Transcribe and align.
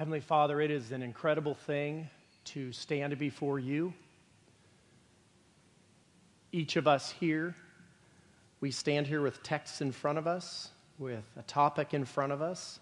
Heavenly 0.00 0.20
Father, 0.20 0.62
it 0.62 0.70
is 0.70 0.92
an 0.92 1.02
incredible 1.02 1.54
thing 1.54 2.08
to 2.46 2.72
stand 2.72 3.18
before 3.18 3.58
you. 3.58 3.92
Each 6.52 6.76
of 6.76 6.88
us 6.88 7.10
here, 7.10 7.54
we 8.62 8.70
stand 8.70 9.06
here 9.06 9.20
with 9.20 9.42
texts 9.42 9.82
in 9.82 9.92
front 9.92 10.16
of 10.16 10.26
us, 10.26 10.70
with 10.98 11.24
a 11.38 11.42
topic 11.42 11.92
in 11.92 12.06
front 12.06 12.32
of 12.32 12.40
us. 12.40 12.80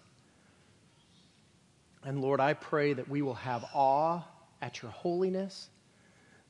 And 2.05 2.21
Lord, 2.21 2.39
I 2.39 2.53
pray 2.53 2.93
that 2.93 3.09
we 3.09 3.21
will 3.21 3.33
have 3.33 3.65
awe 3.73 4.21
at 4.61 4.81
your 4.81 4.91
holiness, 4.91 5.67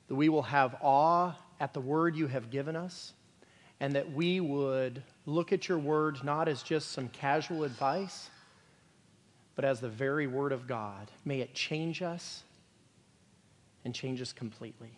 that 0.08 0.14
we 0.14 0.30
will 0.30 0.44
have 0.44 0.76
awe 0.84 1.34
at 1.60 1.74
the 1.74 1.82
word 1.82 2.16
you 2.16 2.28
have 2.28 2.52
given 2.52 2.76
us, 2.76 3.14
and 3.80 3.94
that 3.94 4.12
we 4.12 4.40
would 4.40 5.02
look 5.26 5.52
at 5.52 5.68
your 5.68 5.80
word 5.80 6.24
not 6.24 6.48
as 6.48 6.62
just 6.62 6.92
some 6.92 7.10
casual 7.10 7.64
advice 7.64 8.30
but 9.60 9.66
as 9.66 9.82
the 9.82 9.90
very 9.90 10.26
Word 10.26 10.54
of 10.54 10.68
God. 10.68 11.12
May 11.26 11.42
it 11.42 11.54
change 11.54 12.02
us 12.02 12.44
and 13.84 13.94
change 13.94 14.22
us 14.22 14.32
completely. 14.32 14.94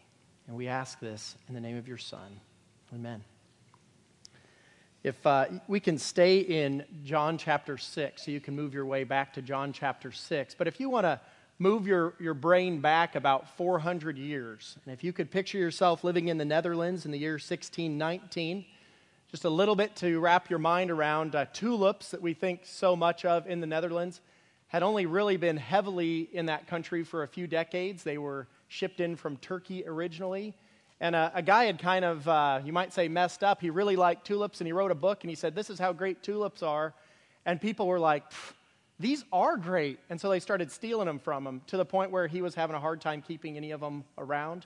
And 0.45 0.55
we 0.55 0.67
ask 0.67 0.99
this 0.99 1.35
in 1.47 1.55
the 1.55 1.59
name 1.59 1.77
of 1.77 1.87
your 1.87 1.97
Son. 1.97 2.39
Amen. 2.93 3.23
If 5.01 5.25
uh, 5.25 5.45
we 5.67 5.79
can 5.79 5.97
stay 5.97 6.41
in 6.41 6.85
John 7.03 7.39
chapter 7.39 7.75
6, 7.75 8.23
so 8.23 8.29
you 8.29 8.39
can 8.39 8.55
move 8.55 8.75
your 8.75 8.85
way 8.85 9.03
back 9.03 9.33
to 9.33 9.41
John 9.41 9.73
chapter 9.73 10.11
6. 10.11 10.53
But 10.53 10.67
if 10.67 10.79
you 10.79 10.91
want 10.91 11.05
to 11.05 11.19
move 11.57 11.87
your, 11.87 12.13
your 12.19 12.35
brain 12.35 12.81
back 12.81 13.15
about 13.15 13.57
400 13.57 14.15
years, 14.15 14.77
and 14.85 14.93
if 14.93 15.03
you 15.03 15.11
could 15.11 15.31
picture 15.31 15.57
yourself 15.57 16.03
living 16.03 16.27
in 16.27 16.37
the 16.37 16.45
Netherlands 16.45 17.05
in 17.05 17.11
the 17.11 17.17
year 17.17 17.31
1619, 17.31 18.63
just 19.31 19.43
a 19.43 19.49
little 19.49 19.75
bit 19.75 19.95
to 19.95 20.19
wrap 20.19 20.51
your 20.51 20.59
mind 20.59 20.91
around 20.91 21.33
uh, 21.33 21.45
tulips 21.51 22.11
that 22.11 22.21
we 22.21 22.35
think 22.35 22.61
so 22.65 22.95
much 22.95 23.25
of 23.25 23.47
in 23.47 23.59
the 23.59 23.65
Netherlands 23.65 24.21
had 24.71 24.83
only 24.83 25.05
really 25.05 25.35
been 25.35 25.57
heavily 25.57 26.29
in 26.31 26.45
that 26.45 26.65
country 26.65 27.03
for 27.03 27.23
a 27.23 27.27
few 27.27 27.45
decades. 27.45 28.03
They 28.03 28.17
were 28.17 28.47
shipped 28.69 29.01
in 29.01 29.17
from 29.17 29.35
Turkey 29.35 29.83
originally. 29.85 30.53
And 31.01 31.13
a, 31.13 31.29
a 31.35 31.41
guy 31.41 31.65
had 31.65 31.77
kind 31.77 32.05
of, 32.05 32.25
uh, 32.25 32.61
you 32.63 32.71
might 32.71 32.93
say, 32.93 33.09
messed 33.09 33.43
up. 33.43 33.59
He 33.59 33.69
really 33.69 33.97
liked 33.97 34.25
tulips 34.25 34.61
and 34.61 34.67
he 34.67 34.71
wrote 34.71 34.89
a 34.89 34.95
book 34.95 35.23
and 35.23 35.29
he 35.29 35.35
said, 35.35 35.55
This 35.55 35.69
is 35.69 35.77
how 35.77 35.91
great 35.91 36.23
tulips 36.23 36.63
are. 36.63 36.93
And 37.45 37.59
people 37.59 37.85
were 37.85 37.99
like, 37.99 38.23
These 38.97 39.25
are 39.33 39.57
great. 39.57 39.99
And 40.09 40.21
so 40.21 40.29
they 40.29 40.39
started 40.39 40.71
stealing 40.71 41.07
them 41.07 41.19
from 41.19 41.45
him 41.45 41.61
to 41.67 41.75
the 41.75 41.83
point 41.83 42.11
where 42.11 42.27
he 42.27 42.41
was 42.41 42.55
having 42.55 42.73
a 42.77 42.79
hard 42.79 43.01
time 43.01 43.21
keeping 43.21 43.57
any 43.57 43.71
of 43.71 43.81
them 43.81 44.05
around. 44.17 44.61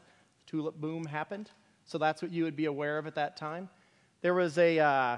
The 0.46 0.52
tulip 0.52 0.76
boom 0.76 1.06
happened. 1.06 1.50
So 1.86 1.98
that's 1.98 2.22
what 2.22 2.32
you 2.32 2.44
would 2.44 2.56
be 2.56 2.66
aware 2.66 3.00
of 3.00 3.08
at 3.08 3.16
that 3.16 3.38
time. 3.38 3.70
There 4.22 4.36
was 4.36 4.60
a, 4.60 4.78
uh, 4.78 5.18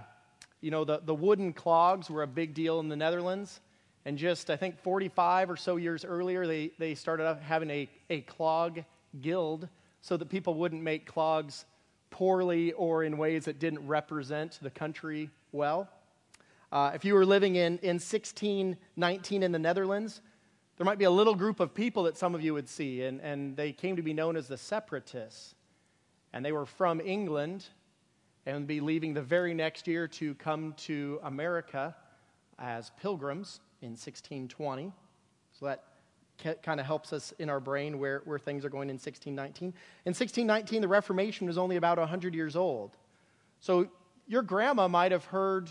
you 0.62 0.72
know, 0.72 0.86
the, 0.86 1.02
the 1.04 1.14
wooden 1.14 1.52
clogs 1.52 2.10
were 2.10 2.24
a 2.24 2.28
big 2.28 2.54
deal 2.54 2.80
in 2.80 2.88
the 2.88 2.96
Netherlands. 2.96 3.60
And 4.08 4.18
just, 4.18 4.50
I 4.50 4.56
think, 4.56 4.80
45 4.80 5.50
or 5.50 5.58
so 5.58 5.76
years 5.76 6.06
earlier, 6.06 6.48
they, 6.48 6.72
they 6.80 6.96
started 6.96 7.40
having 7.42 7.70
a, 7.70 7.90
a 8.10 8.22
clog 8.22 8.86
guild 9.20 9.68
so 10.00 10.16
that 10.16 10.30
people 10.30 10.54
wouldn't 10.54 10.82
make 10.82 11.06
clogs 11.06 11.66
poorly 12.10 12.72
or 12.72 13.04
in 13.04 13.18
ways 13.18 13.44
that 13.44 13.60
didn't 13.60 13.86
represent 13.86 14.60
the 14.62 14.70
country 14.70 15.30
well. 15.52 15.90
Uh, 16.72 16.92
if 16.96 17.04
you 17.04 17.16
were 17.16 17.26
living 17.26 17.58
in, 17.58 17.80
in 17.80 17.96
1619 17.96 19.44
in 19.44 19.52
the 19.52 19.60
Netherlands, 19.60 20.22
there 20.78 20.86
might 20.86 21.00
be 21.00 21.04
a 21.04 21.12
little 21.12 21.36
group 21.36 21.60
of 21.60 21.74
people 21.74 22.04
that 22.04 22.16
some 22.16 22.34
of 22.34 22.42
you 22.42 22.54
would 22.54 22.70
see, 22.70 23.04
and, 23.04 23.20
and 23.20 23.58
they 23.58 23.74
came 23.74 23.98
to 23.98 24.02
be 24.02 24.14
known 24.14 24.38
as 24.38 24.48
the 24.48 24.58
separatists. 24.58 25.54
And 26.32 26.46
they 26.46 26.54
were 26.54 26.66
from 26.66 27.02
England 27.02 27.66
and 28.46 28.56
would 28.56 28.68
be 28.68 28.80
leaving 28.80 29.14
the 29.14 29.22
very 29.22 29.54
next 29.54 29.86
year 29.86 30.08
to 30.08 30.34
come 30.36 30.76
to 30.78 31.20
America 31.24 31.94
as 32.58 32.90
pilgrims 33.02 33.60
in 33.82 33.92
1620. 33.92 34.92
So 35.60 35.66
that 35.66 35.84
kind 36.62 36.80
of 36.80 36.86
helps 36.86 37.14
us 37.14 37.34
in 37.40 37.50
our 37.50 37.60
brain 37.60 38.00
where, 38.00 38.22
where 38.26 38.40
things 38.40 38.64
are 38.64 38.70
going 38.70 38.90
in 38.90 38.96
1619. 38.96 39.68
In 40.06 40.10
1619, 40.10 40.82
the 40.82 40.88
Reformation 40.88 41.48
was 41.48 41.58
only 41.58 41.76
about 41.78 41.98
100 41.98 42.36
years 42.36 42.56
old. 42.56 42.96
So 43.60 43.88
your 44.28 44.44
grandma 44.44 44.88
might 44.88 45.12
have 45.12 45.26
heard 45.26 45.70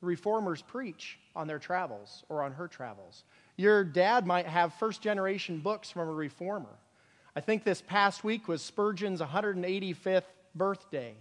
reformers 0.00 0.62
preach 0.62 1.18
on 1.36 1.46
their 1.46 1.58
travels 1.58 2.24
or 2.28 2.42
on 2.42 2.52
her 2.52 2.68
travels. 2.68 3.24
Your 3.56 3.84
dad 3.84 4.26
might 4.26 4.46
have 4.46 4.72
first 4.74 5.02
generation 5.02 5.58
books 5.58 5.90
from 5.90 6.08
a 6.08 6.12
reformer. 6.12 6.78
I 7.36 7.40
think 7.40 7.64
this 7.64 7.82
past 7.82 8.24
week 8.24 8.48
was 8.48 8.62
Spurgeon's 8.62 9.20
185th 9.20 10.22
birthday. 10.54 11.14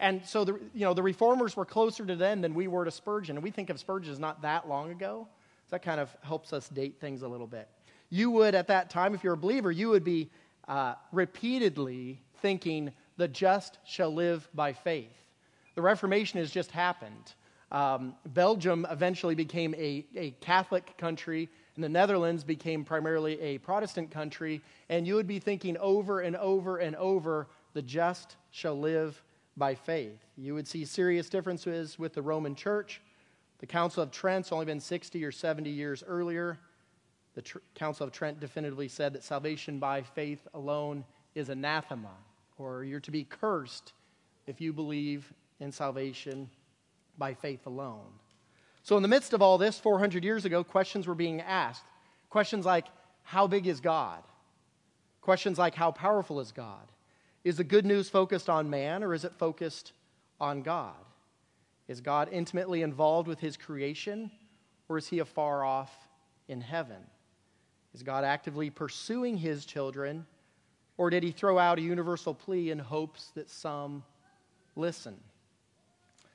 And 0.00 0.24
so 0.24 0.44
the, 0.44 0.52
you 0.74 0.84
know, 0.84 0.94
the 0.94 1.02
reformers 1.02 1.56
were 1.56 1.64
closer 1.64 2.04
to 2.04 2.14
them 2.14 2.40
than 2.40 2.54
we 2.54 2.68
were 2.68 2.84
to 2.84 2.90
Spurgeon. 2.90 3.36
And 3.36 3.42
we 3.42 3.50
think 3.50 3.70
of 3.70 3.80
Spurgeon 3.80 4.12
as 4.12 4.18
not 4.18 4.42
that 4.42 4.68
long 4.68 4.90
ago. 4.90 5.26
So 5.68 5.76
that 5.76 5.82
kind 5.82 6.00
of 6.00 6.08
helps 6.22 6.54
us 6.54 6.66
date 6.70 6.98
things 6.98 7.20
a 7.20 7.28
little 7.28 7.46
bit. 7.46 7.68
You 8.08 8.30
would, 8.30 8.54
at 8.54 8.68
that 8.68 8.88
time, 8.88 9.14
if 9.14 9.22
you're 9.22 9.34
a 9.34 9.36
believer, 9.36 9.70
you 9.70 9.90
would 9.90 10.04
be 10.04 10.30
uh, 10.66 10.94
repeatedly 11.12 12.22
thinking, 12.40 12.90
the 13.18 13.28
just 13.28 13.76
shall 13.84 14.14
live 14.14 14.48
by 14.54 14.72
faith. 14.72 15.12
The 15.74 15.82
Reformation 15.82 16.38
has 16.40 16.50
just 16.50 16.70
happened. 16.70 17.34
Um, 17.70 18.14
Belgium 18.28 18.86
eventually 18.90 19.34
became 19.34 19.74
a, 19.74 20.06
a 20.16 20.30
Catholic 20.40 20.96
country, 20.96 21.50
and 21.74 21.84
the 21.84 21.88
Netherlands 21.90 22.44
became 22.44 22.82
primarily 22.82 23.38
a 23.38 23.58
Protestant 23.58 24.10
country. 24.10 24.62
And 24.88 25.06
you 25.06 25.16
would 25.16 25.26
be 25.26 25.38
thinking 25.38 25.76
over 25.76 26.20
and 26.20 26.34
over 26.36 26.78
and 26.78 26.96
over, 26.96 27.46
the 27.74 27.82
just 27.82 28.36
shall 28.52 28.78
live 28.78 29.22
by 29.58 29.74
faith. 29.74 30.24
You 30.38 30.54
would 30.54 30.66
see 30.66 30.86
serious 30.86 31.28
differences 31.28 31.98
with 31.98 32.14
the 32.14 32.22
Roman 32.22 32.54
Church. 32.54 33.02
The 33.58 33.66
Council 33.66 34.02
of 34.02 34.10
Trent's 34.10 34.52
only 34.52 34.66
been 34.66 34.80
60 34.80 35.24
or 35.24 35.32
70 35.32 35.70
years 35.70 36.04
earlier. 36.06 36.58
The 37.34 37.42
Tr- 37.42 37.58
Council 37.74 38.06
of 38.06 38.12
Trent 38.12 38.40
definitively 38.40 38.88
said 38.88 39.12
that 39.12 39.24
salvation 39.24 39.78
by 39.78 40.02
faith 40.02 40.46
alone 40.54 41.04
is 41.34 41.48
anathema, 41.48 42.14
or 42.56 42.84
you're 42.84 43.00
to 43.00 43.10
be 43.10 43.24
cursed 43.24 43.92
if 44.46 44.60
you 44.60 44.72
believe 44.72 45.32
in 45.60 45.72
salvation 45.72 46.48
by 47.18 47.34
faith 47.34 47.66
alone. 47.66 48.06
So, 48.82 48.96
in 48.96 49.02
the 49.02 49.08
midst 49.08 49.32
of 49.32 49.42
all 49.42 49.58
this, 49.58 49.78
400 49.78 50.24
years 50.24 50.44
ago, 50.44 50.64
questions 50.64 51.06
were 51.06 51.14
being 51.14 51.40
asked. 51.40 51.84
Questions 52.30 52.64
like, 52.64 52.86
How 53.22 53.46
big 53.46 53.66
is 53.66 53.80
God? 53.80 54.22
Questions 55.20 55.58
like, 55.58 55.74
How 55.74 55.90
powerful 55.90 56.40
is 56.40 56.52
God? 56.52 56.90
Is 57.44 57.56
the 57.56 57.64
good 57.64 57.84
news 57.84 58.08
focused 58.08 58.48
on 58.48 58.70
man 58.70 59.02
or 59.02 59.14
is 59.14 59.24
it 59.24 59.32
focused 59.38 59.92
on 60.40 60.62
God? 60.62 60.94
Is 61.88 62.02
God 62.02 62.28
intimately 62.30 62.82
involved 62.82 63.26
with 63.26 63.40
his 63.40 63.56
creation, 63.56 64.30
or 64.88 64.98
is 64.98 65.08
he 65.08 65.18
afar 65.18 65.64
off 65.64 65.90
in 66.46 66.60
heaven? 66.60 66.98
Is 67.94 68.02
God 68.02 68.24
actively 68.24 68.68
pursuing 68.68 69.38
his 69.38 69.64
children, 69.64 70.26
or 70.98 71.08
did 71.08 71.22
he 71.22 71.30
throw 71.30 71.58
out 71.58 71.78
a 71.78 71.82
universal 71.82 72.34
plea 72.34 72.70
in 72.70 72.78
hopes 72.78 73.30
that 73.34 73.48
some 73.48 74.04
listen? 74.76 75.16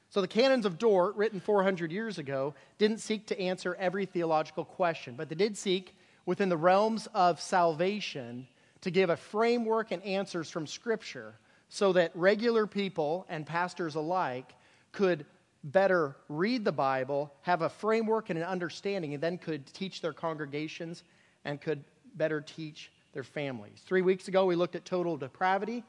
So, 0.09 0.21
the 0.21 0.27
canons 0.27 0.65
of 0.65 0.77
Dort, 0.77 1.15
written 1.15 1.39
400 1.39 1.91
years 1.91 2.17
ago, 2.17 2.53
didn't 2.77 2.99
seek 2.99 3.27
to 3.27 3.39
answer 3.39 3.75
every 3.79 4.05
theological 4.05 4.65
question, 4.65 5.15
but 5.15 5.29
they 5.29 5.35
did 5.35 5.57
seek, 5.57 5.95
within 6.25 6.49
the 6.49 6.57
realms 6.57 7.07
of 7.13 7.41
salvation, 7.41 8.47
to 8.81 8.91
give 8.91 9.09
a 9.09 9.17
framework 9.17 9.91
and 9.91 10.03
answers 10.03 10.49
from 10.49 10.67
Scripture 10.67 11.35
so 11.69 11.93
that 11.93 12.11
regular 12.15 12.67
people 12.67 13.25
and 13.29 13.45
pastors 13.45 13.95
alike 13.95 14.53
could 14.91 15.25
better 15.63 16.15
read 16.27 16.65
the 16.65 16.71
Bible, 16.71 17.33
have 17.41 17.61
a 17.61 17.69
framework 17.69 18.29
and 18.29 18.37
an 18.37 18.45
understanding, 18.45 19.13
and 19.13 19.23
then 19.23 19.37
could 19.37 19.65
teach 19.67 20.01
their 20.01 20.13
congregations 20.13 21.03
and 21.45 21.61
could 21.61 21.83
better 22.15 22.41
teach 22.41 22.91
their 23.13 23.23
families. 23.23 23.81
Three 23.85 24.01
weeks 24.01 24.27
ago, 24.27 24.45
we 24.45 24.55
looked 24.55 24.75
at 24.75 24.85
total 24.85 25.17
depravity, 25.17 25.83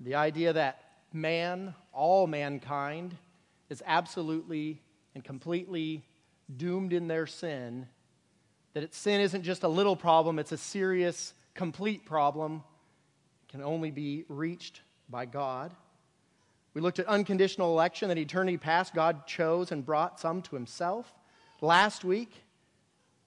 the 0.00 0.14
idea 0.14 0.52
that 0.52 0.82
man, 1.12 1.74
all 1.92 2.26
mankind, 2.26 3.16
is 3.70 3.82
absolutely 3.86 4.82
and 5.14 5.24
completely 5.24 6.04
doomed 6.56 6.92
in 6.92 7.08
their 7.08 7.26
sin, 7.26 7.86
that 8.74 8.94
sin 8.94 9.20
isn't 9.20 9.42
just 9.42 9.62
a 9.62 9.68
little 9.68 9.96
problem, 9.96 10.38
it's 10.38 10.52
a 10.52 10.58
serious, 10.58 11.32
complete 11.54 12.04
problem, 12.04 12.62
can 13.48 13.62
only 13.62 13.90
be 13.90 14.24
reached 14.28 14.82
by 15.08 15.24
God. 15.24 15.74
We 16.76 16.82
looked 16.82 16.98
at 16.98 17.06
unconditional 17.06 17.72
election, 17.72 18.10
that 18.10 18.18
eternity 18.18 18.58
past, 18.58 18.92
God 18.92 19.26
chose 19.26 19.72
and 19.72 19.82
brought 19.82 20.20
some 20.20 20.42
to 20.42 20.54
himself. 20.54 21.10
Last 21.62 22.04
week, 22.04 22.30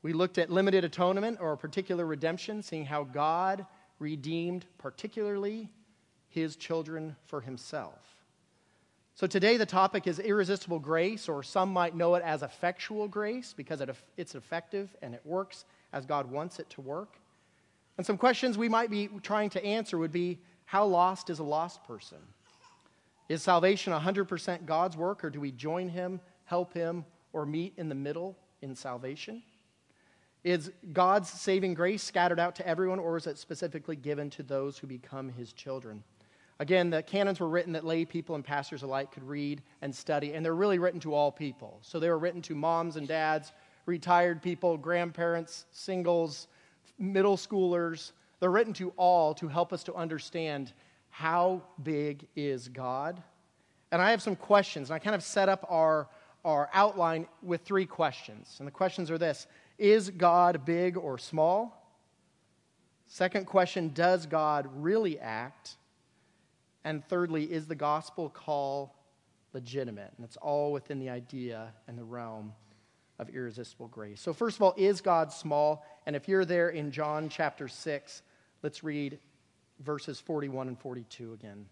we 0.04 0.14
looked 0.14 0.38
at 0.38 0.52
limited 0.52 0.84
atonement 0.84 1.40
or 1.42 1.58
particular 1.58 2.06
redemption, 2.06 2.62
seeing 2.62 2.86
how 2.86 3.06
God 3.06 3.66
redeemed 3.98 4.68
particularly 4.78 5.68
his 6.28 6.58
children 6.58 7.16
for 7.26 7.42
himself. 7.42 7.98
So 9.16 9.26
today 9.26 9.58
the 9.58 9.66
topic 9.66 10.06
is 10.06 10.20
irresistible 10.20 10.78
grace, 10.78 11.28
or 11.28 11.42
some 11.42 11.74
might 11.74 11.96
know 11.96 12.14
it 12.14 12.24
as 12.24 12.44
effectual 12.44 13.08
grace 13.08 13.56
because 13.58 13.82
it's 14.16 14.36
effective 14.36 14.96
and 15.02 15.16
it 15.16 15.22
works 15.26 15.66
as 15.92 16.06
God 16.06 16.30
wants 16.30 16.60
it 16.60 16.70
to 16.70 16.82
work. 16.82 17.16
And 17.98 18.06
some 18.06 18.20
questions 18.20 18.60
we 18.60 18.70
might 18.70 18.92
be 18.92 19.10
trying 19.24 19.50
to 19.50 19.66
answer 19.66 19.98
would 19.98 20.12
be 20.12 20.38
how 20.66 20.86
lost 20.86 21.32
is 21.32 21.40
a 21.40 21.44
lost 21.44 21.84
person? 21.88 22.20
Is 23.30 23.44
salvation 23.44 23.94
100% 23.94 24.66
God's 24.66 24.98
work, 24.98 25.24
or 25.24 25.30
do 25.30 25.40
we 25.40 25.52
join 25.52 25.88
Him, 25.88 26.20
help 26.46 26.74
Him, 26.74 27.06
or 27.32 27.46
meet 27.46 27.74
in 27.78 27.88
the 27.88 27.96
middle 27.96 28.36
in 28.62 28.76
salvation? 28.76 29.44
Is 30.44 30.72
God's 30.94 31.30
saving 31.30 31.74
grace 31.74 32.02
scattered 32.02 32.40
out 32.40 32.56
to 32.56 32.68
everyone, 32.68 32.98
or 33.00 33.18
is 33.18 33.28
it 33.28 33.38
specifically 33.38 33.96
given 33.96 34.30
to 34.32 34.44
those 34.44 34.78
who 34.78 34.88
become 34.88 35.30
his 35.30 35.52
children? 35.52 36.04
Again, 36.60 36.90
the 36.90 37.04
canons 37.04 37.40
were 37.40 37.50
written 37.50 37.74
that 37.74 37.86
lay 37.86 38.04
people 38.06 38.36
and 38.36 38.44
pastors 38.44 38.84
alike 38.84 39.12
could 39.12 39.24
read 39.24 39.62
and 39.82 39.94
study, 39.94 40.34
and 40.34 40.44
they're 40.44 40.56
really 40.56 40.80
written 40.80 41.00
to 41.02 41.14
all 41.14 41.32
people. 41.32 41.80
So 41.82 42.00
they 42.00 42.10
were 42.10 42.20
written 42.20 42.42
to 42.44 42.56
moms 42.56 42.96
and 42.96 43.08
dads, 43.08 43.52
retired 43.86 44.42
people, 44.42 44.78
grandparents, 44.78 45.66
singles, 45.72 46.48
middle 46.98 47.38
schoolers. 47.38 48.14
They're 48.40 48.52
written 48.52 48.74
to 48.74 48.94
all 48.96 49.34
to 49.36 49.48
help 49.48 49.74
us 49.74 49.84
to 49.84 49.94
understand 49.96 50.74
how 51.10 51.64
big 51.82 52.28
is 52.36 52.68
God. 52.68 53.22
And 53.92 54.02
I 54.02 54.12
have 54.12 54.22
some 54.22 54.36
questions, 54.36 54.90
and 54.90 54.96
I 54.96 55.00
kind 55.00 55.16
of 55.16 55.24
set 55.24 55.50
up 55.50 55.66
our, 55.70 56.08
our 56.46 56.70
outline 56.74 57.28
with 57.42 57.62
three 57.62 57.86
questions. 57.86 58.56
And 58.60 58.68
the 58.68 58.72
questions 58.72 59.10
are 59.10 59.18
this 59.18 59.48
Is 59.78 60.10
God 60.10 60.66
big 60.66 60.98
or 60.98 61.18
small? 61.18 61.76
Second 63.08 63.48
question 63.48 63.90
Does 63.90 64.26
God 64.26 64.70
really 64.76 65.20
act? 65.20 65.78
And 66.84 67.06
thirdly, 67.08 67.44
is 67.44 67.68
the 67.68 67.76
gospel 67.76 68.30
call 68.30 68.96
legitimate? 69.54 70.14
And 70.16 70.24
it's 70.24 70.38
all 70.38 70.72
within 70.72 71.00
the 71.00 71.10
idea 71.10 71.74
and 71.88 71.98
the 71.98 72.04
realm 72.04 72.54
of 73.18 73.30
irresistible 73.30 73.88
grace. 73.88 74.22
So, 74.22 74.32
first 74.32 74.56
of 74.56 74.62
all, 74.62 74.74
is 74.78 75.02
God 75.02 75.34
small? 75.34 75.86
And 76.06 76.16
if 76.16 76.28
you're 76.28 76.46
there 76.46 76.70
in 76.70 76.92
John 76.92 77.28
chapter 77.30 77.68
6, 77.68 78.22
let's 78.64 78.84
read 78.84 79.20
verses 79.84 80.20
41 80.20 80.68
and 80.68 80.80
42 80.80 81.34
again. 81.34 81.66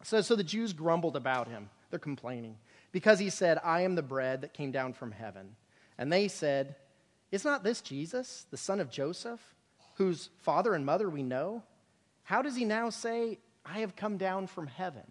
It 0.00 0.06
says, 0.06 0.26
So 0.26 0.36
the 0.36 0.44
Jews 0.44 0.72
grumbled 0.72 1.16
about 1.16 1.48
him. 1.48 1.70
They're 1.90 1.98
complaining 1.98 2.56
because 2.92 3.18
he 3.18 3.30
said, 3.30 3.58
I 3.62 3.82
am 3.82 3.94
the 3.94 4.02
bread 4.02 4.42
that 4.42 4.54
came 4.54 4.72
down 4.72 4.92
from 4.92 5.12
heaven. 5.12 5.56
And 5.98 6.12
they 6.12 6.28
said, 6.28 6.76
Is 7.32 7.44
not 7.44 7.64
this 7.64 7.80
Jesus, 7.80 8.46
the 8.50 8.56
son 8.56 8.80
of 8.80 8.90
Joseph, 8.90 9.40
whose 9.94 10.30
father 10.42 10.74
and 10.74 10.84
mother 10.84 11.08
we 11.08 11.22
know? 11.22 11.62
How 12.24 12.42
does 12.42 12.56
he 12.56 12.64
now 12.64 12.90
say, 12.90 13.38
I 13.64 13.80
have 13.80 13.96
come 13.96 14.16
down 14.16 14.46
from 14.46 14.66
heaven? 14.66 15.02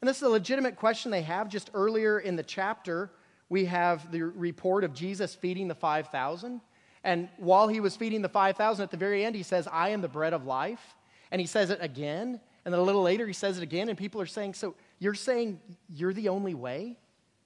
And 0.00 0.08
this 0.08 0.18
is 0.18 0.22
a 0.22 0.28
legitimate 0.28 0.76
question 0.76 1.10
they 1.10 1.22
have. 1.22 1.48
Just 1.48 1.70
earlier 1.72 2.18
in 2.18 2.36
the 2.36 2.42
chapter, 2.42 3.10
we 3.48 3.64
have 3.66 4.12
the 4.12 4.22
report 4.22 4.84
of 4.84 4.92
Jesus 4.92 5.34
feeding 5.34 5.68
the 5.68 5.74
5,000. 5.74 6.60
And 7.04 7.28
while 7.38 7.68
he 7.68 7.80
was 7.80 7.96
feeding 7.96 8.20
the 8.20 8.28
5,000, 8.28 8.82
at 8.82 8.90
the 8.90 8.96
very 8.96 9.24
end, 9.24 9.36
he 9.36 9.42
says, 9.42 9.68
I 9.70 9.90
am 9.90 10.00
the 10.00 10.08
bread 10.08 10.32
of 10.32 10.44
life. 10.44 10.95
And 11.30 11.40
he 11.40 11.46
says 11.46 11.70
it 11.70 11.78
again. 11.80 12.40
And 12.64 12.74
then 12.74 12.80
a 12.80 12.82
little 12.82 13.02
later, 13.02 13.26
he 13.26 13.32
says 13.32 13.58
it 13.58 13.62
again. 13.62 13.88
And 13.88 13.96
people 13.96 14.20
are 14.20 14.26
saying, 14.26 14.54
So 14.54 14.74
you're 14.98 15.14
saying 15.14 15.60
you're 15.88 16.12
the 16.12 16.28
only 16.28 16.54
way? 16.54 16.96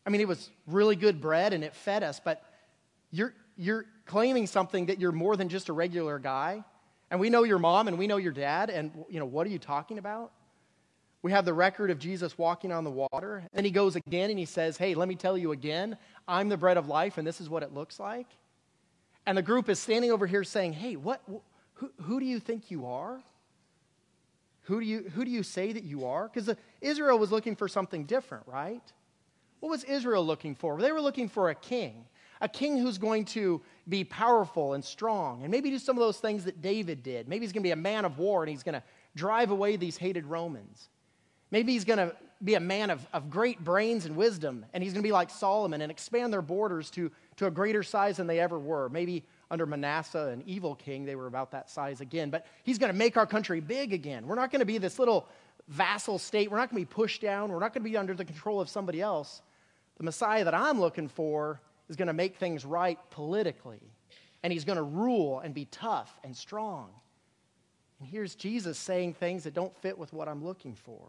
I 0.07 0.11
mean, 0.11 0.21
it 0.21 0.29
was 0.29 0.51
really 0.67 0.97
good 0.97 1.21
bread 1.21 1.53
and 1.53 1.63
it 1.63 1.75
fed 1.75 2.03
us, 2.03 2.21
but 2.25 2.43
you're, 3.11 3.35
you're 3.57 3.85
claiming 4.07 4.47
something 4.47 4.87
that 4.87 4.99
you're 4.99 5.13
more 5.13 5.37
than 5.37 5.49
just 5.49 5.69
a 5.69 5.73
regular 5.73 6.19
guy. 6.19 6.65
And 7.11 7.21
we 7.21 7.29
know 7.29 7.43
your 7.43 7.59
mom 7.59 7.89
and 7.89 7.99
we 7.99 8.07
know 8.07 8.17
your 8.17 8.33
dad. 8.33 8.71
And, 8.71 8.93
you 9.09 9.19
know, 9.19 9.27
what 9.27 9.47
are 9.47 9.51
you 9.51 9.59
talking 9.59 9.99
about? 9.99 10.33
We 11.23 11.33
have 11.33 11.45
the 11.45 11.53
record 11.53 11.91
of 11.91 11.99
Jesus 11.99 12.39
walking 12.39 12.73
on 12.73 12.85
the 12.85 12.91
water. 12.91 13.45
Then 13.53 13.65
he 13.65 13.71
goes 13.71 13.95
again 13.95 14.31
and 14.31 14.39
he 14.39 14.47
says, 14.47 14.79
Hey, 14.79 14.95
let 14.95 15.07
me 15.07 15.17
tell 15.17 15.37
you 15.37 15.53
again, 15.53 15.99
I'm 16.27 16.49
the 16.49 16.57
bread 16.57 16.79
of 16.79 16.89
life, 16.89 17.19
and 17.19 17.27
this 17.27 17.41
is 17.41 17.49
what 17.51 17.63
it 17.63 17.75
looks 17.75 18.01
like. 18.01 18.27
And 19.27 19.37
the 19.37 19.43
group 19.43 19.69
is 19.69 19.79
standing 19.79 20.11
over 20.11 20.27
here 20.27 20.45
saying, 20.45 20.73
Hey, 20.73 20.97
what, 20.97 21.21
who, 21.75 21.91
who 22.03 22.21
do 22.21 22.27
you 22.27 22.41
think 22.41 22.71
you 22.71 22.87
are? 22.87 23.21
Who 24.71 24.79
do 24.79 24.87
you, 24.87 25.11
who 25.17 25.25
do 25.25 25.33
you 25.33 25.43
say 25.43 25.73
that 25.73 25.83
you 25.83 26.07
are? 26.07 26.29
Because 26.29 26.49
uh, 26.49 26.55
Israel 26.81 27.19
was 27.19 27.33
looking 27.33 27.57
for 27.57 27.67
something 27.67 28.05
different, 28.05 28.47
right? 28.47 28.81
What 29.59 29.69
was 29.69 29.83
Israel 29.83 30.25
looking 30.25 30.55
for? 30.55 30.81
They 30.81 30.93
were 30.93 31.01
looking 31.01 31.29
for 31.29 31.51
a 31.51 31.57
king, 31.57 32.05
a 32.41 32.49
king 32.49 32.79
who's 32.79 32.97
going 32.97 33.25
to 33.27 33.61
be 33.89 34.05
powerful 34.05 34.75
and 34.75 34.85
strong, 34.85 35.43
and 35.43 35.51
maybe 35.51 35.71
do 35.71 35.79
some 35.81 35.97
of 35.97 36.01
those 36.01 36.19
things 36.19 36.45
that 36.45 36.63
David 36.63 37.03
did. 37.03 37.27
Maybe 37.27 37.45
he's 37.45 37.53
going 37.53 37.65
to 37.65 37.67
be 37.67 37.73
a 37.73 37.77
man 37.77 38.05
of 38.05 38.19
war 38.19 38.45
and 38.45 38.49
he's 38.49 38.63
going 38.63 38.77
to 38.77 38.83
drive 39.17 39.51
away 39.51 39.75
these 39.75 39.97
hated 39.97 40.25
Romans. 40.25 40.89
Maybe 41.51 41.73
he's 41.73 41.85
going 41.85 41.99
to 41.99 42.15
be 42.43 42.55
a 42.55 42.61
man 42.61 42.91
of, 42.91 43.05
of 43.13 43.29
great 43.29 43.59
brains 43.65 44.07
and 44.07 44.15
wisdom, 44.15 44.65
and 44.73 44.85
he's 44.85 44.93
going 44.93 45.03
to 45.03 45.07
be 45.09 45.13
like 45.13 45.31
Solomon 45.31 45.83
and 45.83 45.91
expand 45.91 46.33
their 46.33 46.43
borders 46.43 46.91
to, 46.91 47.11
to 47.39 47.47
a 47.47 47.51
greater 47.51 47.83
size 47.83 48.19
than 48.19 48.29
they 48.29 48.39
ever 48.39 48.57
were. 48.57 48.89
Maybe 48.89 49.25
under 49.51 49.67
Manasseh, 49.67 50.29
an 50.29 50.43
evil 50.47 50.75
king, 50.75 51.05
they 51.05 51.17
were 51.17 51.27
about 51.27 51.51
that 51.51 51.69
size 51.69 52.01
again. 52.01 52.31
But 52.31 52.47
he's 52.63 52.79
going 52.79 52.93
to 52.93 52.99
make 52.99 53.17
our 53.17 53.27
country 53.27 53.61
big 53.61 53.93
again. 53.93 54.27
We're 54.27 54.37
not 54.37 54.51
going 54.51 54.61
to 54.61 54.67
be 54.67 54.79
this 54.79 54.99
little 54.99 55.27
vassal 55.69 56.19
state. 56.19 56.51
We're 56.51 56.59
not 56.59 56.71
going 56.71 56.85
to 56.85 56.89
be 56.89 56.95
pushed 56.95 57.21
down. 57.21 57.51
We're 57.51 57.59
not 57.59 57.75
going 57.75 57.83
to 57.83 57.91
be 57.91 57.97
under 57.97 58.15
the 58.15 58.25
control 58.25 58.61
of 58.61 58.69
somebody 58.69 59.01
else. 59.01 59.43
The 59.99 60.05
Messiah 60.05 60.45
that 60.45 60.55
I'm 60.55 60.81
looking 60.81 61.09
for 61.09 61.61
is 61.89 61.97
going 61.97 62.09
to 62.09 62.15
make 62.15 62.37
things 62.37 62.65
right 62.65 62.99
politically, 63.11 63.83
and 64.43 64.53
he's 64.53 64.65
going 64.65 64.77
to 64.77 64.83
rule 64.83 65.41
and 65.41 65.53
be 65.53 65.67
tough 65.67 66.19
and 66.25 66.37
strong. 66.37 66.91
And 67.99 68.09
here's 68.09 68.35
Jesus 68.35 68.79
saying 68.79 69.15
things 69.15 69.45
that 69.45 69.55
don't 69.55 69.77
fit 69.77 69.99
with 69.99 70.13
what 70.13 70.29
I'm 70.29 70.45
looking 70.45 70.75
for. 70.75 71.03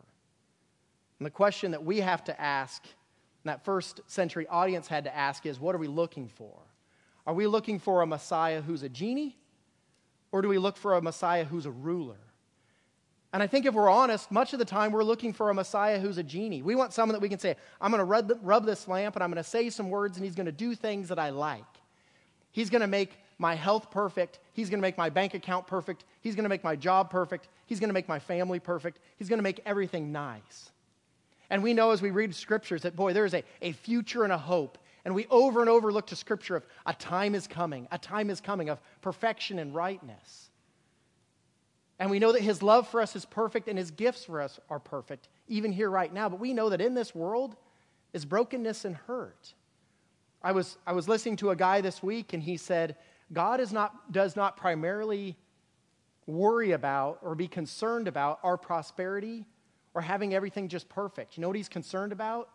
And 1.19 1.25
the 1.25 1.31
question 1.31 1.71
that 1.71 1.85
we 1.85 1.99
have 1.99 2.23
to 2.25 2.41
ask, 2.41 2.83
and 2.83 3.49
that 3.49 3.63
first 3.63 4.01
century 4.07 4.47
audience 4.47 4.87
had 4.87 5.03
to 5.05 5.15
ask, 5.15 5.45
is 5.45 5.59
what 5.59 5.75
are 5.75 5.77
we 5.77 5.87
looking 5.87 6.27
for? 6.27 6.57
Are 7.25 7.33
we 7.33 7.47
looking 7.47 7.79
for 7.79 8.01
a 8.01 8.07
Messiah 8.07 8.61
who's 8.61 8.83
a 8.83 8.89
genie? 8.89 9.37
Or 10.31 10.41
do 10.41 10.47
we 10.47 10.57
look 10.57 10.77
for 10.77 10.95
a 10.95 11.01
Messiah 11.01 11.43
who's 11.43 11.65
a 11.65 11.71
ruler? 11.71 12.17
And 13.33 13.41
I 13.41 13.47
think 13.47 13.65
if 13.65 13.73
we're 13.73 13.89
honest, 13.89 14.29
much 14.31 14.51
of 14.53 14.59
the 14.59 14.65
time 14.65 14.91
we're 14.91 15.03
looking 15.03 15.31
for 15.31 15.49
a 15.49 15.53
Messiah 15.53 15.99
who's 15.99 16.17
a 16.17 16.23
genie. 16.23 16.61
We 16.61 16.75
want 16.75 16.93
someone 16.93 17.13
that 17.13 17.21
we 17.21 17.29
can 17.29 17.39
say, 17.39 17.55
I'm 17.79 17.91
going 17.91 17.99
to 17.99 18.35
rub, 18.41 18.65
this 18.65 18.87
lamp 18.87 19.15
and 19.15 19.23
I'm 19.23 19.29
going 19.29 19.41
to 19.41 19.49
say 19.49 19.69
some 19.69 19.89
words 19.89 20.17
and 20.17 20.25
he's 20.25 20.35
going 20.35 20.47
to 20.47 20.51
do 20.51 20.75
things 20.75 21.07
that 21.09 21.19
I 21.19 21.29
like. 21.29 21.63
He's 22.51 22.69
going 22.69 22.81
to 22.81 22.87
make 22.87 23.11
my 23.37 23.55
health 23.55 23.89
perfect. 23.89 24.39
He's 24.53 24.69
going 24.69 24.79
to 24.79 24.81
make 24.81 24.97
my 24.97 25.09
bank 25.09 25.33
account 25.33 25.65
perfect. 25.65 26.03
He's 26.19 26.35
going 26.35 26.43
to 26.43 26.49
make 26.49 26.63
my 26.63 26.75
job 26.75 27.09
perfect. 27.09 27.47
He's 27.65 27.79
going 27.79 27.89
to 27.89 27.93
make 27.93 28.09
my 28.09 28.19
family 28.19 28.59
perfect. 28.59 28.99
He's 29.17 29.29
going 29.29 29.39
to 29.39 29.43
make 29.43 29.61
everything 29.65 30.11
nice. 30.11 30.71
And 31.49 31.63
we 31.63 31.73
know 31.73 31.91
as 31.91 32.01
we 32.01 32.11
read 32.11 32.35
scriptures 32.35 32.81
that, 32.81 32.95
boy, 32.95 33.13
there 33.13 33.25
is 33.25 33.33
a, 33.33 33.43
a 33.61 33.71
future 33.71 34.23
and 34.23 34.33
a 34.33 34.37
hope. 34.37 34.77
And 35.03 35.15
we 35.15 35.25
over 35.29 35.61
and 35.61 35.69
over 35.69 35.91
look 35.91 36.07
to 36.07 36.15
scripture 36.15 36.55
of 36.55 36.65
a 36.85 36.93
time 36.93 37.33
is 37.35 37.47
coming, 37.47 37.87
a 37.91 37.97
time 37.97 38.29
is 38.29 38.39
coming 38.39 38.69
of 38.69 38.79
perfection 39.01 39.59
and 39.59 39.73
rightness. 39.73 40.49
And 41.99 42.09
we 42.09 42.19
know 42.19 42.31
that 42.31 42.41
his 42.41 42.63
love 42.63 42.87
for 42.87 42.99
us 42.99 43.15
is 43.15 43.25
perfect 43.25 43.67
and 43.67 43.77
his 43.77 43.91
gifts 43.91 44.25
for 44.25 44.41
us 44.41 44.59
are 44.69 44.79
perfect, 44.79 45.27
even 45.47 45.71
here 45.71 45.89
right 45.89 46.11
now. 46.11 46.29
But 46.29 46.39
we 46.39 46.53
know 46.53 46.69
that 46.69 46.81
in 46.81 46.95
this 46.95 47.13
world 47.13 47.55
is 48.13 48.25
brokenness 48.25 48.85
and 48.85 48.95
hurt. 48.95 49.53
I 50.43 50.51
was, 50.51 50.77
I 50.87 50.93
was 50.93 51.07
listening 51.07 51.35
to 51.37 51.51
a 51.51 51.55
guy 51.55 51.81
this 51.81 52.01
week, 52.01 52.33
and 52.33 52.41
he 52.41 52.57
said, 52.57 52.95
God 53.31 53.59
is 53.59 53.71
not, 53.71 54.11
does 54.11 54.35
not 54.35 54.57
primarily 54.57 55.37
worry 56.25 56.71
about 56.71 57.19
or 57.21 57.35
be 57.35 57.47
concerned 57.47 58.07
about 58.07 58.39
our 58.41 58.57
prosperity 58.57 59.45
or 59.93 60.01
having 60.01 60.33
everything 60.33 60.67
just 60.67 60.89
perfect. 60.89 61.37
You 61.37 61.41
know 61.41 61.47
what 61.47 61.57
he's 61.57 61.69
concerned 61.69 62.11
about? 62.11 62.49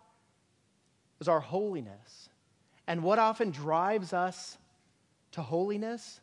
Is 1.20 1.28
our 1.28 1.40
holiness. 1.40 2.28
And 2.86 3.02
what 3.02 3.18
often 3.18 3.50
drives 3.50 4.12
us 4.12 4.58
to 5.32 5.42
holiness? 5.42 6.20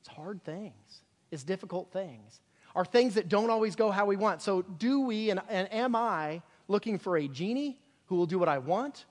It's 0.00 0.08
hard 0.08 0.42
things, 0.44 1.02
it's 1.30 1.42
difficult 1.42 1.92
things, 1.92 2.40
are 2.74 2.84
things 2.84 3.14
that 3.14 3.28
don't 3.28 3.50
always 3.50 3.76
go 3.76 3.90
how 3.90 4.06
we 4.06 4.16
want. 4.16 4.42
So, 4.42 4.62
do 4.62 5.00
we 5.00 5.30
and, 5.30 5.40
and 5.48 5.72
am 5.72 5.96
I 5.96 6.42
looking 6.68 6.98
for 6.98 7.16
a 7.16 7.28
genie 7.28 7.78
who 8.06 8.16
will 8.16 8.26
do 8.26 8.38
what 8.38 8.48
I 8.48 8.58
want? 8.58 9.06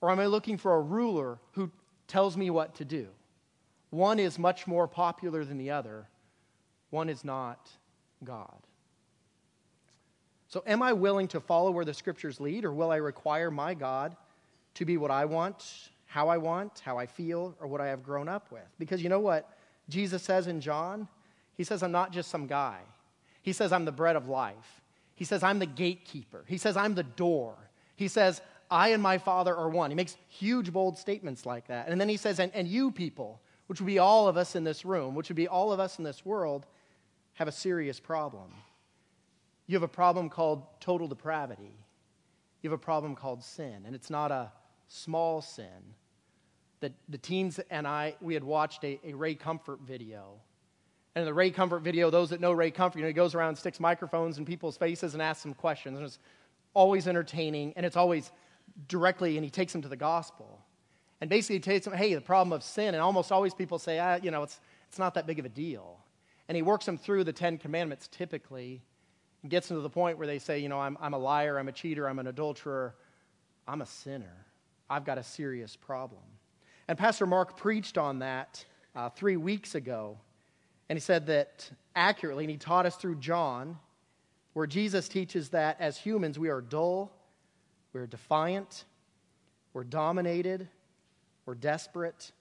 Or 0.00 0.10
am 0.10 0.18
I 0.18 0.26
looking 0.26 0.56
for 0.56 0.76
a 0.76 0.80
ruler 0.80 1.38
who 1.52 1.70
tells 2.08 2.36
me 2.36 2.48
what 2.48 2.74
to 2.76 2.84
do? 2.84 3.08
One 3.90 4.18
is 4.18 4.38
much 4.38 4.66
more 4.66 4.88
popular 4.88 5.44
than 5.44 5.58
the 5.58 5.70
other, 5.70 6.08
one 6.90 7.08
is 7.08 7.24
not 7.24 7.70
God. 8.24 8.66
So, 10.48 10.64
am 10.66 10.82
I 10.82 10.92
willing 10.92 11.28
to 11.28 11.40
follow 11.40 11.70
where 11.70 11.84
the 11.84 11.94
scriptures 11.94 12.40
lead, 12.40 12.64
or 12.64 12.72
will 12.72 12.90
I 12.90 12.96
require 12.96 13.50
my 13.50 13.74
God 13.74 14.16
to 14.74 14.84
be 14.84 14.96
what 14.96 15.10
I 15.10 15.24
want, 15.24 15.90
how 16.06 16.28
I 16.28 16.38
want, 16.38 16.80
how 16.80 16.98
I 16.98 17.06
feel, 17.06 17.54
or 17.60 17.66
what 17.66 17.80
I 17.80 17.86
have 17.86 18.02
grown 18.02 18.28
up 18.28 18.50
with? 18.50 18.66
Because 18.78 19.02
you 19.02 19.08
know 19.08 19.20
what 19.20 19.48
Jesus 19.88 20.22
says 20.22 20.46
in 20.46 20.60
John? 20.60 21.08
He 21.54 21.64
says, 21.64 21.82
I'm 21.82 21.92
not 21.92 22.12
just 22.12 22.30
some 22.30 22.46
guy. 22.46 22.78
He 23.42 23.52
says, 23.52 23.72
I'm 23.72 23.84
the 23.84 23.92
bread 23.92 24.16
of 24.16 24.28
life. 24.28 24.82
He 25.14 25.24
says, 25.24 25.42
I'm 25.42 25.58
the 25.58 25.66
gatekeeper. 25.66 26.44
He 26.46 26.58
says, 26.58 26.76
I'm 26.76 26.94
the 26.94 27.02
door. 27.02 27.54
He 27.96 28.08
says, 28.08 28.40
I 28.70 28.88
and 28.88 29.02
my 29.02 29.18
Father 29.18 29.54
are 29.54 29.68
one. 29.68 29.90
He 29.90 29.94
makes 29.94 30.16
huge, 30.28 30.72
bold 30.72 30.96
statements 30.96 31.44
like 31.44 31.66
that. 31.66 31.88
And 31.88 32.00
then 32.00 32.08
he 32.08 32.16
says, 32.16 32.38
and, 32.38 32.52
and 32.54 32.68
you 32.68 32.90
people, 32.90 33.40
which 33.66 33.80
would 33.80 33.86
be 33.86 33.98
all 33.98 34.28
of 34.28 34.36
us 34.36 34.56
in 34.56 34.64
this 34.64 34.84
room, 34.84 35.14
which 35.14 35.28
would 35.28 35.36
be 35.36 35.48
all 35.48 35.72
of 35.72 35.80
us 35.80 35.98
in 35.98 36.04
this 36.04 36.24
world, 36.24 36.66
have 37.34 37.48
a 37.48 37.52
serious 37.52 38.00
problem. 38.00 38.54
You 39.66 39.76
have 39.76 39.82
a 39.82 39.88
problem 39.88 40.28
called 40.28 40.64
total 40.80 41.08
depravity. 41.08 41.76
You 42.62 42.70
have 42.70 42.78
a 42.78 42.82
problem 42.82 43.14
called 43.14 43.42
sin, 43.42 43.82
and 43.86 43.94
it's 43.94 44.10
not 44.10 44.30
a 44.30 44.52
small 44.90 45.40
sin. 45.40 45.94
That 46.80 46.92
the 47.08 47.18
teens 47.18 47.60
and 47.70 47.86
I, 47.86 48.16
we 48.20 48.34
had 48.34 48.42
watched 48.42 48.84
a, 48.84 48.98
a 49.04 49.14
Ray 49.14 49.34
Comfort 49.34 49.80
video. 49.80 50.40
And 51.14 51.22
in 51.22 51.26
the 51.26 51.34
Ray 51.34 51.50
Comfort 51.50 51.80
video, 51.80 52.10
those 52.10 52.30
that 52.30 52.40
know 52.40 52.52
Ray 52.52 52.70
Comfort, 52.70 52.98
you 52.98 53.02
know, 53.02 53.08
he 53.08 53.14
goes 53.14 53.34
around 53.34 53.56
sticks 53.56 53.80
microphones 53.80 54.38
in 54.38 54.44
people's 54.44 54.76
faces 54.76 55.14
and 55.14 55.22
asks 55.22 55.42
them 55.42 55.54
questions. 55.54 55.96
And 55.96 56.06
it's 56.06 56.18
always 56.74 57.06
entertaining, 57.06 57.72
and 57.76 57.84
it's 57.86 57.96
always 57.96 58.30
directly, 58.88 59.36
and 59.36 59.44
he 59.44 59.50
takes 59.50 59.72
them 59.72 59.82
to 59.82 59.88
the 59.88 59.96
gospel. 59.96 60.64
and 61.20 61.28
basically 61.28 61.56
he 61.56 61.60
tells 61.60 61.82
them, 61.82 61.94
hey, 61.94 62.14
the 62.14 62.20
problem 62.20 62.52
of 62.52 62.62
sin. 62.62 62.94
And 62.94 63.02
almost 63.02 63.30
always 63.30 63.54
people 63.54 63.78
say, 63.78 63.98
ah, 63.98 64.18
you 64.22 64.30
know, 64.30 64.42
it's, 64.42 64.60
it's 64.88 64.98
not 64.98 65.14
that 65.14 65.26
big 65.26 65.38
of 65.38 65.44
a 65.44 65.50
deal. 65.50 65.98
And 66.48 66.56
he 66.56 66.62
works 66.62 66.86
them 66.86 66.96
through 66.96 67.24
the 67.24 67.32
Ten 67.32 67.58
Commandments 67.58 68.08
typically 68.08 68.82
and 69.42 69.50
gets 69.50 69.68
them 69.68 69.76
to 69.76 69.82
the 69.82 69.90
point 69.90 70.18
where 70.18 70.26
they 70.26 70.38
say, 70.38 70.58
you 70.58 70.68
know, 70.68 70.80
I'm, 70.80 70.96
I'm 71.00 71.14
a 71.14 71.18
liar, 71.18 71.58
I'm 71.58 71.68
a 71.68 71.72
cheater, 71.72 72.08
I'm 72.08 72.18
an 72.18 72.26
adulterer, 72.26 72.94
I'm 73.68 73.82
a 73.82 73.86
sinner. 73.86 74.46
I've 74.90 75.04
got 75.04 75.16
a 75.16 75.22
serious 75.22 75.76
problem. 75.76 76.22
And 76.88 76.98
Pastor 76.98 77.24
Mark 77.24 77.56
preached 77.56 77.96
on 77.96 78.18
that 78.18 78.64
uh, 78.96 79.08
three 79.08 79.36
weeks 79.36 79.76
ago. 79.76 80.18
And 80.88 80.96
he 80.96 81.00
said 81.00 81.28
that 81.28 81.70
accurately, 81.94 82.42
and 82.42 82.50
he 82.50 82.56
taught 82.56 82.84
us 82.84 82.96
through 82.96 83.14
John, 83.16 83.78
where 84.54 84.66
Jesus 84.66 85.08
teaches 85.08 85.50
that 85.50 85.80
as 85.80 85.96
humans 85.96 86.36
we 86.36 86.48
are 86.48 86.60
dull, 86.60 87.12
we're 87.92 88.08
defiant, 88.08 88.84
we're 89.72 89.84
dominated, 89.84 90.68
we're 91.46 91.54
desperate, 91.54 92.32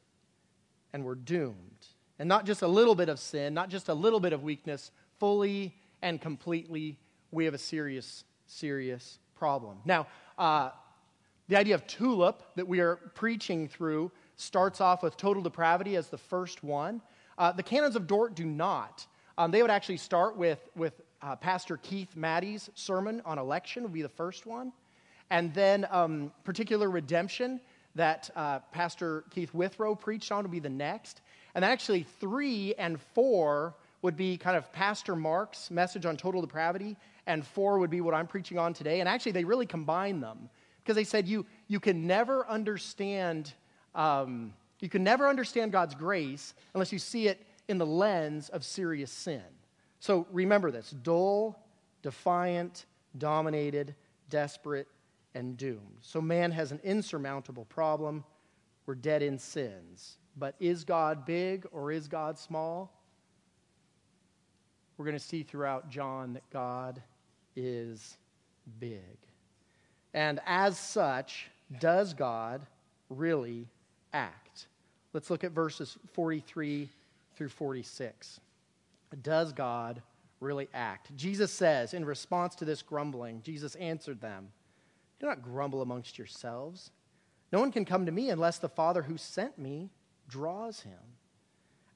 and 0.92 1.06
we're 1.06 1.14
doomed. 1.16 1.86
And 2.18 2.28
not 2.28 2.46
just 2.48 2.64
a 2.64 2.68
little 2.68 2.96
bit 2.96 3.10
of 3.10 3.20
sin, 3.20 3.54
not 3.54 3.70
just 3.70 3.88
a 3.88 3.94
little 3.94 4.20
bit 4.20 4.34
of 4.34 4.42
weakness, 4.42 4.90
fully 5.20 5.76
and 6.02 6.20
completely, 6.20 6.98
we 7.30 7.46
have 7.46 7.54
a 7.54 7.60
serious, 7.60 8.24
serious 8.48 9.20
problem. 9.36 9.78
Now, 9.86 10.08
uh, 10.40 10.72
the 11.50 11.58
idea 11.58 11.74
of 11.74 11.86
tulip 11.88 12.44
that 12.56 12.68
we 12.68 12.80
are 12.80 12.98
preaching 13.16 13.68
through 13.68 14.12
starts 14.36 14.80
off 14.80 15.02
with 15.04 15.18
total 15.18 15.42
depravity 15.42 15.96
as 15.96 16.08
the 16.08 16.18
first 16.18 16.64
one. 16.64 17.02
Uh, 17.38 17.52
the 17.52 17.64
canons 17.64 17.96
of 17.96 18.06
Dort 18.06 18.36
do 18.36 18.46
not. 18.46 19.06
Um, 19.38 19.50
they 19.50 19.62
would 19.64 19.72
actually 19.72 19.98
start 19.98 20.38
with, 20.38 20.60
with 20.76 21.02
uh, 21.24 21.36
Pastor 21.36 21.78
Keith 21.78 22.16
Mattie's 22.16 22.70
sermon 22.76 23.22
on 23.26 23.40
election, 23.40 23.82
would 23.84 23.94
be 23.94 24.04
the 24.04 24.10
first 24.10 24.46
one. 24.46 24.72
And 25.32 25.52
then 25.54 25.88
um, 25.90 26.32
particular 26.44 26.90
redemption 26.90 27.60
that 27.96 28.30
uh, 28.36 28.60
Pastor 28.72 29.24
Keith 29.32 29.54
Withrow 29.54 29.96
preached 29.96 30.32
on 30.32 30.44
would 30.44 30.52
be 30.52 30.60
the 30.60 30.70
next. 30.70 31.22
And 31.56 31.66
actually, 31.66 32.04
three 32.04 32.76
and 32.76 33.02
four 33.16 33.74
would 34.04 34.16
be 34.16 34.38
kind 34.38 34.56
of 34.56 34.72
Pastor 34.72 35.16
Mark's 35.16 35.72
message 35.72 36.06
on 36.06 36.16
total 36.16 36.42
depravity, 36.42 36.96
and 37.26 37.46
four 37.46 37.80
would 37.80 37.90
be 37.90 38.02
what 38.02 38.14
I'm 38.14 38.28
preaching 38.28 38.60
on 38.60 38.74
today. 38.74 39.00
And 39.00 39.10
actually, 39.10 39.32
they 39.32 39.44
really 39.44 39.66
combine 39.66 40.22
them 40.22 40.50
because 40.90 40.96
they 40.96 41.04
said 41.04 41.28
you, 41.28 41.46
you 41.68 41.80
can 41.80 42.08
never 42.08 42.48
understand 42.48 43.54
um, 43.94 44.56
you 44.80 44.90
can 44.90 45.04
never 45.04 45.28
understand 45.28 45.72
God's 45.72 45.94
grace 45.94 46.56
unless 46.74 46.92
you 46.92 46.98
see 46.98 47.28
it 47.28 47.46
in 47.68 47.78
the 47.78 47.86
lens 47.86 48.50
of 48.50 48.64
serious 48.64 49.12
sin. 49.12 49.44
So 50.00 50.26
remember 50.32 50.72
this 50.72 50.90
dull, 50.90 51.64
defiant, 52.02 52.88
dominated, 53.20 53.94
desperate, 54.32 54.88
and 55.36 55.58
doomed. 55.58 56.00
So 56.02 56.22
man 56.22 56.52
has 56.54 56.72
an 56.72 56.80
insurmountable 56.84 57.66
problem. 57.66 58.24
We're 58.88 58.96
dead 58.96 59.22
in 59.22 59.38
sins. 59.38 60.18
But 60.38 60.56
is 60.60 60.84
God 60.86 61.24
big 61.24 61.68
or 61.72 61.92
is 61.92 62.08
God 62.08 62.40
small? 62.40 62.92
We're 64.98 65.06
going 65.06 65.18
to 65.18 65.24
see 65.24 65.44
throughout 65.44 65.92
John 65.92 66.34
that 66.34 66.50
God 66.50 67.00
is 67.56 68.18
big. 68.80 69.29
And 70.14 70.40
as 70.46 70.78
such, 70.78 71.50
does 71.80 72.14
God 72.14 72.62
really 73.10 73.68
act? 74.14 74.68
Let's 75.14 75.30
look 75.30 75.44
at 75.44 75.52
verses 75.52 75.98
43 76.14 76.90
through 77.36 77.50
46. 77.50 78.40
Does 79.22 79.54
God 79.54 80.02
really 80.40 80.68
act? 80.74 81.16
Jesus 81.16 81.52
says, 81.52 81.94
in 81.94 82.06
response 82.06 82.56
to 82.56 82.66
this 82.66 82.82
grumbling, 82.82 83.42
Jesus 83.44 83.76
answered 83.76 84.22
them, 84.22 84.50
Do 85.20 85.28
not 85.28 85.44
grumble 85.44 85.82
amongst 85.82 86.18
yourselves. 86.18 86.92
No 87.52 87.60
one 87.60 87.72
can 87.72 87.86
come 87.86 88.06
to 88.06 88.12
me 88.12 88.30
unless 88.30 88.60
the 88.60 88.70
Father 88.70 89.02
who 89.02 89.18
sent 89.18 89.58
me 89.58 89.90
draws 90.28 90.82
him. 90.82 91.00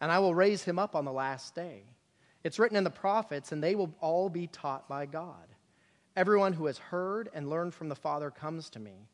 And 0.01 0.11
I 0.11 0.19
will 0.19 0.35
raise 0.35 0.63
him 0.63 0.79
up 0.79 0.95
on 0.95 1.05
the 1.05 1.11
last 1.11 1.55
day. 1.55 1.83
It's 2.43 2.59
written 2.59 2.75
in 2.75 2.83
the 2.83 2.89
prophets, 2.89 3.51
and 3.51 3.63
they 3.63 3.75
will 3.75 3.93
all 4.01 4.29
be 4.29 4.47
taught 4.47 4.89
by 4.89 5.05
God. 5.05 5.47
Everyone 6.15 6.53
who 6.53 6.67
has 6.67 6.77
heard 6.77 7.29
and 7.33 7.49
learned 7.49 7.73
from 7.73 7.89
the 7.89 7.95
Father 7.95 8.29
comes 8.29 8.69
to 8.71 8.79
me. 8.79 9.07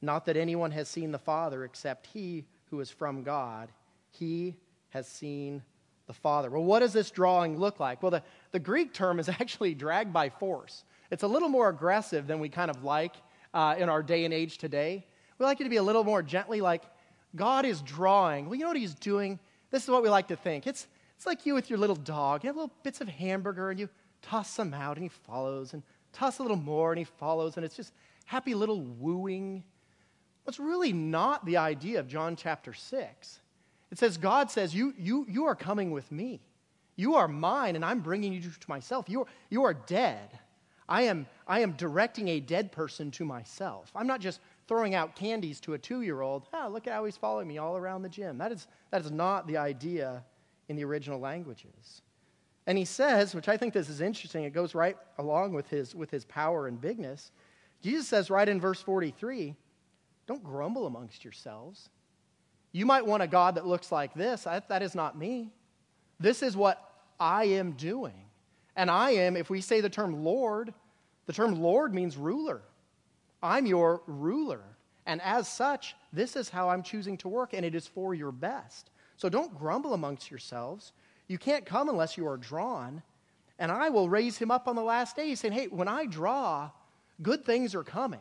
Not 0.00 0.24
that 0.24 0.36
anyone 0.36 0.72
has 0.72 0.88
seen 0.88 1.12
the 1.12 1.18
Father 1.18 1.64
except 1.64 2.06
he 2.06 2.44
who 2.70 2.80
is 2.80 2.90
from 2.90 3.22
God. 3.22 3.70
He 4.10 4.56
has 4.90 5.06
seen 5.06 5.62
the 6.06 6.12
Father. 6.12 6.50
Well, 6.50 6.64
what 6.64 6.80
does 6.80 6.92
this 6.92 7.10
drawing 7.10 7.56
look 7.56 7.78
like? 7.78 8.02
Well, 8.02 8.10
the, 8.10 8.22
the 8.50 8.58
Greek 8.58 8.92
term 8.92 9.20
is 9.20 9.28
actually 9.28 9.74
dragged 9.74 10.12
by 10.12 10.28
force. 10.30 10.84
It's 11.10 11.22
a 11.22 11.28
little 11.28 11.48
more 11.48 11.68
aggressive 11.68 12.26
than 12.26 12.40
we 12.40 12.48
kind 12.48 12.70
of 12.70 12.82
like 12.82 13.14
uh, 13.54 13.76
in 13.78 13.88
our 13.88 14.02
day 14.02 14.24
and 14.24 14.34
age 14.34 14.58
today. 14.58 15.06
We 15.38 15.46
like 15.46 15.60
it 15.60 15.64
to 15.64 15.70
be 15.70 15.76
a 15.76 15.82
little 15.82 16.04
more 16.04 16.22
gently, 16.22 16.60
like 16.60 16.82
God 17.36 17.64
is 17.64 17.82
drawing. 17.82 18.46
Well, 18.46 18.54
you 18.56 18.62
know 18.62 18.68
what 18.68 18.76
He's 18.76 18.94
doing? 18.94 19.38
This 19.70 19.84
is 19.84 19.90
what 19.90 20.02
we 20.02 20.08
like 20.08 20.28
to 20.28 20.36
think. 20.36 20.66
It's, 20.66 20.88
it's 21.16 21.26
like 21.26 21.46
you 21.46 21.54
with 21.54 21.70
your 21.70 21.78
little 21.78 21.96
dog. 21.96 22.42
You 22.42 22.48
have 22.48 22.56
little 22.56 22.74
bits 22.82 23.00
of 23.00 23.08
hamburger 23.08 23.70
and 23.70 23.78
you 23.78 23.88
toss 24.22 24.56
them 24.56 24.74
out 24.74 24.96
and 24.96 25.04
he 25.04 25.08
follows 25.08 25.72
and 25.72 25.82
toss 26.12 26.38
a 26.38 26.42
little 26.42 26.56
more 26.56 26.92
and 26.92 26.98
he 26.98 27.04
follows 27.04 27.56
and 27.56 27.64
it's 27.64 27.76
just 27.76 27.92
happy 28.26 28.54
little 28.54 28.80
wooing. 28.80 29.64
What's 30.44 30.58
really 30.58 30.92
not 30.92 31.44
the 31.44 31.56
idea 31.56 32.00
of 32.00 32.08
John 32.08 32.36
chapter 32.36 32.72
6. 32.72 33.40
It 33.90 33.98
says, 33.98 34.16
God 34.16 34.50
says, 34.50 34.74
you, 34.74 34.94
you, 34.98 35.26
you 35.28 35.44
are 35.44 35.54
coming 35.54 35.90
with 35.90 36.10
me. 36.10 36.40
You 36.96 37.14
are 37.16 37.28
mine, 37.28 37.76
and 37.76 37.84
I'm 37.84 38.00
bringing 38.00 38.32
you 38.32 38.40
to 38.40 38.50
myself. 38.68 39.08
You 39.08 39.22
are, 39.22 39.26
you 39.50 39.64
are 39.64 39.74
dead. 39.74 40.38
I 40.88 41.02
am, 41.02 41.26
I 41.46 41.60
am 41.60 41.72
directing 41.72 42.28
a 42.28 42.40
dead 42.40 42.72
person 42.72 43.10
to 43.12 43.24
myself. 43.24 43.90
I'm 43.94 44.06
not 44.06 44.20
just 44.20 44.40
throwing 44.68 44.94
out 44.94 45.14
candies 45.14 45.60
to 45.60 45.74
a 45.74 45.78
two 45.78 46.02
year 46.02 46.20
old. 46.20 46.48
Oh, 46.52 46.58
ah, 46.62 46.66
look 46.68 46.86
at 46.86 46.92
how 46.92 47.04
he's 47.04 47.16
following 47.16 47.48
me 47.48 47.58
all 47.58 47.76
around 47.76 48.02
the 48.02 48.08
gym. 48.08 48.38
That 48.38 48.52
is, 48.52 48.66
that 48.90 49.02
is 49.02 49.10
not 49.10 49.46
the 49.46 49.56
idea 49.56 50.24
in 50.68 50.76
the 50.76 50.84
original 50.84 51.18
languages. 51.18 52.02
And 52.66 52.78
he 52.78 52.84
says, 52.84 53.34
which 53.34 53.48
I 53.48 53.56
think 53.56 53.74
this 53.74 53.88
is 53.88 54.00
interesting, 54.00 54.44
it 54.44 54.52
goes 54.52 54.74
right 54.74 54.96
along 55.18 55.52
with 55.52 55.68
his, 55.68 55.94
with 55.94 56.10
his 56.10 56.24
power 56.24 56.68
and 56.68 56.80
bigness. 56.80 57.32
Jesus 57.82 58.06
says 58.06 58.30
right 58.30 58.48
in 58.48 58.60
verse 58.60 58.80
43 58.80 59.56
don't 60.26 60.44
grumble 60.44 60.86
amongst 60.86 61.24
yourselves. 61.24 61.88
You 62.70 62.86
might 62.86 63.04
want 63.04 63.24
a 63.24 63.26
God 63.26 63.56
that 63.56 63.66
looks 63.66 63.90
like 63.90 64.14
this. 64.14 64.46
I, 64.46 64.62
that 64.68 64.82
is 64.82 64.94
not 64.94 65.18
me. 65.18 65.52
This 66.20 66.42
is 66.42 66.56
what 66.56 66.92
I 67.18 67.44
am 67.44 67.72
doing. 67.72 68.24
And 68.76 68.90
I 68.90 69.10
am, 69.10 69.36
if 69.36 69.50
we 69.50 69.60
say 69.60 69.80
the 69.80 69.90
term 69.90 70.24
Lord, 70.24 70.72
the 71.26 71.32
term 71.32 71.60
Lord 71.60 71.92
means 71.92 72.16
ruler. 72.16 72.62
I'm 73.42 73.66
your 73.66 74.02
ruler. 74.06 74.62
And 75.04 75.20
as 75.22 75.48
such, 75.48 75.96
this 76.12 76.36
is 76.36 76.48
how 76.48 76.70
I'm 76.70 76.82
choosing 76.82 77.18
to 77.18 77.28
work, 77.28 77.52
and 77.52 77.66
it 77.66 77.74
is 77.74 77.86
for 77.86 78.14
your 78.14 78.32
best. 78.32 78.90
So 79.16 79.28
don't 79.28 79.56
grumble 79.58 79.94
amongst 79.94 80.30
yourselves. 80.30 80.92
You 81.32 81.38
can't 81.38 81.64
come 81.64 81.88
unless 81.88 82.18
you 82.18 82.28
are 82.28 82.36
drawn. 82.36 83.02
And 83.58 83.72
I 83.72 83.88
will 83.88 84.06
raise 84.06 84.36
him 84.36 84.50
up 84.50 84.68
on 84.68 84.76
the 84.76 84.82
last 84.82 85.16
day, 85.16 85.34
saying, 85.34 85.54
Hey, 85.54 85.66
when 85.66 85.88
I 85.88 86.04
draw, 86.04 86.70
good 87.22 87.42
things 87.42 87.74
are 87.74 87.82
coming. 87.82 88.20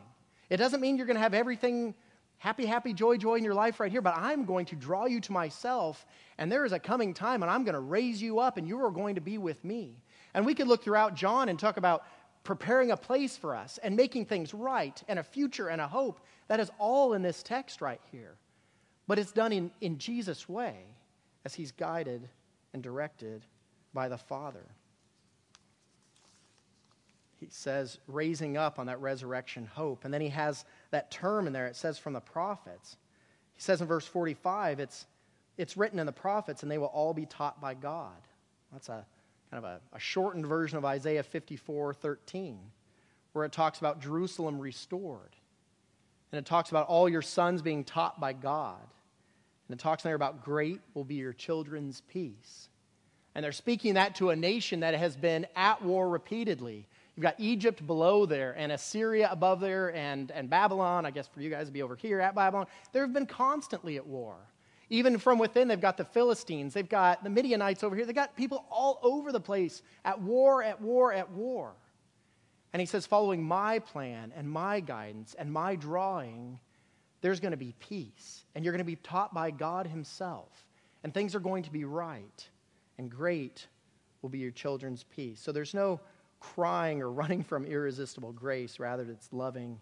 It 0.50 0.58
doesn't 0.58 0.80
mean 0.80 0.96
you're 0.96 1.06
going 1.06 1.18
to 1.18 1.22
have 1.22 1.34
everything 1.34 1.94
happy, 2.38 2.66
happy, 2.66 2.94
joy, 2.94 3.18
joy 3.18 3.36
in 3.36 3.44
your 3.44 3.54
life 3.54 3.82
right 3.82 3.92
here, 3.92 4.02
but 4.02 4.16
I'm 4.16 4.46
going 4.46 4.66
to 4.68 4.78
draw 4.78 5.08
you 5.08 5.20
to 5.20 5.32
myself, 5.32 6.06
and 6.38 6.50
there 6.50 6.66
is 6.66 6.72
a 6.72 6.80
coming 6.80 7.14
time, 7.14 7.44
and 7.44 7.52
I'm 7.52 7.64
going 7.66 7.76
to 7.76 7.82
raise 7.82 8.22
you 8.22 8.40
up, 8.40 8.58
and 8.58 8.68
you 8.68 8.84
are 8.84 8.90
going 8.90 9.16
to 9.16 9.22
be 9.22 9.38
with 9.38 9.64
me. 9.64 9.98
And 10.34 10.46
we 10.46 10.56
could 10.56 10.68
look 10.68 10.84
throughout 10.84 11.14
John 11.14 11.50
and 11.50 11.60
talk 11.60 11.76
about 11.76 12.04
preparing 12.44 12.92
a 12.92 12.98
place 12.98 13.36
for 13.36 13.56
us 13.56 13.78
and 13.84 13.96
making 13.96 14.26
things 14.26 14.54
right 14.54 15.04
and 15.10 15.20
a 15.20 15.24
future 15.24 15.68
and 15.68 15.82
a 15.82 15.88
hope. 15.88 16.22
That 16.48 16.62
is 16.62 16.72
all 16.80 17.14
in 17.14 17.22
this 17.22 17.44
text 17.44 17.82
right 17.82 18.02
here. 18.12 18.38
But 19.06 19.20
it's 19.20 19.34
done 19.34 19.52
in, 19.52 19.70
in 19.82 19.98
Jesus' 19.98 20.48
way 20.48 20.86
as 21.46 21.54
he's 21.54 21.72
guided 21.74 22.30
and 22.74 22.82
directed 22.82 23.46
by 23.94 24.08
the 24.08 24.18
Father. 24.18 24.66
He 27.40 27.48
says, 27.50 27.98
raising 28.08 28.56
up 28.56 28.78
on 28.78 28.86
that 28.86 29.02
resurrection 29.02 29.66
hope. 29.66 30.06
And 30.06 30.14
then 30.14 30.22
he 30.22 30.30
has 30.30 30.64
that 30.92 31.10
term 31.10 31.48
in 31.48 31.54
there, 31.54 31.68
it 31.68 31.76
says 31.76 31.98
from 31.98 32.14
the 32.14 32.20
prophets. 32.20 32.98
He 33.54 33.62
says 33.62 33.82
in 33.82 33.88
verse 33.88 34.06
45, 34.06 34.80
it's, 34.80 35.08
it's 35.58 35.76
written 35.76 35.98
in 35.98 36.06
the 36.06 36.12
prophets, 36.12 36.62
and 36.62 36.72
they 36.72 36.78
will 36.78 36.88
all 36.88 37.14
be 37.14 37.26
taught 37.26 37.60
by 37.60 37.74
God. 37.74 38.16
That's 38.72 38.90
a 38.90 39.06
kind 39.50 39.66
of 39.66 39.70
a, 39.70 39.82
a 39.96 40.00
shortened 40.00 40.46
version 40.46 40.78
of 40.78 40.86
Isaiah 40.86 41.24
54 41.24 41.96
13, 41.96 42.60
where 43.34 43.46
it 43.46 43.52
talks 43.52 43.80
about 43.80 44.02
Jerusalem 44.02 44.60
restored. 44.60 45.36
And 46.32 46.40
it 46.40 46.46
talks 46.46 46.70
about 46.70 46.88
all 46.88 47.10
your 47.10 47.22
sons 47.22 47.62
being 47.62 47.84
taught 47.84 48.20
by 48.20 48.34
God. 48.34 48.80
And 49.72 49.80
it 49.80 49.82
talks 49.82 50.04
there 50.04 50.16
about 50.16 50.44
great 50.44 50.82
will 50.94 51.06
be 51.06 51.16
your 51.16 51.32
children's 51.32 52.02
peace. 52.02 52.68
And 53.34 53.42
they're 53.42 53.54
speaking 53.54 53.94
that 53.94 54.16
to 54.16 54.32
a 54.32 54.36
nation 54.36 54.82
that 54.82 54.96
has 54.96 55.16
been 55.16 55.48
at 55.56 55.82
war 55.82 56.10
repeatedly. 56.10 56.90
You've 57.16 57.24
got 57.24 57.36
Egypt 57.38 57.88
below 57.88 58.26
there, 58.26 58.54
and 58.58 58.74
Assyria 58.74 59.30
above 59.32 59.62
there, 59.62 59.96
and, 59.96 60.30
and 60.32 60.50
Babylon. 60.50 61.06
I 61.06 61.12
guess 61.12 61.30
for 61.30 61.40
you 61.40 61.50
guys 61.50 61.68
to 61.68 61.72
be 61.72 61.84
over 61.84 61.96
here 61.96 62.20
at 62.20 62.36
Babylon. 62.36 62.68
They've 62.92 63.14
been 63.14 63.26
constantly 63.26 63.96
at 63.96 64.06
war. 64.06 64.36
Even 64.90 65.18
from 65.18 65.40
within, 65.40 65.70
they've 65.70 65.80
got 65.80 65.96
the 65.96 66.04
Philistines, 66.04 66.74
they've 66.74 66.90
got 66.90 67.24
the 67.24 67.30
Midianites 67.30 67.82
over 67.82 67.96
here, 67.96 68.06
they've 68.06 68.14
got 68.14 68.36
people 68.36 68.66
all 68.70 69.00
over 69.02 69.32
the 69.32 69.40
place 69.40 69.84
at 70.04 70.20
war, 70.20 70.62
at 70.62 70.82
war, 70.82 71.14
at 71.14 71.32
war. 71.32 71.72
And 72.74 72.82
he 72.82 72.86
says, 72.86 73.06
following 73.06 73.42
my 73.42 73.80
plan 73.80 74.34
and 74.36 74.52
my 74.52 74.82
guidance 74.82 75.34
and 75.40 75.50
my 75.50 75.78
drawing, 75.78 76.60
there's 77.22 77.40
going 77.40 77.52
to 77.52 77.58
be 77.58 77.74
peace, 77.80 78.46
and 78.56 78.66
you're 78.66 78.74
going 78.74 78.80
to 78.80 78.84
be 78.84 78.98
taught 78.98 79.34
by 79.34 79.52
God 79.52 79.88
Himself, 79.88 80.66
and 81.04 81.14
things 81.14 81.36
are 81.36 81.40
going 81.40 81.64
to 81.64 81.72
be 81.72 81.86
right, 81.86 82.50
and 82.98 83.10
great 83.10 83.68
will 84.22 84.30
be 84.30 84.40
your 84.40 84.52
children's 84.52 85.04
peace. 85.04 85.40
So 85.40 85.52
there's 85.52 85.74
no 85.74 86.00
crying 86.40 87.02
or 87.02 87.12
running 87.12 87.44
from 87.44 87.66
irresistible 87.66 88.34
grace, 88.34 88.80
rather, 88.80 89.04
it's 89.04 89.32
loving 89.32 89.80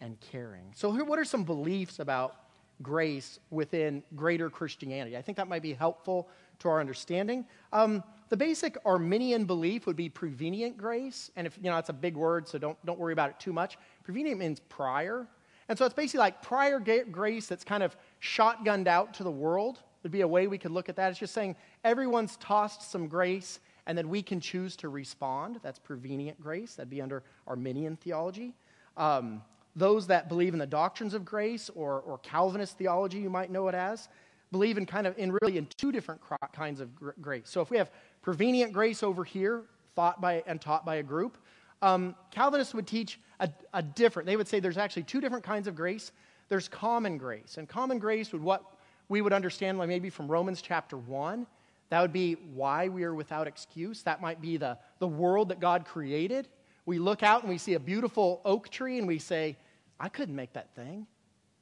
and 0.00 0.18
caring. 0.20 0.72
So, 0.74 0.90
what 1.04 1.18
are 1.18 1.24
some 1.24 1.44
beliefs 1.44 2.00
about 2.00 2.36
grace 2.82 3.38
within 3.50 4.02
greater 4.16 4.50
Christianity? 4.50 5.16
I 5.16 5.22
think 5.22 5.36
that 5.36 5.48
might 5.48 5.62
be 5.62 5.72
helpful 5.72 6.28
to 6.58 6.68
our 6.68 6.80
understanding. 6.80 7.46
Um, 7.72 8.02
the 8.28 8.36
basic 8.36 8.76
Arminian 8.84 9.44
belief 9.44 9.86
would 9.86 9.96
be 9.96 10.08
prevenient 10.08 10.76
grace, 10.76 11.30
and 11.36 11.46
if 11.46 11.56
you 11.62 11.70
know, 11.70 11.78
it's 11.78 11.90
a 11.90 11.94
big 11.94 12.16
word, 12.16 12.48
so 12.48 12.58
don't, 12.58 12.78
don't 12.84 12.98
worry 12.98 13.12
about 13.12 13.30
it 13.30 13.38
too 13.38 13.52
much. 13.52 13.78
Prevenient 14.02 14.38
means 14.38 14.60
prior. 14.68 15.28
And 15.72 15.78
so 15.78 15.86
it's 15.86 15.94
basically 15.94 16.18
like 16.18 16.42
prior 16.42 16.78
grace 16.78 17.46
that's 17.46 17.64
kind 17.64 17.82
of 17.82 17.96
shotgunned 18.20 18.88
out 18.88 19.14
to 19.14 19.24
the 19.24 19.30
world, 19.30 19.78
would 20.02 20.12
be 20.12 20.20
a 20.20 20.28
way 20.28 20.46
we 20.46 20.58
could 20.58 20.70
look 20.70 20.90
at 20.90 20.96
that. 20.96 21.08
It's 21.08 21.18
just 21.18 21.32
saying 21.32 21.56
everyone's 21.82 22.36
tossed 22.36 22.90
some 22.90 23.08
grace 23.08 23.58
and 23.86 23.96
then 23.96 24.10
we 24.10 24.22
can 24.22 24.38
choose 24.38 24.76
to 24.76 24.90
respond. 24.90 25.60
That's 25.62 25.78
prevenient 25.78 26.38
grace. 26.42 26.74
That'd 26.74 26.90
be 26.90 27.00
under 27.00 27.22
Arminian 27.46 27.96
theology. 27.96 28.52
Um, 28.98 29.40
those 29.74 30.06
that 30.08 30.28
believe 30.28 30.52
in 30.52 30.58
the 30.58 30.66
doctrines 30.66 31.14
of 31.14 31.24
grace 31.24 31.70
or, 31.74 32.00
or 32.00 32.18
Calvinist 32.18 32.76
theology, 32.76 33.20
you 33.20 33.30
might 33.30 33.50
know 33.50 33.66
it 33.68 33.74
as, 33.74 34.10
believe 34.50 34.76
in 34.76 34.84
kind 34.84 35.06
of 35.06 35.16
in 35.16 35.32
really 35.40 35.56
in 35.56 35.66
two 35.78 35.90
different 35.90 36.20
kinds 36.52 36.80
of 36.80 36.94
gr- 36.94 37.12
grace. 37.22 37.44
So 37.46 37.62
if 37.62 37.70
we 37.70 37.78
have 37.78 37.90
prevenient 38.20 38.74
grace 38.74 39.02
over 39.02 39.24
here, 39.24 39.62
thought 39.96 40.20
by 40.20 40.44
and 40.46 40.60
taught 40.60 40.84
by 40.84 40.96
a 40.96 41.02
group, 41.02 41.38
um, 41.80 42.14
Calvinists 42.30 42.74
would 42.74 42.86
teach 42.86 43.18
a, 43.42 43.50
a 43.74 43.82
different. 43.82 44.26
They 44.26 44.36
would 44.36 44.48
say 44.48 44.58
there's 44.58 44.78
actually 44.78 45.02
two 45.02 45.20
different 45.20 45.44
kinds 45.44 45.68
of 45.68 45.76
grace. 45.76 46.12
There's 46.48 46.68
common 46.68 47.18
grace, 47.18 47.58
and 47.58 47.68
common 47.68 47.98
grace 47.98 48.32
would 48.32 48.42
what 48.42 48.64
we 49.08 49.20
would 49.20 49.34
understand 49.34 49.78
like 49.78 49.88
maybe 49.88 50.08
from 50.08 50.28
Romans 50.28 50.62
chapter 50.62 50.96
one 50.96 51.46
that 51.92 52.00
would 52.00 52.14
be 52.14 52.38
why 52.54 52.88
we 52.88 53.04
are 53.04 53.14
without 53.14 53.46
excuse. 53.46 54.02
That 54.04 54.22
might 54.22 54.40
be 54.40 54.56
the, 54.56 54.78
the 54.98 55.06
world 55.06 55.50
that 55.50 55.60
God 55.60 55.84
created. 55.84 56.48
We 56.86 56.98
look 56.98 57.22
out 57.22 57.42
and 57.42 57.50
we 57.50 57.58
see 57.58 57.74
a 57.74 57.78
beautiful 57.78 58.40
oak 58.46 58.70
tree 58.70 58.96
and 58.96 59.06
we 59.06 59.18
say, 59.18 59.58
I 60.00 60.08
couldn't 60.08 60.34
make 60.34 60.54
that 60.54 60.74
thing. 60.74 61.06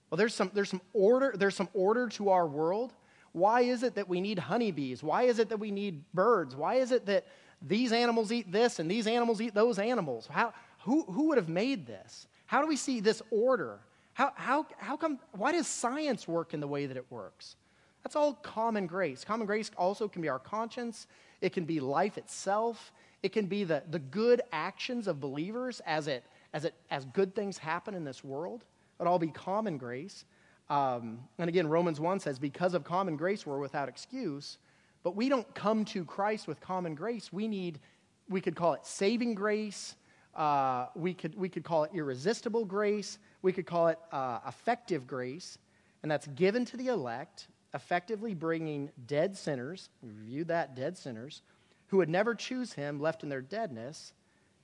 Well, 0.09 0.19
there's 0.19 0.33
some, 0.33 0.53
there's 0.55 0.71
some 0.71 0.83
order, 0.93 1.35
there's 1.37 1.57
some 1.57 1.69
order 1.75 2.09
to 2.11 2.29
our 2.29 2.47
world. 2.47 2.93
Why 3.33 3.63
is 3.63 3.83
it 3.83 3.97
that 3.97 4.09
we 4.09 4.21
need 4.21 4.39
honeybees? 4.39 5.03
Why 5.03 5.25
is 5.25 5.41
it 5.41 5.49
that 5.49 5.59
we 5.59 5.73
need 5.73 6.05
birds? 6.15 6.55
Why 6.55 6.77
is 6.77 6.93
it 6.93 7.07
that 7.07 7.27
these 7.61 7.91
animals 7.91 8.31
eat 8.31 8.53
this 8.53 8.79
and 8.79 8.89
these 8.89 9.09
animals 9.09 9.41
eat 9.41 9.53
those 9.53 9.81
animals? 9.81 10.29
How, 10.31 10.55
who, 10.81 11.05
who 11.05 11.29
would 11.29 11.39
have 11.39 11.49
made 11.49 11.87
this? 11.87 12.27
How 12.47 12.61
do 12.61 12.67
we 12.67 12.77
see 12.77 13.01
this 13.01 13.23
order? 13.31 13.81
How, 14.15 14.33
how, 14.35 14.67
how 14.79 14.97
come, 14.97 15.19
why 15.33 15.53
does 15.53 15.67
science 15.67 16.27
work 16.27 16.53
in 16.55 16.61
the 16.61 16.67
way 16.67 16.87
that 16.87 16.97
it 16.97 17.07
works? 17.11 17.57
That's 18.03 18.17
all 18.17 18.35
common 18.35 18.87
grace. 18.87 19.25
Common 19.25 19.47
grace 19.47 19.71
also 19.77 20.09
can 20.09 20.23
be 20.23 20.29
our 20.29 20.39
conscience, 20.39 21.07
it 21.41 21.53
can 21.53 21.65
be 21.65 21.81
life 21.81 22.19
itself, 22.19 22.93
it 23.23 23.33
can 23.33 23.47
be 23.47 23.65
the, 23.65 23.83
the 23.91 23.99
good 23.99 24.43
actions 24.53 25.07
of 25.07 25.21
believers 25.21 25.81
as, 25.87 26.07
it, 26.07 26.25
as, 26.53 26.65
it, 26.65 26.75
as 26.91 27.05
good 27.07 27.35
things 27.35 27.59
happen 27.59 27.95
in 27.95 28.05
this 28.05 28.25
world. 28.25 28.65
It 28.99 29.07
all 29.07 29.19
be 29.19 29.29
common 29.29 29.79
grace. 29.79 30.25
Um, 30.69 31.21
and 31.39 31.49
again, 31.49 31.67
Romans 31.67 32.01
1 32.01 32.21
says, 32.21 32.39
because 32.39 32.75
of 32.75 32.85
common 32.85 33.17
grace, 33.17 33.45
we're 33.45 33.59
without 33.59 33.89
excuse. 33.89 34.59
But 35.03 35.17
we 35.17 35.29
don't 35.29 35.53
come 35.55 35.85
to 35.87 36.05
Christ 36.05 36.47
with 36.47 36.61
common 36.61 36.95
grace. 36.95 37.33
We 37.33 37.49
need, 37.49 37.81
we 38.29 38.41
could 38.41 38.55
call 38.55 38.75
it 38.75 38.87
saving 38.87 39.35
grace. 39.35 39.97
Uh, 40.35 40.87
we, 40.95 41.15
could, 41.15 41.35
we 41.35 41.49
could 41.49 41.65
call 41.65 41.85
it 41.85 41.91
irresistible 41.93 42.65
grace. 42.65 43.19
We 43.43 43.53
could 43.53 43.67
call 43.67 43.89
it 43.89 43.99
uh, 44.13 44.41
effective 44.47 45.07
grace. 45.07 45.59
And 46.03 46.11
that's 46.11 46.27
given 46.29 46.65
to 46.67 46.77
the 46.77 46.89
elect 46.89 47.49
effectively 47.75 48.35
bringing 48.35 48.91
dead 49.07 49.37
sinners, 49.37 49.91
we 50.03 50.11
reviewed 50.11 50.49
that, 50.49 50.75
dead 50.75 50.99
sinners, 50.99 51.43
who 51.87 51.99
would 51.99 52.09
never 52.09 52.35
choose 52.35 52.73
him, 52.73 53.01
left 53.01 53.23
in 53.23 53.29
their 53.29 53.41
deadness, 53.41 54.13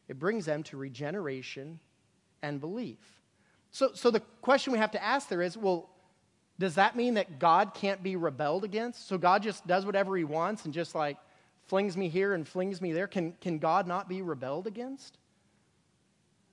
it 0.09 0.18
brings 0.18 0.46
them 0.46 0.62
to 0.64 0.76
regeneration 0.76 1.79
and 2.42 2.61
belief. 2.61 2.98
So, 3.70 3.90
so 3.94 4.11
the 4.11 4.20
question 4.42 4.72
we 4.72 4.79
have 4.79 4.92
to 4.92 5.02
ask 5.02 5.29
there 5.29 5.42
is 5.42 5.57
well, 5.57 5.90
does 6.59 6.76
that 6.76 6.96
mean 6.96 7.14
that 7.14 7.38
God 7.38 7.74
can't 7.74 8.02
be 8.02 8.16
rebelled 8.16 8.64
against? 8.64 9.07
So 9.09 9.18
God 9.18 9.42
just 9.42 9.66
does 9.66 9.85
whatever 9.85 10.16
he 10.16 10.24
wants 10.24 10.64
and 10.64 10.72
just 10.72 10.94
like 10.94 11.18
flings 11.66 11.96
me 11.96 12.09
here 12.09 12.33
and 12.33 12.48
flings 12.48 12.81
me 12.81 12.92
there? 12.92 13.07
Can, 13.07 13.33
can 13.40 13.59
God 13.59 13.87
not 13.87 14.09
be 14.09 14.22
rebelled 14.22 14.66
against? 14.66 15.18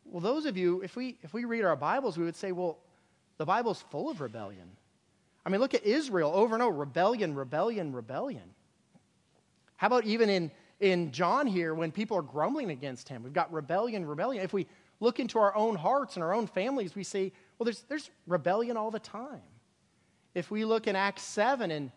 Well, 0.05 0.21
those 0.21 0.45
of 0.45 0.57
you, 0.57 0.81
if 0.81 0.95
we, 0.95 1.17
if 1.21 1.33
we 1.33 1.45
read 1.45 1.63
our 1.63 1.75
Bibles, 1.75 2.17
we 2.17 2.25
would 2.25 2.35
say, 2.35 2.51
well, 2.51 2.77
the 3.37 3.45
Bible's 3.45 3.81
full 3.89 4.09
of 4.09 4.21
rebellion. 4.21 4.69
I 5.45 5.49
mean, 5.49 5.59
look 5.59 5.73
at 5.73 5.83
Israel 5.83 6.31
over 6.33 6.55
and 6.55 6.63
over 6.63 6.77
rebellion, 6.77 7.35
rebellion, 7.35 7.93
rebellion. 7.93 8.53
How 9.75 9.87
about 9.87 10.05
even 10.05 10.29
in, 10.29 10.51
in 10.79 11.11
John 11.11 11.47
here 11.47 11.73
when 11.73 11.91
people 11.91 12.17
are 12.17 12.21
grumbling 12.21 12.69
against 12.69 13.09
him? 13.09 13.23
We've 13.23 13.33
got 13.33 13.51
rebellion, 13.51 14.05
rebellion. 14.05 14.43
If 14.43 14.53
we 14.53 14.67
look 14.99 15.19
into 15.19 15.39
our 15.39 15.55
own 15.55 15.75
hearts 15.75 16.15
and 16.15 16.23
our 16.23 16.33
own 16.33 16.47
families, 16.47 16.95
we 16.95 17.03
see, 17.03 17.33
well, 17.57 17.65
there's, 17.65 17.81
there's 17.89 18.09
rebellion 18.27 18.77
all 18.77 18.91
the 18.91 18.99
time. 18.99 19.41
If 20.33 20.49
we 20.49 20.63
look 20.65 20.87
in 20.87 20.95
Acts 20.95 21.23
7 21.23 21.71
and 21.71 21.91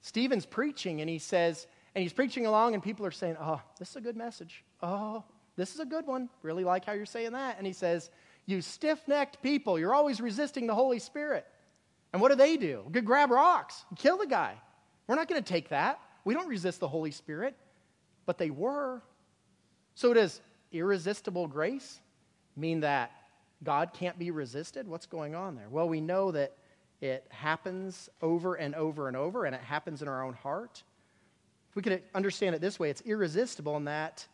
Stephen's 0.00 0.46
preaching 0.46 1.00
and 1.00 1.10
he 1.10 1.18
says, 1.18 1.66
and 1.94 2.02
he's 2.02 2.12
preaching 2.12 2.46
along 2.46 2.74
and 2.74 2.82
people 2.82 3.04
are 3.04 3.10
saying, 3.10 3.36
oh, 3.40 3.60
this 3.78 3.90
is 3.90 3.96
a 3.96 4.00
good 4.00 4.16
message. 4.16 4.64
Oh, 4.82 5.24
this 5.56 5.74
is 5.74 5.80
a 5.80 5.84
good 5.84 6.06
one. 6.06 6.28
Really 6.42 6.64
like 6.64 6.84
how 6.84 6.92
you're 6.92 7.06
saying 7.06 7.32
that. 7.32 7.58
And 7.58 7.66
he 7.66 7.72
says, 7.72 8.10
you 8.46 8.60
stiff 8.60 9.06
necked 9.06 9.42
people, 9.42 9.78
you're 9.78 9.94
always 9.94 10.20
resisting 10.20 10.66
the 10.66 10.74
Holy 10.74 10.98
Spirit. 10.98 11.46
And 12.12 12.20
what 12.20 12.30
do 12.30 12.34
they 12.36 12.56
do? 12.56 12.84
Go 12.90 13.00
grab 13.00 13.30
rocks, 13.30 13.84
kill 13.96 14.18
the 14.18 14.26
guy. 14.26 14.54
We're 15.06 15.16
not 15.16 15.28
going 15.28 15.42
to 15.42 15.52
take 15.52 15.70
that. 15.70 16.00
We 16.24 16.34
don't 16.34 16.48
resist 16.48 16.80
the 16.80 16.88
Holy 16.88 17.10
Spirit, 17.10 17.56
but 18.26 18.38
they 18.38 18.50
were. 18.50 19.02
So 19.94 20.14
does 20.14 20.40
irresistible 20.72 21.46
grace 21.48 22.00
mean 22.56 22.80
that 22.80 23.10
God 23.62 23.92
can't 23.92 24.18
be 24.18 24.30
resisted? 24.30 24.86
What's 24.86 25.06
going 25.06 25.34
on 25.34 25.56
there? 25.56 25.68
Well, 25.68 25.88
we 25.88 26.00
know 26.00 26.30
that 26.32 26.56
it 27.00 27.26
happens 27.30 28.08
over 28.20 28.54
and 28.54 28.74
over 28.74 29.08
and 29.08 29.16
over, 29.16 29.44
and 29.44 29.54
it 29.54 29.60
happens 29.60 30.02
in 30.02 30.08
our 30.08 30.24
own 30.24 30.34
heart. 30.34 30.82
If 31.70 31.76
we 31.76 31.82
could 31.82 32.02
understand 32.14 32.54
it 32.54 32.60
this 32.60 32.78
way, 32.78 32.90
it's 32.90 33.02
irresistible 33.02 33.76
in 33.76 33.84
that 33.84 34.26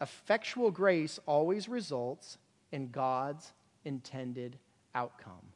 effectual 0.00 0.70
grace 0.70 1.18
always 1.26 1.68
results 1.68 2.38
in 2.72 2.88
God's 2.90 3.52
intended 3.84 4.58
outcome. 4.94 5.52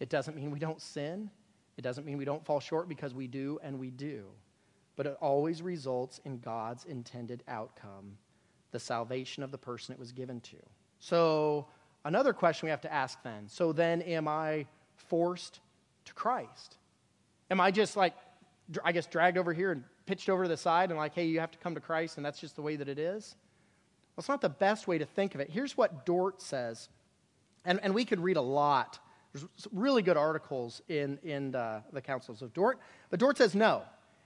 It 0.00 0.08
doesn't 0.08 0.36
mean 0.36 0.50
we 0.50 0.58
don't 0.58 0.80
sin. 0.80 1.30
It 1.76 1.82
doesn't 1.82 2.04
mean 2.04 2.18
we 2.18 2.24
don't 2.24 2.44
fall 2.44 2.60
short 2.60 2.88
because 2.88 3.14
we 3.14 3.26
do 3.26 3.58
and 3.62 3.78
we 3.78 3.90
do. 3.90 4.24
But 4.96 5.06
it 5.06 5.16
always 5.20 5.62
results 5.62 6.20
in 6.24 6.38
God's 6.38 6.84
intended 6.84 7.44
outcome, 7.46 8.16
the 8.72 8.80
salvation 8.80 9.42
of 9.42 9.50
the 9.50 9.58
person 9.58 9.92
it 9.92 9.98
was 9.98 10.12
given 10.12 10.40
to. 10.40 10.56
So, 10.98 11.66
another 12.04 12.32
question 12.32 12.66
we 12.66 12.70
have 12.70 12.80
to 12.80 12.92
ask 12.92 13.22
then 13.22 13.46
so 13.46 13.72
then, 13.72 14.02
am 14.02 14.26
I 14.26 14.66
forced 14.96 15.60
to 16.06 16.14
Christ? 16.14 16.76
Am 17.50 17.60
I 17.60 17.70
just 17.70 17.96
like, 17.96 18.14
I 18.84 18.92
guess, 18.92 19.06
dragged 19.06 19.38
over 19.38 19.52
here 19.52 19.70
and 19.70 19.84
pitched 20.06 20.28
over 20.28 20.42
to 20.42 20.48
the 20.48 20.56
side 20.56 20.90
and 20.90 20.98
like, 20.98 21.14
hey, 21.14 21.26
you 21.26 21.38
have 21.40 21.52
to 21.52 21.58
come 21.58 21.74
to 21.74 21.80
Christ 21.80 22.16
and 22.16 22.26
that's 22.26 22.40
just 22.40 22.56
the 22.56 22.62
way 22.62 22.76
that 22.76 22.88
it 22.88 22.98
is? 22.98 23.36
It's 24.18 24.28
not 24.28 24.40
the 24.40 24.48
best 24.48 24.88
way 24.88 24.98
to 24.98 25.06
think 25.06 25.34
of 25.34 25.40
it. 25.40 25.48
Here's 25.50 25.76
what 25.76 26.04
Dort 26.04 26.42
says, 26.42 26.88
and, 27.64 27.80
and 27.82 27.94
we 27.94 28.04
could 28.04 28.20
read 28.20 28.36
a 28.36 28.42
lot 28.42 28.98
there's 29.32 29.46
really 29.72 30.02
good 30.02 30.16
articles 30.16 30.80
in, 30.88 31.18
in 31.22 31.50
the, 31.50 31.82
the 31.92 32.00
Councils 32.00 32.42
of 32.42 32.52
Dort. 32.54 32.78
But 33.10 33.20
Dort 33.20 33.36
says 33.36 33.54
no, 33.54 33.82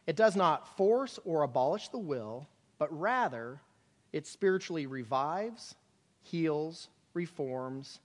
it 0.06 0.16
does 0.16 0.36
not 0.36 0.76
force 0.76 1.18
or 1.24 1.42
abolish 1.42 1.88
the 1.88 1.98
will, 1.98 2.48
but 2.78 2.96
rather 2.98 3.60
it 4.12 4.26
spiritually 4.26 4.86
revives, 4.86 5.74
heals, 6.22 6.88
reforms, 7.14 8.00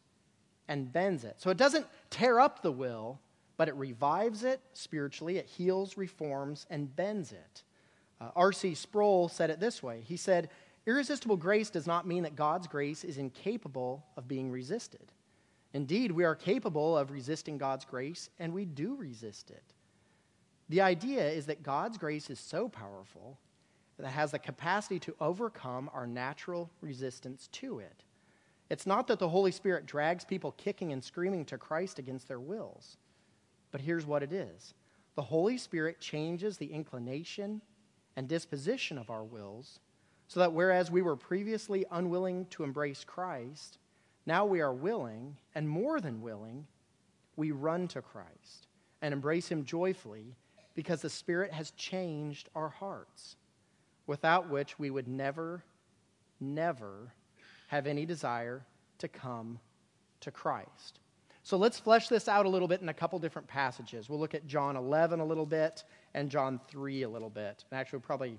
and 0.67 0.91
bends 0.91 1.23
it. 1.23 1.35
So 1.37 1.49
it 1.49 1.57
doesn't 1.57 1.85
tear 2.09 2.39
up 2.39 2.61
the 2.61 2.71
will, 2.71 3.19
but 3.57 3.67
it 3.67 3.75
revives 3.75 4.43
it 4.43 4.59
spiritually, 4.73 5.37
it 5.37 5.45
heals, 5.45 5.97
reforms, 5.97 6.65
and 6.69 6.93
bends 6.95 7.31
it. 7.31 7.63
Uh, 8.19 8.29
R.C. 8.35 8.73
Sproul 8.73 9.29
said 9.29 9.51
it 9.51 9.59
this 9.59 9.83
way 9.83 10.01
He 10.03 10.17
said, 10.17 10.49
Irresistible 10.87 11.35
grace 11.35 11.69
does 11.69 11.85
not 11.85 12.07
mean 12.07 12.23
that 12.23 12.37
God's 12.37 12.65
grace 12.65 13.03
is 13.03 13.17
incapable 13.17 14.05
of 14.15 14.27
being 14.27 14.49
resisted. 14.49 15.11
Indeed, 15.73 16.13
we 16.13 16.23
are 16.23 16.33
capable 16.33 16.97
of 16.97 17.11
resisting 17.11 17.57
God's 17.57 17.83
grace, 17.83 18.29
and 18.39 18.53
we 18.53 18.63
do 18.63 18.95
resist 18.95 19.51
it. 19.51 19.73
The 20.69 20.79
idea 20.79 21.27
is 21.27 21.45
that 21.47 21.61
God's 21.61 21.97
grace 21.97 22.29
is 22.29 22.39
so 22.39 22.69
powerful 22.69 23.37
that 23.97 24.05
it 24.05 24.11
has 24.11 24.31
the 24.31 24.39
capacity 24.39 24.97
to 24.99 25.15
overcome 25.19 25.89
our 25.93 26.07
natural 26.07 26.69
resistance 26.79 27.47
to 27.51 27.79
it. 27.79 28.03
It's 28.69 28.87
not 28.87 29.07
that 29.07 29.19
the 29.19 29.29
Holy 29.29 29.51
Spirit 29.51 29.85
drags 29.85 30.23
people 30.23 30.53
kicking 30.53 30.93
and 30.93 31.03
screaming 31.03 31.43
to 31.45 31.57
Christ 31.57 31.99
against 31.99 32.29
their 32.29 32.39
wills, 32.39 32.97
but 33.71 33.81
here's 33.81 34.05
what 34.05 34.23
it 34.23 34.31
is 34.31 34.73
the 35.15 35.21
Holy 35.21 35.57
Spirit 35.57 35.99
changes 35.99 36.57
the 36.57 36.71
inclination 36.71 37.61
and 38.15 38.27
disposition 38.27 38.97
of 38.97 39.09
our 39.09 39.23
wills 39.23 39.79
so 40.27 40.39
that 40.41 40.53
whereas 40.53 40.91
we 40.91 41.01
were 41.01 41.15
previously 41.15 41.85
unwilling 41.91 42.45
to 42.47 42.63
embrace 42.63 43.03
Christ, 43.03 43.77
now 44.25 44.45
we 44.45 44.59
are 44.59 44.73
willing, 44.73 45.37
and 45.55 45.69
more 45.69 46.01
than 46.01 46.21
willing, 46.21 46.67
we 47.37 47.51
run 47.51 47.87
to 47.89 48.01
Christ 48.01 48.67
and 49.01 49.13
embrace 49.13 49.47
Him 49.47 49.63
joyfully 49.63 50.35
because 50.75 51.01
the 51.01 51.09
Spirit 51.09 51.51
has 51.53 51.71
changed 51.71 52.49
our 52.55 52.69
hearts, 52.69 53.37
without 54.05 54.49
which 54.49 54.77
we 54.77 54.89
would 54.89 55.07
never, 55.07 55.63
never 56.39 57.13
have 57.67 57.87
any 57.87 58.05
desire 58.05 58.65
to 58.97 59.07
come 59.07 59.59
to 60.19 60.31
Christ. 60.31 60.99
So 61.43 61.55
let's 61.55 61.79
flesh 61.79 62.09
this 62.09 62.27
out 62.27 62.45
a 62.45 62.49
little 62.49 62.67
bit 62.67 62.81
in 62.81 62.89
a 62.89 62.93
couple 62.93 63.17
different 63.19 63.47
passages. 63.47 64.09
We'll 64.09 64.19
look 64.19 64.35
at 64.35 64.45
John 64.45 64.75
11 64.75 65.21
a 65.21 65.25
little 65.25 65.45
bit 65.45 65.85
and 66.13 66.29
John 66.29 66.59
3 66.67 67.03
a 67.03 67.09
little 67.09 67.29
bit. 67.29 67.63
And 67.71 67.79
actually, 67.79 67.99
probably 67.99 68.37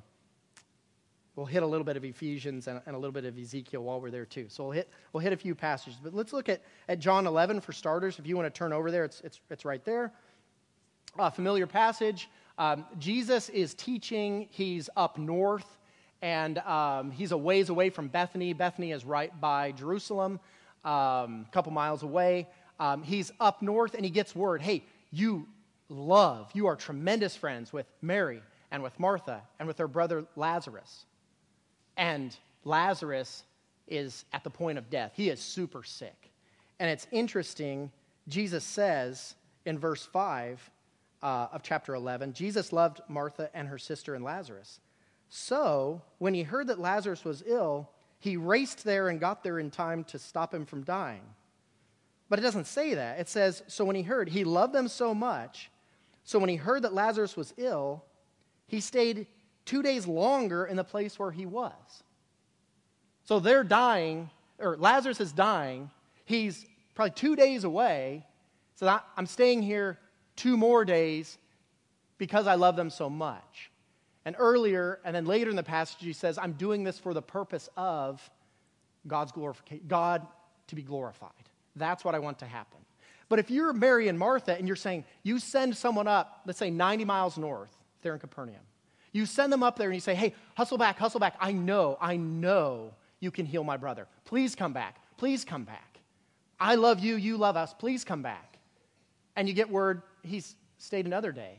we'll 1.38 1.46
hit 1.46 1.62
a 1.62 1.66
little 1.66 1.84
bit 1.84 1.96
of 1.96 2.04
Ephesians 2.04 2.66
and, 2.66 2.80
and, 2.84 2.96
a 2.96 2.98
little 2.98 3.12
bit 3.12 3.24
of 3.24 3.38
Ezekiel 3.38 3.84
while 3.84 4.00
we're 4.00 4.10
there 4.10 4.26
too. 4.26 4.46
So 4.48 4.64
we'll 4.64 4.72
hit, 4.72 4.88
we'll 5.12 5.20
hit 5.20 5.32
a 5.32 5.36
few 5.36 5.54
passages. 5.54 6.00
But 6.02 6.12
let's 6.12 6.32
look 6.32 6.48
at, 6.48 6.62
at 6.88 6.98
John 6.98 7.28
11 7.28 7.60
for 7.60 7.72
starters. 7.72 8.18
If 8.18 8.26
you 8.26 8.36
want 8.36 8.52
to 8.52 8.58
turn 8.58 8.72
over 8.72 8.90
there, 8.90 9.04
it's, 9.04 9.20
it's, 9.20 9.38
it's 9.48 9.64
right 9.64 9.84
there. 9.84 10.12
A 11.16 11.30
familiar 11.30 11.68
passage. 11.68 12.28
Um, 12.58 12.84
Jesus 12.98 13.50
is 13.50 13.72
teaching. 13.74 14.48
He's 14.50 14.90
up 14.96 15.16
north, 15.16 15.78
and 16.22 16.58
um, 16.58 17.12
he's 17.12 17.30
a 17.30 17.38
ways 17.38 17.68
away 17.68 17.90
from 17.90 18.08
Bethany. 18.08 18.52
Bethany 18.52 18.90
is 18.90 19.04
right 19.04 19.32
by 19.40 19.70
Jerusalem, 19.70 20.40
um, 20.84 21.46
a 21.46 21.50
couple 21.52 21.70
miles 21.70 22.02
away. 22.02 22.48
Um, 22.80 23.04
he's 23.04 23.30
up 23.38 23.62
north, 23.62 23.94
and 23.94 24.04
he 24.04 24.10
gets 24.10 24.34
word 24.34 24.60
hey, 24.60 24.82
you 25.12 25.46
love, 25.88 26.50
you 26.52 26.66
are 26.66 26.74
tremendous 26.74 27.36
friends 27.36 27.72
with 27.72 27.86
Mary 28.02 28.42
and 28.72 28.82
with 28.82 28.98
Martha 28.98 29.42
and 29.60 29.68
with 29.68 29.78
her 29.78 29.88
brother 29.88 30.24
Lazarus. 30.34 31.04
And 31.98 32.34
Lazarus 32.64 33.42
is 33.86 34.24
at 34.32 34.44
the 34.44 34.50
point 34.50 34.78
of 34.78 34.88
death. 34.88 35.12
He 35.14 35.28
is 35.28 35.40
super 35.40 35.82
sick. 35.82 36.30
And 36.78 36.88
it's 36.88 37.06
interesting, 37.10 37.90
Jesus 38.28 38.64
says 38.64 39.34
in 39.66 39.78
verse 39.78 40.06
5 40.06 40.70
uh, 41.20 41.48
of 41.52 41.62
chapter 41.62 41.94
11 41.94 42.32
Jesus 42.32 42.72
loved 42.72 43.00
Martha 43.08 43.50
and 43.52 43.66
her 43.68 43.78
sister 43.78 44.14
and 44.14 44.24
Lazarus. 44.24 44.80
So, 45.30 46.00
when 46.18 46.32
he 46.32 46.42
heard 46.42 46.68
that 46.68 46.78
Lazarus 46.78 47.24
was 47.24 47.42
ill, 47.44 47.90
he 48.18 48.36
raced 48.36 48.84
there 48.84 49.08
and 49.08 49.20
got 49.20 49.42
there 49.42 49.58
in 49.58 49.70
time 49.70 50.04
to 50.04 50.18
stop 50.18 50.54
him 50.54 50.64
from 50.64 50.84
dying. 50.84 51.22
But 52.28 52.38
it 52.38 52.42
doesn't 52.42 52.66
say 52.66 52.94
that. 52.94 53.18
It 53.20 53.28
says, 53.28 53.62
So 53.66 53.84
when 53.84 53.96
he 53.96 54.02
heard, 54.02 54.28
he 54.28 54.44
loved 54.44 54.72
them 54.72 54.88
so 54.88 55.14
much. 55.14 55.70
So 56.24 56.38
when 56.38 56.48
he 56.48 56.56
heard 56.56 56.82
that 56.82 56.94
Lazarus 56.94 57.36
was 57.36 57.54
ill, 57.56 58.04
he 58.66 58.80
stayed 58.80 59.26
two 59.68 59.82
days 59.82 60.06
longer 60.06 60.64
in 60.64 60.76
the 60.76 60.84
place 60.84 61.18
where 61.18 61.30
he 61.30 61.44
was. 61.44 61.74
So 63.24 63.38
they're 63.38 63.64
dying, 63.64 64.30
or 64.58 64.78
Lazarus 64.78 65.20
is 65.20 65.30
dying. 65.30 65.90
He's 66.24 66.64
probably 66.94 67.10
two 67.10 67.36
days 67.36 67.64
away. 67.64 68.24
So 68.76 68.98
I'm 69.14 69.26
staying 69.26 69.60
here 69.62 69.98
two 70.36 70.56
more 70.56 70.86
days 70.86 71.36
because 72.16 72.46
I 72.46 72.54
love 72.54 72.76
them 72.76 72.88
so 72.88 73.10
much. 73.10 73.70
And 74.24 74.36
earlier, 74.38 75.00
and 75.04 75.14
then 75.14 75.26
later 75.26 75.50
in 75.50 75.56
the 75.56 75.62
passage, 75.62 75.98
he 76.00 76.14
says, 76.14 76.38
I'm 76.38 76.52
doing 76.52 76.82
this 76.82 76.98
for 76.98 77.12
the 77.12 77.20
purpose 77.20 77.68
of 77.76 78.22
God's 79.06 79.32
glorification, 79.32 79.84
God 79.86 80.26
to 80.68 80.74
be 80.74 80.82
glorified. 80.82 81.30
That's 81.76 82.06
what 82.06 82.14
I 82.14 82.20
want 82.20 82.38
to 82.38 82.46
happen. 82.46 82.78
But 83.28 83.38
if 83.38 83.50
you're 83.50 83.74
Mary 83.74 84.08
and 84.08 84.18
Martha 84.18 84.56
and 84.56 84.66
you're 84.66 84.76
saying, 84.76 85.04
you 85.22 85.38
send 85.38 85.76
someone 85.76 86.08
up, 86.08 86.40
let's 86.46 86.58
say 86.58 86.70
90 86.70 87.04
miles 87.04 87.36
north, 87.36 87.76
there 88.00 88.14
in 88.14 88.18
Capernaum, 88.18 88.62
you 89.18 89.26
send 89.26 89.52
them 89.52 89.62
up 89.62 89.76
there 89.76 89.88
and 89.88 89.96
you 89.96 90.00
say, 90.00 90.14
hey, 90.14 90.32
hustle 90.54 90.78
back, 90.78 90.98
hustle 90.98 91.20
back. 91.20 91.36
I 91.40 91.52
know, 91.52 91.98
I 92.00 92.16
know 92.16 92.94
you 93.20 93.30
can 93.30 93.44
heal 93.44 93.64
my 93.64 93.76
brother. 93.76 94.06
Please 94.24 94.54
come 94.54 94.72
back. 94.72 94.96
Please 95.18 95.44
come 95.44 95.64
back. 95.64 95.98
I 96.60 96.76
love 96.76 97.00
you, 97.00 97.16
you 97.16 97.36
love 97.36 97.56
us. 97.56 97.74
Please 97.74 98.04
come 98.04 98.22
back. 98.22 98.58
And 99.36 99.48
you 99.48 99.54
get 99.54 99.68
word 99.68 100.02
he's 100.22 100.54
stayed 100.78 101.06
another 101.06 101.32
day. 101.32 101.58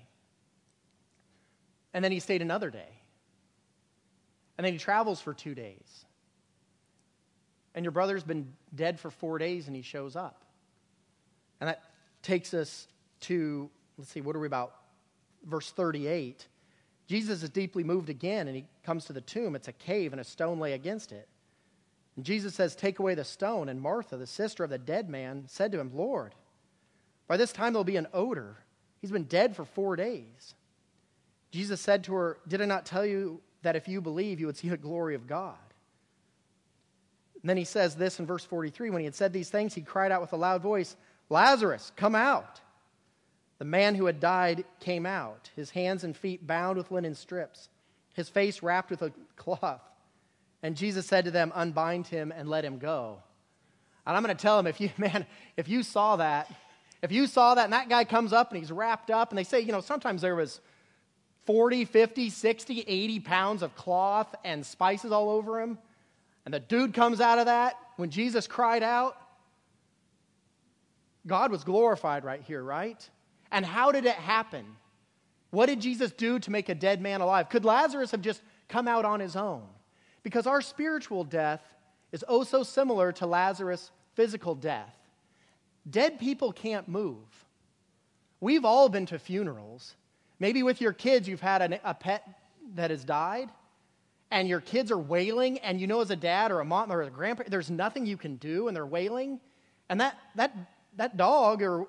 And 1.93 2.03
then 2.03 2.11
he 2.11 2.19
stayed 2.19 2.41
another 2.41 2.69
day. 2.69 2.89
And 4.57 4.65
then 4.65 4.73
he 4.73 4.79
travels 4.79 5.21
for 5.21 5.33
two 5.33 5.55
days. 5.55 6.05
And 7.75 7.83
your 7.83 7.91
brother's 7.91 8.23
been 8.23 8.53
dead 8.73 8.99
for 8.99 9.09
four 9.09 9.37
days 9.37 9.67
and 9.67 9.75
he 9.75 9.81
shows 9.81 10.15
up. 10.15 10.45
And 11.59 11.67
that 11.69 11.83
takes 12.21 12.53
us 12.53 12.87
to, 13.21 13.69
let's 13.97 14.11
see, 14.11 14.21
what 14.21 14.35
are 14.35 14.39
we 14.39 14.47
about? 14.47 14.73
Verse 15.45 15.71
38. 15.71 16.45
Jesus 17.09 17.41
is 17.41 17.49
deeply 17.49 17.83
moved 17.83 18.09
again, 18.09 18.47
and 18.47 18.55
he 18.55 18.65
comes 18.83 19.05
to 19.05 19.13
the 19.13 19.21
tomb. 19.21 19.55
It's 19.55 19.67
a 19.67 19.73
cave, 19.73 20.11
and 20.13 20.21
a 20.21 20.23
stone 20.23 20.59
lay 20.59 20.73
against 20.73 21.11
it. 21.11 21.27
And 22.15 22.23
Jesus 22.23 22.53
says, 22.53 22.75
Take 22.75 22.99
away 22.99 23.15
the 23.15 23.23
stone. 23.23 23.67
And 23.67 23.81
Martha, 23.81 24.15
the 24.15 24.27
sister 24.27 24.63
of 24.63 24.69
the 24.69 24.77
dead 24.77 25.09
man, 25.09 25.45
said 25.47 25.71
to 25.71 25.79
him, 25.79 25.89
Lord, 25.95 26.35
by 27.27 27.35
this 27.35 27.51
time 27.51 27.73
there'll 27.73 27.83
be 27.83 27.95
an 27.95 28.07
odor. 28.13 28.57
He's 29.01 29.11
been 29.11 29.23
dead 29.23 29.55
for 29.55 29.65
four 29.65 29.95
days. 29.95 30.53
Jesus 31.49 31.81
said 31.81 32.03
to 32.03 32.13
her, 32.13 32.37
Did 32.47 32.61
I 32.61 32.65
not 32.65 32.85
tell 32.85 33.05
you 33.05 33.41
that 33.63 33.75
if 33.75 33.87
you 33.87 34.01
believe, 34.01 34.39
you 34.39 34.45
would 34.45 34.57
see 34.57 34.69
the 34.69 34.77
glory 34.77 35.15
of 35.15 35.25
God? 35.25 35.57
And 37.41 37.49
then 37.49 37.57
he 37.57 37.63
says 37.63 37.95
this 37.95 38.19
in 38.19 38.27
verse 38.27 38.45
43 38.45 38.91
When 38.91 38.99
he 38.99 39.05
had 39.05 39.15
said 39.15 39.33
these 39.33 39.49
things, 39.49 39.73
he 39.73 39.81
cried 39.81 40.11
out 40.11 40.21
with 40.21 40.33
a 40.33 40.37
loud 40.37 40.61
voice, 40.61 40.95
Lazarus, 41.27 41.91
come 41.95 42.13
out. 42.13 42.61
The 43.59 43.65
man 43.65 43.95
who 43.95 44.05
had 44.05 44.19
died 44.19 44.63
came 44.79 45.05
out, 45.05 45.51
his 45.55 45.71
hands 45.71 46.03
and 46.03 46.15
feet 46.15 46.47
bound 46.47 46.77
with 46.77 46.91
linen 46.91 47.13
strips, 47.13 47.69
his 48.13 48.29
face 48.29 48.63
wrapped 48.63 48.89
with 48.89 49.01
a 49.01 49.11
cloth. 49.35 49.81
And 50.63 50.75
Jesus 50.75 51.05
said 51.05 51.25
to 51.25 51.31
them, 51.31 51.51
Unbind 51.53 52.07
him 52.07 52.33
and 52.35 52.49
let 52.49 52.65
him 52.65 52.79
go. 52.79 53.21
And 54.05 54.15
I'm 54.15 54.23
going 54.23 54.35
to 54.35 54.41
tell 54.41 54.57
him, 54.57 54.65
if 54.65 54.79
you, 54.81 54.89
man, 54.97 55.25
if 55.57 55.67
you 55.67 55.83
saw 55.83 56.15
that, 56.15 56.51
if 57.01 57.11
you 57.11 57.27
saw 57.27 57.55
that 57.55 57.65
and 57.65 57.73
that 57.73 57.89
guy 57.89 58.05
comes 58.05 58.33
up 58.33 58.51
and 58.51 58.59
he's 58.59 58.71
wrapped 58.71 59.11
up, 59.11 59.29
and 59.29 59.37
they 59.37 59.43
say, 59.43 59.59
you 59.59 59.71
know, 59.71 59.81
sometimes 59.81 60.21
there 60.21 60.35
was 60.35 60.59
40, 61.45 61.85
50, 61.85 62.29
60, 62.29 62.81
80 62.87 63.19
pounds 63.21 63.61
of 63.61 63.75
cloth 63.75 64.33
and 64.43 64.65
spices 64.65 65.11
all 65.11 65.29
over 65.29 65.61
him, 65.61 65.77
and 66.45 66.53
the 66.53 66.59
dude 66.59 66.93
comes 66.93 67.21
out 67.21 67.39
of 67.39 67.45
that, 67.45 67.77
when 67.97 68.09
Jesus 68.09 68.47
cried 68.47 68.83
out, 68.83 69.17
God 71.27 71.51
was 71.51 71.63
glorified 71.63 72.23
right 72.23 72.41
here, 72.41 72.63
right? 72.63 73.09
And 73.51 73.65
how 73.65 73.91
did 73.91 74.05
it 74.05 74.15
happen? 74.15 74.65
What 75.51 75.65
did 75.65 75.81
Jesus 75.81 76.11
do 76.11 76.39
to 76.39 76.51
make 76.51 76.69
a 76.69 76.75
dead 76.75 77.01
man 77.01 77.21
alive? 77.21 77.49
Could 77.49 77.65
Lazarus 77.65 78.11
have 78.11 78.21
just 78.21 78.41
come 78.67 78.87
out 78.87 79.05
on 79.05 79.19
his 79.19 79.35
own? 79.35 79.63
Because 80.21 80.45
our 80.45 80.61
spiritual 80.61 81.23
death 81.23 81.61
is 82.11 82.23
oh 82.27 82.43
so 82.43 82.63
similar 82.63 83.11
to 83.13 83.25
Lazarus' 83.25 83.91
physical 84.13 84.55
death. 84.55 84.95
Dead 85.89 86.19
people 86.19 86.51
can't 86.51 86.87
move. 86.87 87.45
We've 88.41 88.65
all 88.65 88.89
been 88.89 89.05
to 89.07 89.19
funerals. 89.19 89.95
Maybe 90.39 90.63
with 90.63 90.81
your 90.81 90.93
kids, 90.93 91.27
you've 91.27 91.41
had 91.41 91.61
a, 91.61 91.89
a 91.89 91.93
pet 91.93 92.27
that 92.75 92.91
has 92.91 93.03
died, 93.03 93.49
and 94.31 94.47
your 94.47 94.61
kids 94.61 94.91
are 94.91 94.97
wailing, 94.97 95.57
and 95.59 95.81
you 95.81 95.87
know, 95.87 96.01
as 96.01 96.11
a 96.11 96.15
dad 96.15 96.51
or 96.51 96.59
a 96.59 96.65
mom 96.65 96.91
or 96.91 97.01
a 97.01 97.09
grandpa, 97.09 97.43
there's 97.47 97.71
nothing 97.71 98.05
you 98.05 98.17
can 98.17 98.35
do, 98.35 98.67
and 98.67 98.75
they're 98.75 98.85
wailing. 98.85 99.39
And 99.89 99.99
that, 99.99 100.17
that, 100.35 100.55
that 100.97 101.17
dog 101.17 101.63
or, 101.63 101.87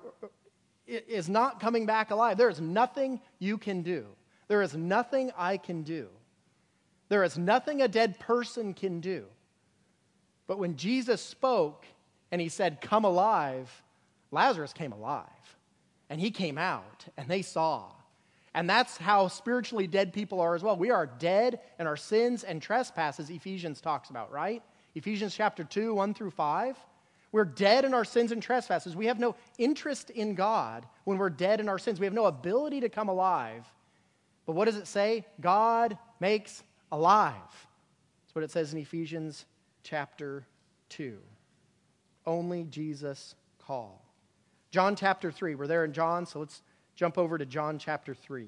is 0.91 1.29
not 1.29 1.59
coming 1.59 1.85
back 1.85 2.11
alive. 2.11 2.37
There 2.37 2.49
is 2.49 2.61
nothing 2.61 3.21
you 3.39 3.57
can 3.57 3.81
do. 3.81 4.05
There 4.47 4.61
is 4.61 4.75
nothing 4.75 5.31
I 5.37 5.57
can 5.57 5.83
do. 5.83 6.09
There 7.09 7.23
is 7.23 7.37
nothing 7.37 7.81
a 7.81 7.87
dead 7.87 8.19
person 8.19 8.73
can 8.73 8.99
do. 8.99 9.25
But 10.47 10.59
when 10.59 10.75
Jesus 10.75 11.21
spoke 11.21 11.85
and 12.31 12.41
he 12.41 12.49
said, 12.49 12.81
Come 12.81 13.05
alive, 13.05 13.69
Lazarus 14.31 14.73
came 14.73 14.91
alive. 14.91 15.25
And 16.09 16.19
he 16.19 16.31
came 16.31 16.57
out, 16.57 17.05
and 17.15 17.29
they 17.29 17.41
saw. 17.41 17.85
And 18.53 18.69
that's 18.69 18.97
how 18.97 19.29
spiritually 19.29 19.87
dead 19.87 20.11
people 20.11 20.41
are 20.41 20.55
as 20.55 20.63
well. 20.63 20.75
We 20.75 20.91
are 20.91 21.05
dead 21.05 21.61
in 21.79 21.87
our 21.87 21.95
sins 21.95 22.43
and 22.43 22.61
trespasses, 22.61 23.29
Ephesians 23.29 23.79
talks 23.79 24.09
about, 24.09 24.29
right? 24.29 24.61
Ephesians 24.93 25.33
chapter 25.33 25.63
2, 25.63 25.93
1 25.93 26.13
through 26.13 26.31
5. 26.31 26.77
We're 27.31 27.45
dead 27.45 27.85
in 27.85 27.93
our 27.93 28.03
sins 28.03 28.31
and 28.31 28.41
trespasses. 28.41 28.95
We 28.95 29.05
have 29.05 29.19
no 29.19 29.35
interest 29.57 30.09
in 30.09 30.35
God 30.35 30.85
when 31.05 31.17
we're 31.17 31.29
dead 31.29 31.59
in 31.59 31.69
our 31.69 31.79
sins. 31.79 31.99
We 31.99 32.05
have 32.05 32.13
no 32.13 32.25
ability 32.25 32.81
to 32.81 32.89
come 32.89 33.07
alive. 33.07 33.65
But 34.45 34.53
what 34.53 34.65
does 34.65 34.75
it 34.75 34.87
say? 34.87 35.25
God 35.39 35.97
makes 36.19 36.63
alive. 36.91 37.35
That's 38.23 38.35
what 38.35 38.43
it 38.43 38.51
says 38.51 38.73
in 38.73 38.79
Ephesians 38.79 39.45
chapter 39.83 40.45
2. 40.89 41.17
Only 42.25 42.65
Jesus 42.65 43.35
call. 43.59 44.03
John 44.71 44.95
chapter 44.95 45.31
3. 45.31 45.55
We're 45.55 45.67
there 45.67 45.85
in 45.85 45.93
John, 45.93 46.25
so 46.25 46.39
let's 46.39 46.61
jump 46.95 47.17
over 47.17 47.37
to 47.37 47.45
John 47.45 47.79
chapter 47.79 48.13
3. 48.13 48.47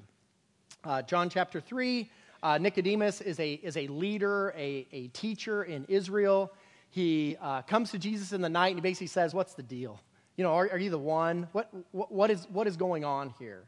Uh, 0.84 1.02
John 1.02 1.30
chapter 1.30 1.60
3, 1.60 2.10
uh, 2.42 2.58
Nicodemus 2.58 3.22
is 3.22 3.40
a, 3.40 3.54
is 3.54 3.76
a 3.78 3.86
leader, 3.86 4.52
a, 4.56 4.86
a 4.92 5.08
teacher 5.08 5.64
in 5.64 5.86
Israel 5.86 6.52
he 6.94 7.36
uh, 7.40 7.60
comes 7.62 7.90
to 7.90 7.98
Jesus 7.98 8.32
in 8.32 8.40
the 8.40 8.48
night 8.48 8.68
and 8.68 8.76
he 8.76 8.80
basically 8.80 9.08
says, 9.08 9.34
What's 9.34 9.54
the 9.54 9.64
deal? 9.64 9.98
You 10.36 10.44
know, 10.44 10.52
are, 10.52 10.70
are 10.70 10.78
you 10.78 10.90
the 10.90 10.98
one? 10.98 11.48
What, 11.50 11.68
what, 11.90 12.12
what, 12.12 12.30
is, 12.30 12.46
what 12.52 12.68
is 12.68 12.76
going 12.76 13.04
on 13.04 13.34
here? 13.36 13.64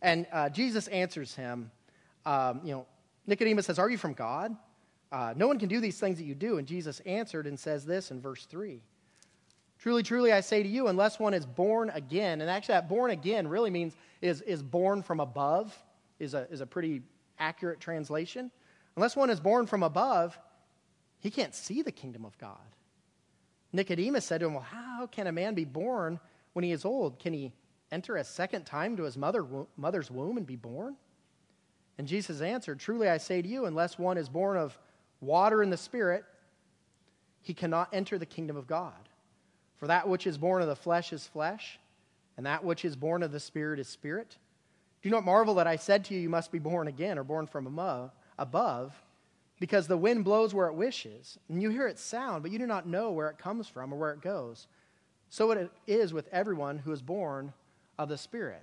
And 0.00 0.28
uh, 0.32 0.48
Jesus 0.48 0.86
answers 0.86 1.34
him, 1.34 1.72
um, 2.24 2.60
You 2.62 2.74
know, 2.74 2.86
Nicodemus 3.26 3.66
says, 3.66 3.80
Are 3.80 3.90
you 3.90 3.98
from 3.98 4.12
God? 4.12 4.54
Uh, 5.10 5.34
no 5.34 5.48
one 5.48 5.58
can 5.58 5.68
do 5.68 5.80
these 5.80 5.98
things 5.98 6.18
that 6.18 6.24
you 6.24 6.36
do. 6.36 6.58
And 6.58 6.68
Jesus 6.68 7.00
answered 7.00 7.48
and 7.48 7.58
says 7.58 7.84
this 7.84 8.12
in 8.12 8.20
verse 8.20 8.44
3 8.44 8.80
Truly, 9.80 10.04
truly, 10.04 10.32
I 10.32 10.38
say 10.38 10.62
to 10.62 10.68
you, 10.68 10.86
unless 10.86 11.18
one 11.18 11.34
is 11.34 11.46
born 11.46 11.90
again, 11.90 12.40
and 12.40 12.48
actually 12.48 12.74
that 12.74 12.88
born 12.88 13.10
again 13.10 13.48
really 13.48 13.70
means 13.70 13.96
is, 14.22 14.40
is 14.42 14.62
born 14.62 15.02
from 15.02 15.18
above, 15.18 15.76
is 16.20 16.34
a, 16.34 16.46
is 16.48 16.60
a 16.60 16.66
pretty 16.66 17.02
accurate 17.40 17.80
translation. 17.80 18.52
Unless 18.94 19.16
one 19.16 19.30
is 19.30 19.40
born 19.40 19.66
from 19.66 19.82
above, 19.82 20.38
he 21.20 21.30
can't 21.30 21.54
see 21.54 21.82
the 21.82 21.92
kingdom 21.92 22.24
of 22.24 22.38
God. 22.38 22.56
Nicodemus 23.72 24.24
said 24.24 24.40
to 24.40 24.46
him, 24.46 24.54
Well, 24.54 24.62
how 24.62 25.06
can 25.06 25.26
a 25.26 25.32
man 25.32 25.54
be 25.54 25.64
born 25.64 26.20
when 26.52 26.64
he 26.64 26.72
is 26.72 26.84
old? 26.84 27.18
Can 27.18 27.32
he 27.32 27.52
enter 27.90 28.16
a 28.16 28.24
second 28.24 28.64
time 28.64 28.96
to 28.96 29.02
his 29.02 29.16
mother, 29.16 29.46
mother's 29.76 30.10
womb 30.10 30.36
and 30.36 30.46
be 30.46 30.56
born? 30.56 30.96
And 31.98 32.06
Jesus 32.06 32.40
answered, 32.40 32.78
Truly 32.78 33.08
I 33.08 33.18
say 33.18 33.42
to 33.42 33.48
you, 33.48 33.66
unless 33.66 33.98
one 33.98 34.16
is 34.16 34.28
born 34.28 34.56
of 34.56 34.78
water 35.20 35.62
and 35.62 35.72
the 35.72 35.76
Spirit, 35.76 36.24
he 37.42 37.52
cannot 37.52 37.88
enter 37.92 38.18
the 38.18 38.26
kingdom 38.26 38.56
of 38.56 38.66
God. 38.66 39.08
For 39.76 39.86
that 39.88 40.08
which 40.08 40.26
is 40.26 40.38
born 40.38 40.62
of 40.62 40.68
the 40.68 40.76
flesh 40.76 41.12
is 41.12 41.26
flesh, 41.26 41.78
and 42.36 42.46
that 42.46 42.64
which 42.64 42.84
is 42.84 42.96
born 42.96 43.22
of 43.22 43.32
the 43.32 43.40
Spirit 43.40 43.80
is 43.80 43.88
spirit. 43.88 44.36
Do 45.02 45.10
not 45.10 45.24
marvel 45.24 45.54
that 45.54 45.66
I 45.66 45.76
said 45.76 46.04
to 46.06 46.14
you, 46.14 46.20
You 46.20 46.28
must 46.28 46.52
be 46.52 46.58
born 46.58 46.88
again, 46.88 47.18
or 47.18 47.24
born 47.24 47.46
from 47.46 47.66
above, 48.38 48.94
because 49.60 49.86
the 49.86 49.96
wind 49.96 50.24
blows 50.24 50.54
where 50.54 50.68
it 50.68 50.74
wishes, 50.74 51.38
and 51.48 51.60
you 51.60 51.70
hear 51.70 51.88
its 51.88 52.02
sound, 52.02 52.42
but 52.42 52.52
you 52.52 52.58
do 52.58 52.66
not 52.66 52.86
know 52.86 53.10
where 53.10 53.28
it 53.28 53.38
comes 53.38 53.68
from 53.68 53.92
or 53.92 53.96
where 53.96 54.12
it 54.12 54.20
goes. 54.20 54.66
So 55.30 55.50
it 55.50 55.70
is 55.86 56.12
with 56.12 56.28
everyone 56.32 56.78
who 56.78 56.92
is 56.92 57.02
born 57.02 57.52
of 57.98 58.08
the 58.08 58.16
Spirit. 58.16 58.62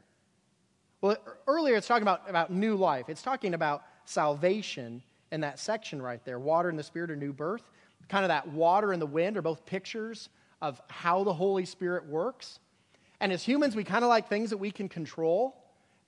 Well, 1.01 1.17
earlier 1.47 1.75
it's 1.75 1.87
talking 1.87 2.03
about, 2.03 2.27
about 2.27 2.51
new 2.51 2.75
life. 2.75 3.09
It's 3.09 3.21
talking 3.21 3.53
about 3.53 3.83
salvation 4.05 5.03
in 5.31 5.41
that 5.41 5.59
section 5.59 6.01
right 6.01 6.23
there. 6.25 6.39
Water 6.39 6.69
and 6.69 6.79
the 6.79 6.83
Spirit 6.83 7.11
or 7.11 7.15
new 7.15 7.33
birth. 7.33 7.63
Kind 8.09 8.23
of 8.23 8.29
that 8.29 8.47
water 8.47 8.91
and 8.91 9.01
the 9.01 9.07
wind 9.07 9.37
are 9.37 9.41
both 9.41 9.65
pictures 9.65 10.29
of 10.61 10.81
how 10.87 11.23
the 11.23 11.33
Holy 11.33 11.65
Spirit 11.65 12.05
works. 12.07 12.59
And 13.19 13.31
as 13.31 13.43
humans, 13.43 13.75
we 13.75 13.83
kind 13.83 14.03
of 14.03 14.09
like 14.09 14.29
things 14.29 14.49
that 14.49 14.57
we 14.57 14.71
can 14.71 14.89
control. 14.89 15.55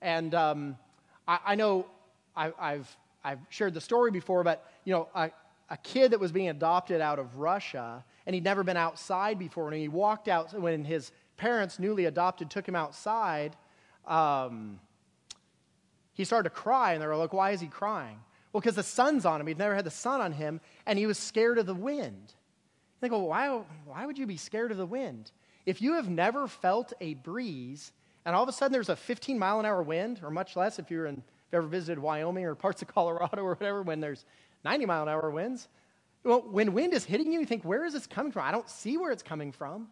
And 0.00 0.34
um, 0.34 0.76
I, 1.26 1.38
I, 1.46 1.54
know 1.54 1.86
I, 2.34 2.52
have 2.58 2.96
I've 3.24 3.40
shared 3.50 3.74
the 3.74 3.80
story 3.80 4.10
before, 4.10 4.42
but 4.42 4.70
you 4.88 4.94
know, 4.94 5.08
a, 5.14 5.30
a 5.68 5.76
kid 5.76 6.12
that 6.12 6.18
was 6.18 6.32
being 6.32 6.48
adopted 6.48 7.02
out 7.02 7.18
of 7.18 7.36
Russia, 7.36 8.02
and 8.24 8.32
he'd 8.32 8.42
never 8.42 8.64
been 8.64 8.78
outside 8.78 9.38
before, 9.38 9.68
and 9.68 9.76
he 9.76 9.86
walked 9.86 10.28
out 10.28 10.58
when 10.58 10.82
his 10.82 11.12
parents, 11.36 11.78
newly 11.78 12.06
adopted, 12.06 12.48
took 12.48 12.66
him 12.66 12.74
outside. 12.74 13.54
Um, 14.06 14.80
he 16.14 16.24
started 16.24 16.48
to 16.48 16.54
cry, 16.54 16.94
and 16.94 17.02
they 17.02 17.06
were 17.06 17.16
like, 17.16 17.34
"Why 17.34 17.50
is 17.50 17.60
he 17.60 17.66
crying?" 17.66 18.18
Well, 18.50 18.62
because 18.62 18.76
the 18.76 18.82
sun's 18.82 19.26
on 19.26 19.42
him. 19.42 19.46
He'd 19.46 19.58
never 19.58 19.74
had 19.74 19.84
the 19.84 19.90
sun 19.90 20.22
on 20.22 20.32
him, 20.32 20.62
and 20.86 20.98
he 20.98 21.04
was 21.04 21.18
scared 21.18 21.58
of 21.58 21.66
the 21.66 21.74
wind. 21.74 22.32
They 23.00 23.10
go, 23.10 23.18
why, 23.18 23.60
why 23.84 24.06
would 24.06 24.16
you 24.16 24.26
be 24.26 24.38
scared 24.38 24.70
of 24.70 24.78
the 24.78 24.86
wind? 24.86 25.32
If 25.66 25.82
you 25.82 25.94
have 25.94 26.08
never 26.08 26.48
felt 26.48 26.94
a 27.00 27.12
breeze, 27.14 27.92
and 28.24 28.34
all 28.34 28.42
of 28.42 28.48
a 28.48 28.52
sudden 28.52 28.72
there's 28.72 28.88
a 28.88 28.96
15 28.96 29.38
mile 29.38 29.60
an 29.60 29.66
hour 29.66 29.82
wind, 29.82 30.20
or 30.22 30.30
much 30.30 30.56
less 30.56 30.78
if 30.78 30.90
you're 30.90 31.06
in, 31.06 31.16
if 31.16 31.52
you 31.52 31.58
ever 31.58 31.66
visited 31.66 31.98
Wyoming 31.98 32.44
or 32.44 32.54
parts 32.54 32.82
of 32.82 32.88
Colorado 32.94 33.42
or 33.42 33.54
whatever, 33.54 33.82
when 33.82 34.00
there's 34.00 34.24
90 34.64 34.86
mile 34.86 35.02
an 35.02 35.08
hour 35.08 35.30
winds, 35.30 35.68
well, 36.24 36.42
when 36.42 36.72
wind 36.72 36.92
is 36.92 37.04
hitting 37.04 37.32
you, 37.32 37.40
you 37.40 37.46
think, 37.46 37.64
where 37.64 37.84
is 37.84 37.92
this 37.92 38.06
coming 38.06 38.32
from? 38.32 38.44
I 38.44 38.50
don't 38.50 38.68
see 38.68 38.96
where 38.96 39.12
it's 39.12 39.22
coming 39.22 39.52
from. 39.52 39.88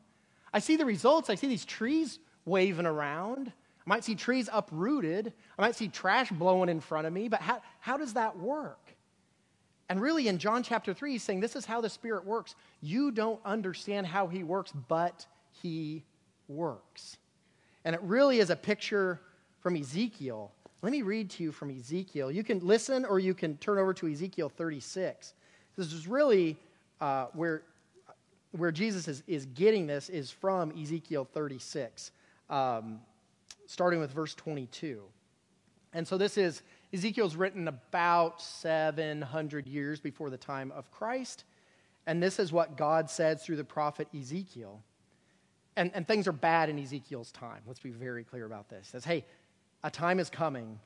I 0.53 0.59
see 0.59 0.77
the 0.77 0.85
results. 0.85 1.31
I 1.31 1.35
see 1.35 1.47
these 1.47 1.65
trees 1.65 2.19
waving 2.45 2.87
around. 2.87 3.49
I 3.49 3.83
might 3.89 4.05
see 4.05 4.15
trees 4.15 4.49
uprooted. 4.53 5.33
I 5.59 5.63
might 5.63 5.77
see 5.77 5.89
trash 5.89 6.31
blowing 6.31 6.69
in 6.69 6.81
front 6.81 7.07
of 7.07 7.13
me, 7.13 7.29
but 7.29 7.41
how, 7.41 7.63
how 7.81 7.97
does 7.97 8.15
that 8.15 8.39
work? 8.39 8.97
And 9.89 10.01
really, 10.01 10.27
in 10.27 10.39
John 10.39 10.65
chapter 10.65 10.93
3, 10.93 11.13
he's 11.13 11.23
saying 11.23 11.41
this 11.41 11.55
is 11.55 11.65
how 11.65 11.81
the 11.81 11.89
Spirit 11.89 12.25
works. 12.25 12.57
You 12.81 13.13
don't 13.13 13.41
understand 13.45 14.07
how 14.07 14.27
he 14.27 14.43
works, 14.43 14.73
but 14.89 15.27
he 15.63 16.05
works. 16.49 17.19
And 17.85 17.95
it 17.95 18.03
really 18.03 18.41
is 18.41 18.51
a 18.51 18.57
picture 18.57 19.21
from 19.61 19.77
Ezekiel. 19.77 20.53
Let 20.83 20.93
me 20.93 21.03
read 21.03 21.31
to 21.31 21.43
you 21.43 21.53
from 21.53 21.71
Ezekiel. 21.71 22.31
You 22.31 22.45
can 22.45 22.61
listen 22.61 23.05
or 23.05 23.19
you 23.19 23.35
can 23.35 23.57
turn 23.57 23.79
over 23.79 23.95
to 23.95 24.09
Ezekiel 24.09 24.49
36. 24.49 25.33
This 25.77 25.93
is 25.93 26.07
really 26.07 26.57
uh, 27.01 27.27
where, 27.33 27.63
where 28.53 28.73
Jesus 28.73 29.09
is, 29.09 29.23
is 29.27 29.47
getting 29.47 29.87
this 29.87 30.09
is 30.09 30.31
from 30.31 30.73
Ezekiel 30.81 31.27
36, 31.33 32.13
um, 32.51 33.01
starting 33.67 34.01
with 34.01 34.13
verse 34.13 34.35
22. 34.35 35.03
And 35.93 36.07
so 36.07 36.19
this 36.19 36.37
is 36.37 36.63
Ezekiel's 36.93 37.37
written 37.37 37.69
about 37.69 38.41
700 38.41 39.67
years 39.67 39.99
before 39.99 40.31
the 40.31 40.37
time 40.37 40.73
of 40.73 40.91
Christ. 40.91 41.45
And 42.07 42.23
this 42.23 42.39
is 42.39 42.53
what 42.53 42.77
God 42.77 43.11
said 43.11 43.41
through 43.41 43.57
the 43.57 43.65
prophet 43.65 44.09
Ezekiel. 44.17 44.83
And, 45.77 45.91
and 45.95 46.07
things 46.07 46.29
are 46.29 46.33
bad 46.33 46.69
in 46.69 46.79
Ezekiel's 46.79 47.33
time. 47.33 47.63
Let's 47.67 47.81
be 47.81 47.91
very 47.91 48.25
clear 48.25 48.47
about 48.47 48.69
this. 48.69 48.87
It 48.87 48.91
says, 48.91 49.05
hey, 49.05 49.25
a 49.87 49.91
time 49.91 50.19
is 50.19 50.29
coming. 50.29 50.81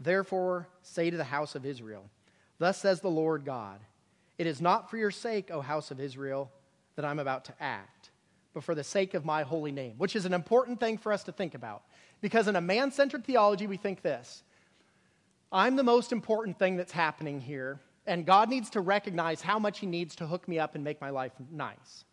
Therefore, 0.00 0.66
say 0.82 1.08
to 1.08 1.16
the 1.16 1.22
house 1.22 1.54
of 1.54 1.64
Israel, 1.64 2.10
Thus 2.58 2.78
says 2.78 3.00
the 3.00 3.08
Lord 3.08 3.44
God, 3.44 3.78
It 4.38 4.48
is 4.48 4.60
not 4.60 4.90
for 4.90 4.96
your 4.96 5.12
sake, 5.12 5.52
O 5.52 5.60
house 5.60 5.92
of 5.92 6.00
Israel, 6.00 6.50
that 6.96 7.04
I'm 7.04 7.20
about 7.20 7.44
to 7.44 7.54
act, 7.60 8.10
but 8.52 8.64
for 8.64 8.74
the 8.74 8.82
sake 8.82 9.14
of 9.14 9.24
my 9.24 9.44
holy 9.44 9.70
name, 9.70 9.94
which 9.98 10.16
is 10.16 10.24
an 10.24 10.34
important 10.34 10.80
thing 10.80 10.98
for 10.98 11.12
us 11.12 11.22
to 11.24 11.32
think 11.32 11.54
about. 11.54 11.84
Because 12.20 12.48
in 12.48 12.56
a 12.56 12.60
man 12.60 12.90
centered 12.90 13.24
theology, 13.24 13.68
we 13.68 13.76
think 13.76 14.02
this 14.02 14.42
I'm 15.52 15.76
the 15.76 15.84
most 15.84 16.10
important 16.10 16.58
thing 16.58 16.76
that's 16.76 16.92
happening 16.92 17.40
here, 17.40 17.78
and 18.04 18.26
God 18.26 18.48
needs 18.48 18.68
to 18.70 18.80
recognize 18.80 19.42
how 19.42 19.60
much 19.60 19.78
He 19.78 19.86
needs 19.86 20.16
to 20.16 20.26
hook 20.26 20.48
me 20.48 20.58
up 20.58 20.74
and 20.74 20.82
make 20.82 21.00
my 21.00 21.10
life 21.10 21.32
nice. 21.52 22.04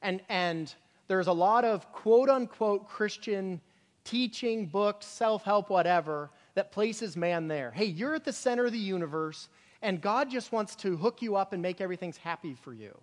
And, 0.00 0.22
and 0.30 0.74
there's 1.06 1.26
a 1.26 1.34
lot 1.34 1.66
of 1.66 1.92
quote 1.92 2.30
unquote 2.30 2.88
Christian 2.88 3.60
teaching, 4.06 4.66
books, 4.66 5.04
self 5.04 5.42
help, 5.44 5.68
whatever, 5.68 6.30
that 6.54 6.72
places 6.72 7.16
man 7.16 7.48
there. 7.48 7.70
Hey, 7.70 7.84
you're 7.84 8.14
at 8.14 8.24
the 8.24 8.32
center 8.32 8.64
of 8.64 8.72
the 8.72 8.78
universe, 8.78 9.48
and 9.82 10.00
God 10.00 10.30
just 10.30 10.52
wants 10.52 10.74
to 10.76 10.96
hook 10.96 11.20
you 11.20 11.36
up 11.36 11.52
and 11.52 11.60
make 11.60 11.80
everything's 11.80 12.16
happy 12.16 12.54
for 12.54 12.72
you. 12.72 12.96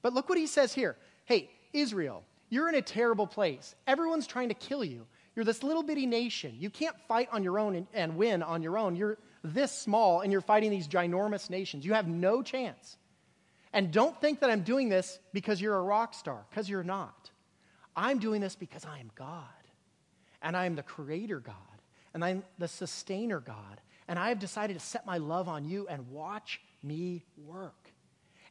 But 0.00 0.14
look 0.14 0.28
what 0.28 0.38
He 0.38 0.46
says 0.46 0.72
here. 0.72 0.96
Hey, 1.26 1.50
Israel, 1.72 2.24
you're 2.48 2.68
in 2.68 2.76
a 2.76 2.82
terrible 2.82 3.26
place. 3.26 3.74
Everyone's 3.86 4.26
trying 4.26 4.48
to 4.48 4.54
kill 4.54 4.84
you. 4.84 5.06
You're 5.36 5.44
this 5.44 5.62
little 5.62 5.82
bitty 5.82 6.06
nation. 6.06 6.56
You 6.58 6.70
can't 6.70 6.96
fight 7.06 7.28
on 7.32 7.42
your 7.42 7.58
own 7.58 7.76
and, 7.76 7.86
and 7.94 8.16
win 8.16 8.42
on 8.42 8.62
your 8.62 8.78
own. 8.78 8.96
You're 8.96 9.18
this 9.44 9.72
small 9.72 10.20
and 10.20 10.32
you're 10.32 10.40
fighting 10.40 10.70
these 10.70 10.88
ginormous 10.88 11.50
nations. 11.50 11.84
You 11.84 11.94
have 11.94 12.08
no 12.08 12.42
chance. 12.42 12.96
And 13.72 13.92
don't 13.92 14.20
think 14.20 14.40
that 14.40 14.50
I'm 14.50 14.62
doing 14.62 14.88
this 14.88 15.20
because 15.32 15.60
you're 15.60 15.76
a 15.76 15.82
rock 15.82 16.14
star, 16.14 16.44
because 16.50 16.68
you're 16.68 16.82
not. 16.82 17.30
I'm 17.94 18.18
doing 18.18 18.40
this 18.40 18.56
because 18.56 18.84
I 18.84 18.98
am 18.98 19.10
God. 19.14 19.44
And 20.42 20.56
I 20.56 20.66
am 20.66 20.74
the 20.74 20.82
creator 20.82 21.40
God. 21.40 21.54
And 22.14 22.24
I'm 22.24 22.42
the 22.58 22.68
sustainer 22.68 23.40
God. 23.40 23.80
And 24.08 24.18
I 24.18 24.30
have 24.30 24.38
decided 24.38 24.74
to 24.74 24.80
set 24.80 25.06
my 25.06 25.18
love 25.18 25.48
on 25.48 25.64
you 25.64 25.86
and 25.88 26.10
watch 26.10 26.60
me 26.82 27.24
work. 27.36 27.92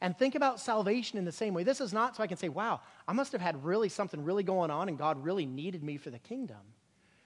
And 0.01 0.17
think 0.17 0.35
about 0.35 0.61
salvation 0.61 1.17
in 1.17 1.25
the 1.25 1.31
same 1.31 1.53
way. 1.53 1.63
This 1.63 1.81
is 1.81 1.91
not 1.91 2.15
so 2.15 2.23
I 2.23 2.27
can 2.27 2.37
say, 2.37 2.47
wow, 2.47 2.79
I 3.07 3.13
must 3.13 3.33
have 3.33 3.41
had 3.41 3.65
really 3.65 3.89
something 3.89 4.23
really 4.23 4.43
going 4.43 4.71
on 4.71 4.87
and 4.87 4.97
God 4.97 5.21
really 5.23 5.45
needed 5.45 5.83
me 5.83 5.97
for 5.97 6.09
the 6.09 6.19
kingdom. 6.19 6.57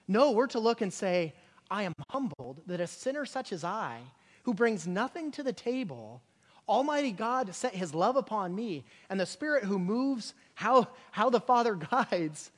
No, 0.08 0.32
we're 0.32 0.48
to 0.48 0.58
look 0.58 0.80
and 0.80 0.92
say, 0.92 1.34
I 1.70 1.84
am 1.84 1.94
humbled 2.10 2.62
that 2.66 2.80
a 2.80 2.86
sinner 2.86 3.24
such 3.24 3.52
as 3.52 3.64
I, 3.64 4.00
who 4.42 4.52
brings 4.52 4.86
nothing 4.86 5.30
to 5.32 5.42
the 5.42 5.52
table, 5.52 6.20
Almighty 6.68 7.12
God 7.12 7.54
set 7.54 7.74
his 7.74 7.94
love 7.94 8.16
upon 8.16 8.54
me, 8.54 8.84
and 9.08 9.20
the 9.20 9.26
Spirit 9.26 9.64
who 9.64 9.78
moves 9.78 10.34
how, 10.54 10.88
how 11.12 11.30
the 11.30 11.40
Father 11.40 11.74
guides 11.90 12.50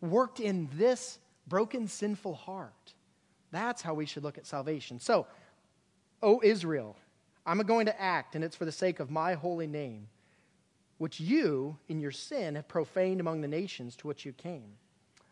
worked 0.00 0.40
in 0.40 0.68
this 0.74 1.18
broken, 1.46 1.88
sinful 1.88 2.34
heart. 2.34 2.94
That's 3.50 3.82
how 3.82 3.94
we 3.94 4.06
should 4.06 4.22
look 4.22 4.38
at 4.38 4.46
salvation. 4.46 5.00
So, 5.00 5.26
O 6.22 6.40
Israel, 6.42 6.96
I'm 7.46 7.58
going 7.60 7.86
to 7.86 8.00
act, 8.00 8.34
and 8.34 8.44
it's 8.44 8.56
for 8.56 8.64
the 8.64 8.72
sake 8.72 9.00
of 9.00 9.10
my 9.10 9.34
holy 9.34 9.66
name, 9.66 10.08
which 10.98 11.20
you, 11.20 11.78
in 11.88 12.00
your 12.00 12.10
sin, 12.10 12.56
have 12.56 12.68
profaned 12.68 13.20
among 13.20 13.40
the 13.40 13.48
nations 13.48 13.96
to 13.96 14.06
which 14.06 14.26
you 14.26 14.32
came. 14.32 14.74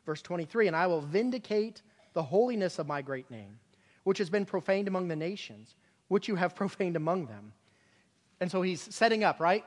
Verse 0.06 0.22
23 0.22 0.68
And 0.68 0.76
I 0.76 0.86
will 0.86 1.00
vindicate 1.00 1.82
the 2.14 2.22
holiness 2.22 2.78
of 2.78 2.86
my 2.86 3.02
great 3.02 3.30
name, 3.30 3.58
which 4.04 4.18
has 4.18 4.30
been 4.30 4.46
profaned 4.46 4.88
among 4.88 5.08
the 5.08 5.16
nations, 5.16 5.74
which 6.08 6.28
you 6.28 6.36
have 6.36 6.54
profaned 6.54 6.96
among 6.96 7.26
them. 7.26 7.52
And 8.40 8.50
so 8.50 8.62
he's 8.62 8.80
setting 8.94 9.24
up, 9.24 9.40
right? 9.40 9.64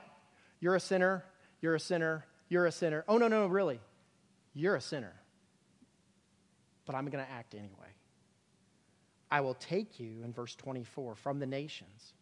You're 0.60 0.76
a 0.76 0.80
sinner, 0.80 1.26
you're 1.62 1.76
a 1.76 1.80
sinner, 1.80 2.26
you're 2.48 2.66
a 2.66 2.72
sinner. 2.72 3.04
Oh, 3.08 3.18
no, 3.18 3.28
no, 3.28 3.48
really. 3.48 3.80
You're 4.54 4.76
a 4.76 4.82
sinner. 4.82 5.14
But 6.86 6.96
I'm 6.96 7.06
going 7.06 7.24
to 7.24 7.32
act 7.32 7.54
anyway. 7.54 7.94
I 9.32 9.42
will 9.42 9.54
take 9.54 10.00
you, 10.00 10.24
in 10.24 10.34
verse 10.34 10.56
24, 10.56 11.16
from 11.16 11.40
the 11.40 11.46
nations 11.46 12.14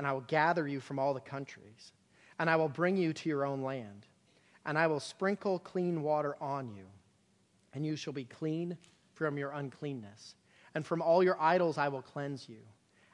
and 0.00 0.06
I 0.06 0.12
will 0.14 0.22
gather 0.22 0.66
you 0.66 0.80
from 0.80 0.98
all 0.98 1.12
the 1.12 1.20
countries, 1.20 1.92
and 2.38 2.48
I 2.48 2.56
will 2.56 2.70
bring 2.70 2.96
you 2.96 3.12
to 3.12 3.28
your 3.28 3.44
own 3.44 3.60
land, 3.60 4.06
and 4.64 4.78
I 4.78 4.86
will 4.86 4.98
sprinkle 4.98 5.58
clean 5.58 6.02
water 6.02 6.36
on 6.40 6.74
you, 6.74 6.86
and 7.74 7.84
you 7.84 7.96
shall 7.96 8.14
be 8.14 8.24
clean 8.24 8.78
from 9.12 9.36
your 9.36 9.50
uncleanness. 9.50 10.36
And 10.74 10.86
from 10.86 11.02
all 11.02 11.22
your 11.22 11.36
idols 11.38 11.76
I 11.76 11.88
will 11.88 12.00
cleanse 12.00 12.48
you, 12.48 12.62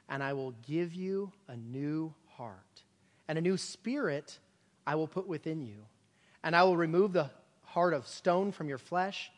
and 0.07 0.23
I 0.23 0.31
will 0.31 0.51
give 0.65 0.93
you 0.93 1.33
a 1.49 1.57
new 1.57 2.13
heart, 2.37 2.83
and 3.27 3.37
a 3.37 3.41
new 3.41 3.57
spirit 3.57 4.39
I 4.85 4.95
will 4.95 5.09
put 5.09 5.27
within 5.27 5.61
you. 5.61 5.79
And 6.41 6.55
I 6.55 6.63
will 6.63 6.77
remove 6.77 7.11
the 7.11 7.29
heart 7.67 7.93
of 7.93 8.07
stone 8.07 8.51
from 8.51 8.69
your 8.69 8.77
flesh, 8.77 9.31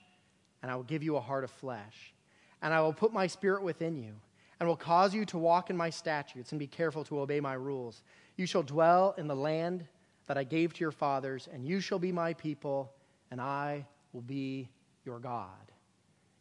and 0.61 0.71
I 0.71 0.75
will 0.75 0.83
give 0.83 1.03
you 1.03 1.17
a 1.17 1.21
heart 1.21 1.43
of 1.43 1.51
flesh. 1.51 2.13
And 2.61 2.73
I 2.73 2.81
will 2.81 2.93
put 2.93 3.11
my 3.11 3.27
spirit 3.27 3.63
within 3.63 3.97
you, 3.97 4.13
and 4.59 4.69
will 4.69 4.75
cause 4.75 5.13
you 5.13 5.25
to 5.25 5.37
walk 5.37 5.69
in 5.69 5.75
my 5.75 5.89
statutes 5.89 6.51
and 6.51 6.59
be 6.59 6.67
careful 6.67 7.03
to 7.05 7.19
obey 7.19 7.39
my 7.39 7.53
rules. 7.53 8.03
You 8.37 8.45
shall 8.45 8.63
dwell 8.63 9.15
in 9.17 9.27
the 9.27 9.35
land 9.35 9.85
that 10.27 10.37
I 10.37 10.43
gave 10.43 10.73
to 10.73 10.81
your 10.81 10.91
fathers, 10.91 11.49
and 11.51 11.65
you 11.65 11.79
shall 11.79 11.99
be 11.99 12.11
my 12.11 12.33
people, 12.33 12.91
and 13.31 13.41
I 13.41 13.85
will 14.13 14.21
be 14.21 14.69
your 15.05 15.19
God. 15.19 15.71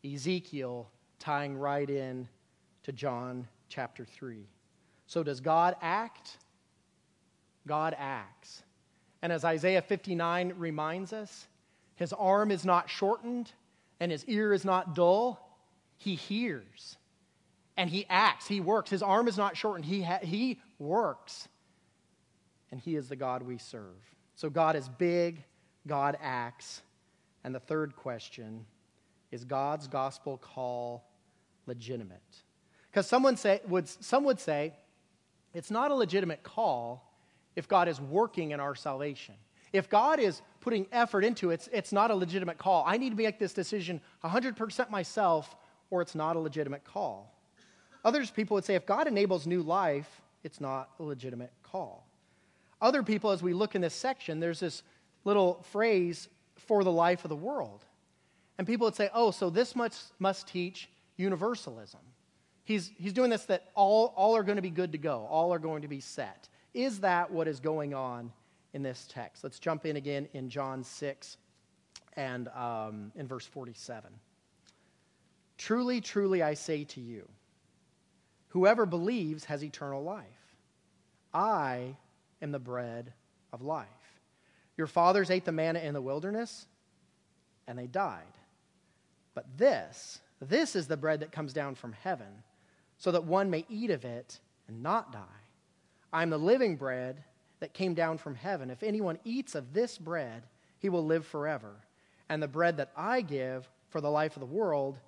Ezekiel 0.04 0.88
tying 1.18 1.56
right 1.56 1.88
in 1.88 2.28
to 2.82 2.92
John 2.92 3.48
chapter 3.68 4.04
3. 4.04 4.46
So, 5.06 5.22
does 5.22 5.40
God 5.40 5.74
act? 5.80 6.38
God 7.66 7.96
acts. 7.98 8.62
And 9.22 9.32
as 9.32 9.44
Isaiah 9.44 9.82
59 9.82 10.54
reminds 10.56 11.12
us, 11.12 11.47
his 11.98 12.12
arm 12.12 12.52
is 12.52 12.64
not 12.64 12.88
shortened 12.88 13.50
and 13.98 14.12
his 14.12 14.24
ear 14.26 14.52
is 14.52 14.64
not 14.64 14.94
dull. 14.94 15.58
He 15.96 16.14
hears 16.14 16.96
and 17.76 17.90
he 17.90 18.06
acts. 18.08 18.46
He 18.46 18.60
works. 18.60 18.88
His 18.88 19.02
arm 19.02 19.26
is 19.26 19.36
not 19.36 19.56
shortened. 19.56 19.84
He, 19.84 20.02
ha- 20.02 20.20
he 20.22 20.60
works. 20.78 21.48
And 22.70 22.80
he 22.80 22.94
is 22.94 23.08
the 23.08 23.16
God 23.16 23.42
we 23.42 23.58
serve. 23.58 23.96
So 24.36 24.48
God 24.48 24.76
is 24.76 24.88
big, 24.88 25.42
God 25.88 26.16
acts. 26.22 26.82
And 27.42 27.52
the 27.52 27.58
third 27.58 27.96
question 27.96 28.64
is 29.32 29.44
God's 29.44 29.88
gospel 29.88 30.38
call 30.38 31.04
legitimate? 31.66 32.22
Because 32.92 33.08
someone 33.08 33.36
say, 33.36 33.60
would, 33.66 33.88
some 33.88 34.22
would 34.22 34.38
say 34.38 34.72
it's 35.52 35.72
not 35.72 35.90
a 35.90 35.94
legitimate 35.94 36.44
call 36.44 37.12
if 37.56 37.66
God 37.66 37.88
is 37.88 38.00
working 38.00 38.52
in 38.52 38.60
our 38.60 38.76
salvation. 38.76 39.34
If 39.72 39.88
God 39.88 40.18
is 40.20 40.42
putting 40.60 40.86
effort 40.92 41.24
into 41.24 41.50
it, 41.50 41.54
it's, 41.54 41.68
it's 41.72 41.92
not 41.92 42.10
a 42.10 42.14
legitimate 42.14 42.58
call. 42.58 42.84
I 42.86 42.96
need 42.96 43.10
to 43.10 43.16
make 43.16 43.38
this 43.38 43.52
decision 43.52 44.00
100% 44.24 44.90
myself, 44.90 45.56
or 45.90 46.02
it's 46.02 46.14
not 46.14 46.36
a 46.36 46.38
legitimate 46.38 46.84
call. 46.84 47.34
Others 48.04 48.30
people 48.30 48.54
would 48.54 48.64
say 48.64 48.74
if 48.74 48.86
God 48.86 49.06
enables 49.06 49.46
new 49.46 49.62
life, 49.62 50.22
it's 50.44 50.60
not 50.60 50.90
a 50.98 51.02
legitimate 51.02 51.52
call. 51.62 52.06
Other 52.80 53.02
people, 53.02 53.30
as 53.30 53.42
we 53.42 53.52
look 53.52 53.74
in 53.74 53.80
this 53.80 53.94
section, 53.94 54.40
there's 54.40 54.60
this 54.60 54.82
little 55.24 55.64
phrase 55.72 56.28
for 56.56 56.84
the 56.84 56.92
life 56.92 57.24
of 57.24 57.28
the 57.28 57.36
world. 57.36 57.84
And 58.56 58.66
people 58.66 58.86
would 58.86 58.94
say, 58.94 59.10
oh, 59.12 59.30
so 59.30 59.50
this 59.50 59.74
must, 59.74 60.12
must 60.18 60.48
teach 60.48 60.88
universalism. 61.16 62.00
He's, 62.64 62.90
he's 62.98 63.12
doing 63.12 63.30
this 63.30 63.44
that 63.46 63.70
all, 63.74 64.12
all 64.16 64.36
are 64.36 64.42
going 64.42 64.56
to 64.56 64.62
be 64.62 64.70
good 64.70 64.92
to 64.92 64.98
go, 64.98 65.26
all 65.30 65.52
are 65.52 65.58
going 65.58 65.82
to 65.82 65.88
be 65.88 66.00
set. 66.00 66.48
Is 66.74 67.00
that 67.00 67.30
what 67.30 67.48
is 67.48 67.60
going 67.60 67.94
on 67.94 68.32
in 68.72 68.82
this 68.82 69.06
text? 69.08 69.44
Let's 69.44 69.58
jump 69.58 69.86
in 69.86 69.96
again 69.96 70.28
in 70.32 70.48
John 70.48 70.84
6 70.84 71.36
and 72.14 72.48
um, 72.48 73.12
in 73.14 73.26
verse 73.26 73.46
47. 73.46 74.10
Truly, 75.56 76.00
truly, 76.00 76.42
I 76.42 76.54
say 76.54 76.84
to 76.84 77.00
you, 77.00 77.28
whoever 78.48 78.86
believes 78.86 79.44
has 79.46 79.64
eternal 79.64 80.02
life. 80.02 80.24
I 81.34 81.96
am 82.40 82.52
the 82.52 82.58
bread 82.58 83.12
of 83.52 83.62
life. 83.62 83.86
Your 84.76 84.86
fathers 84.86 85.30
ate 85.30 85.44
the 85.44 85.52
manna 85.52 85.80
in 85.80 85.94
the 85.94 86.00
wilderness, 86.00 86.66
and 87.66 87.78
they 87.78 87.86
died. 87.86 88.22
But 89.34 89.46
this, 89.56 90.20
this 90.40 90.76
is 90.76 90.86
the 90.86 90.96
bread 90.96 91.20
that 91.20 91.32
comes 91.32 91.52
down 91.52 91.74
from 91.74 91.92
heaven, 91.92 92.42
so 92.96 93.10
that 93.12 93.24
one 93.24 93.50
may 93.50 93.64
eat 93.68 93.90
of 93.90 94.04
it 94.04 94.38
and 94.68 94.82
not 94.82 95.12
die. 95.12 95.22
I 96.12 96.22
am 96.22 96.30
the 96.30 96.38
living 96.38 96.76
bread 96.76 97.22
that 97.60 97.74
came 97.74 97.94
down 97.94 98.18
from 98.18 98.34
heaven. 98.34 98.70
If 98.70 98.82
anyone 98.82 99.18
eats 99.24 99.54
of 99.54 99.72
this 99.72 99.98
bread, 99.98 100.44
he 100.78 100.88
will 100.88 101.04
live 101.04 101.26
forever. 101.26 101.76
And 102.28 102.42
the 102.42 102.48
bread 102.48 102.76
that 102.76 102.92
I 102.96 103.20
give 103.20 103.68
for 103.90 104.00
the 104.00 104.10
life 104.10 104.36
of 104.36 104.40
the 104.40 104.46
world 104.46 104.98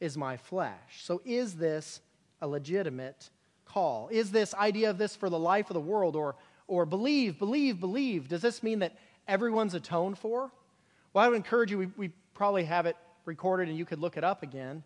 is 0.00 0.16
my 0.16 0.36
flesh. 0.36 1.02
So, 1.02 1.20
is 1.24 1.54
this 1.54 2.00
a 2.40 2.48
legitimate 2.48 3.28
call? 3.64 4.08
Is 4.10 4.30
this 4.30 4.54
idea 4.54 4.90
of 4.90 4.98
this 4.98 5.14
for 5.14 5.28
the 5.28 5.38
life 5.38 5.68
of 5.68 5.74
the 5.74 5.80
world 5.80 6.16
or, 6.16 6.36
or 6.66 6.86
believe, 6.86 7.38
believe, 7.38 7.80
believe? 7.80 8.28
Does 8.28 8.42
this 8.42 8.62
mean 8.62 8.78
that 8.78 8.96
everyone's 9.28 9.74
atoned 9.74 10.18
for? 10.18 10.50
Well, 11.12 11.24
I 11.24 11.28
would 11.28 11.36
encourage 11.36 11.70
you, 11.70 11.78
we, 11.78 11.86
we 11.96 12.08
probably 12.34 12.64
have 12.64 12.86
it 12.86 12.96
recorded 13.24 13.68
and 13.68 13.76
you 13.76 13.84
could 13.84 13.98
look 13.98 14.16
it 14.16 14.24
up 14.24 14.42
again. 14.42 14.82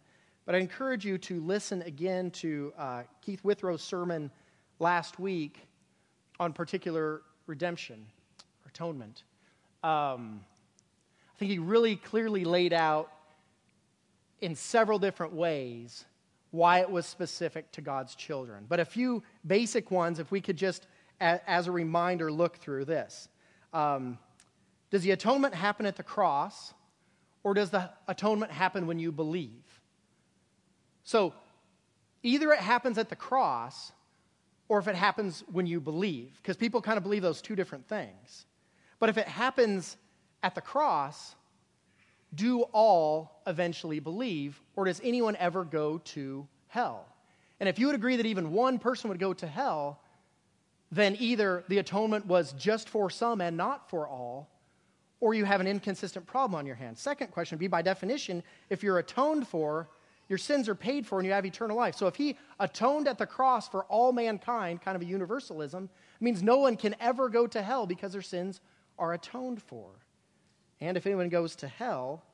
But 0.46 0.54
I 0.54 0.58
encourage 0.58 1.04
you 1.04 1.16
to 1.18 1.40
listen 1.40 1.82
again 1.82 2.30
to 2.32 2.72
uh, 2.76 3.02
Keith 3.22 3.42
Withrow's 3.44 3.82
sermon 3.82 4.30
last 4.78 5.18
week 5.18 5.66
on 6.40 6.52
particular 6.52 7.22
redemption, 7.46 8.06
or 8.64 8.68
atonement. 8.68 9.24
Um, 9.82 10.40
I 11.34 11.38
think 11.38 11.50
he 11.50 11.58
really 11.58 11.96
clearly 11.96 12.44
laid 12.44 12.72
out 12.72 13.10
in 14.40 14.54
several 14.54 14.98
different 14.98 15.32
ways 15.32 16.04
why 16.50 16.78
it 16.78 16.88
was 16.88 17.06
specific 17.06 17.70
to 17.72 17.80
God's 17.80 18.14
children. 18.14 18.66
But 18.68 18.78
a 18.78 18.84
few 18.84 19.22
basic 19.44 19.90
ones, 19.90 20.20
if 20.20 20.30
we 20.30 20.40
could 20.40 20.56
just, 20.56 20.86
as 21.20 21.66
a 21.66 21.72
reminder, 21.72 22.30
look 22.30 22.58
through 22.58 22.84
this. 22.84 23.28
Um, 23.72 24.18
does 24.90 25.02
the 25.02 25.10
atonement 25.10 25.54
happen 25.54 25.84
at 25.86 25.96
the 25.96 26.04
cross, 26.04 26.72
or 27.42 27.54
does 27.54 27.70
the 27.70 27.90
atonement 28.06 28.52
happen 28.52 28.86
when 28.86 29.00
you 29.00 29.10
believe? 29.10 29.80
So, 31.02 31.34
either 32.22 32.52
it 32.52 32.60
happens 32.60 32.98
at 32.98 33.08
the 33.08 33.16
cross, 33.16 33.90
or 34.68 34.78
if 34.78 34.88
it 34.88 34.94
happens 34.94 35.44
when 35.52 35.66
you 35.66 35.80
believe, 35.80 36.32
because 36.42 36.56
people 36.56 36.80
kind 36.80 36.96
of 36.96 37.02
believe 37.02 37.22
those 37.22 37.42
two 37.42 37.54
different 37.54 37.86
things. 37.88 38.46
But 38.98 39.08
if 39.08 39.18
it 39.18 39.28
happens 39.28 39.96
at 40.42 40.54
the 40.54 40.60
cross, 40.60 41.34
do 42.34 42.62
all 42.72 43.42
eventually 43.46 44.00
believe, 44.00 44.60
or 44.76 44.84
does 44.86 45.00
anyone 45.04 45.36
ever 45.36 45.64
go 45.64 45.98
to 45.98 46.46
hell? 46.68 47.06
And 47.60 47.68
if 47.68 47.78
you 47.78 47.86
would 47.86 47.94
agree 47.94 48.16
that 48.16 48.26
even 48.26 48.52
one 48.52 48.78
person 48.78 49.08
would 49.10 49.20
go 49.20 49.32
to 49.34 49.46
hell, 49.46 50.00
then 50.90 51.16
either 51.18 51.64
the 51.68 51.78
atonement 51.78 52.26
was 52.26 52.52
just 52.52 52.88
for 52.88 53.10
some 53.10 53.40
and 53.40 53.56
not 53.56 53.88
for 53.88 54.08
all, 54.08 54.50
or 55.20 55.34
you 55.34 55.44
have 55.44 55.60
an 55.60 55.66
inconsistent 55.66 56.26
problem 56.26 56.58
on 56.58 56.66
your 56.66 56.74
hands. 56.74 57.00
Second 57.00 57.30
question 57.30 57.56
would 57.56 57.60
be 57.60 57.68
by 57.68 57.82
definition, 57.82 58.42
if 58.70 58.82
you're 58.82 58.98
atoned 58.98 59.46
for, 59.48 59.88
your 60.28 60.38
sins 60.38 60.68
are 60.68 60.74
paid 60.74 61.06
for 61.06 61.18
and 61.18 61.26
you 61.26 61.32
have 61.32 61.44
eternal 61.44 61.76
life. 61.76 61.94
So 61.94 62.06
if 62.06 62.16
he 62.16 62.36
atoned 62.58 63.08
at 63.08 63.18
the 63.18 63.26
cross 63.26 63.68
for 63.68 63.84
all 63.84 64.12
mankind, 64.12 64.80
kind 64.82 64.96
of 64.96 65.02
a 65.02 65.06
universalism, 65.06 65.84
it 65.84 66.22
means 66.22 66.42
no 66.42 66.58
one 66.58 66.76
can 66.76 66.94
ever 67.00 67.28
go 67.28 67.46
to 67.46 67.62
hell 67.62 67.86
because 67.86 68.12
their 68.12 68.22
sins 68.22 68.60
are 68.98 69.12
atoned 69.12 69.62
for. 69.62 69.90
And 70.80 70.96
if 70.96 71.06
anyone 71.06 71.28
goes 71.28 71.56
to 71.56 71.68
hell, 71.68 72.24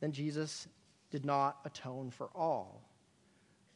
then 0.00 0.12
Jesus 0.12 0.66
did 1.10 1.24
not 1.24 1.58
atone 1.64 2.10
for 2.10 2.30
all. 2.34 2.82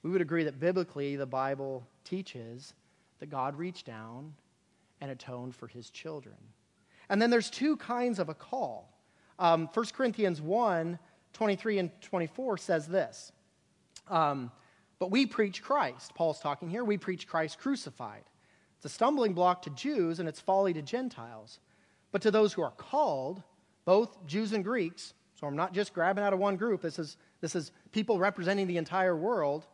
We 0.02 0.10
would 0.10 0.20
agree 0.20 0.44
that 0.44 0.60
biblically 0.60 1.16
the 1.16 1.26
Bible 1.26 1.86
teaches 2.04 2.74
that 3.20 3.30
God 3.30 3.56
reached 3.56 3.86
down 3.86 4.34
and 5.00 5.10
atoned 5.10 5.54
for 5.54 5.66
his 5.66 5.90
children. 5.90 6.36
And 7.08 7.20
then 7.20 7.30
there's 7.30 7.50
two 7.50 7.76
kinds 7.76 8.18
of 8.18 8.28
a 8.28 8.34
call. 8.34 8.90
Um, 9.38 9.68
1 9.72 9.86
Corinthians 9.94 10.40
1 10.40 10.98
23 11.32 11.78
and 11.78 11.90
24 12.00 12.56
says 12.58 12.86
this 12.86 13.32
um, 14.08 14.50
but 14.98 15.10
we 15.10 15.26
preach 15.26 15.62
Christ. 15.62 16.14
Paul's 16.14 16.40
talking 16.40 16.68
here. 16.68 16.84
We 16.84 16.96
preach 16.96 17.26
Christ 17.26 17.58
crucified. 17.58 18.22
It's 18.76 18.84
a 18.86 18.88
stumbling 18.88 19.32
block 19.32 19.62
to 19.62 19.70
Jews 19.70 20.20
and 20.20 20.28
it's 20.28 20.40
folly 20.40 20.72
to 20.74 20.82
Gentiles. 20.82 21.58
But 22.12 22.22
to 22.22 22.30
those 22.30 22.52
who 22.52 22.62
are 22.62 22.70
called, 22.70 23.42
both 23.84 24.24
Jews 24.26 24.52
and 24.52 24.64
Greeks, 24.64 25.14
so 25.34 25.46
I'm 25.46 25.56
not 25.56 25.72
just 25.72 25.92
grabbing 25.92 26.22
out 26.22 26.32
of 26.32 26.38
one 26.38 26.56
group, 26.56 26.80
this 26.80 26.98
is, 26.98 27.16
this 27.40 27.56
is 27.56 27.72
people 27.92 28.18
representing 28.18 28.66
the 28.66 28.76
entire 28.76 29.16
world. 29.16 29.66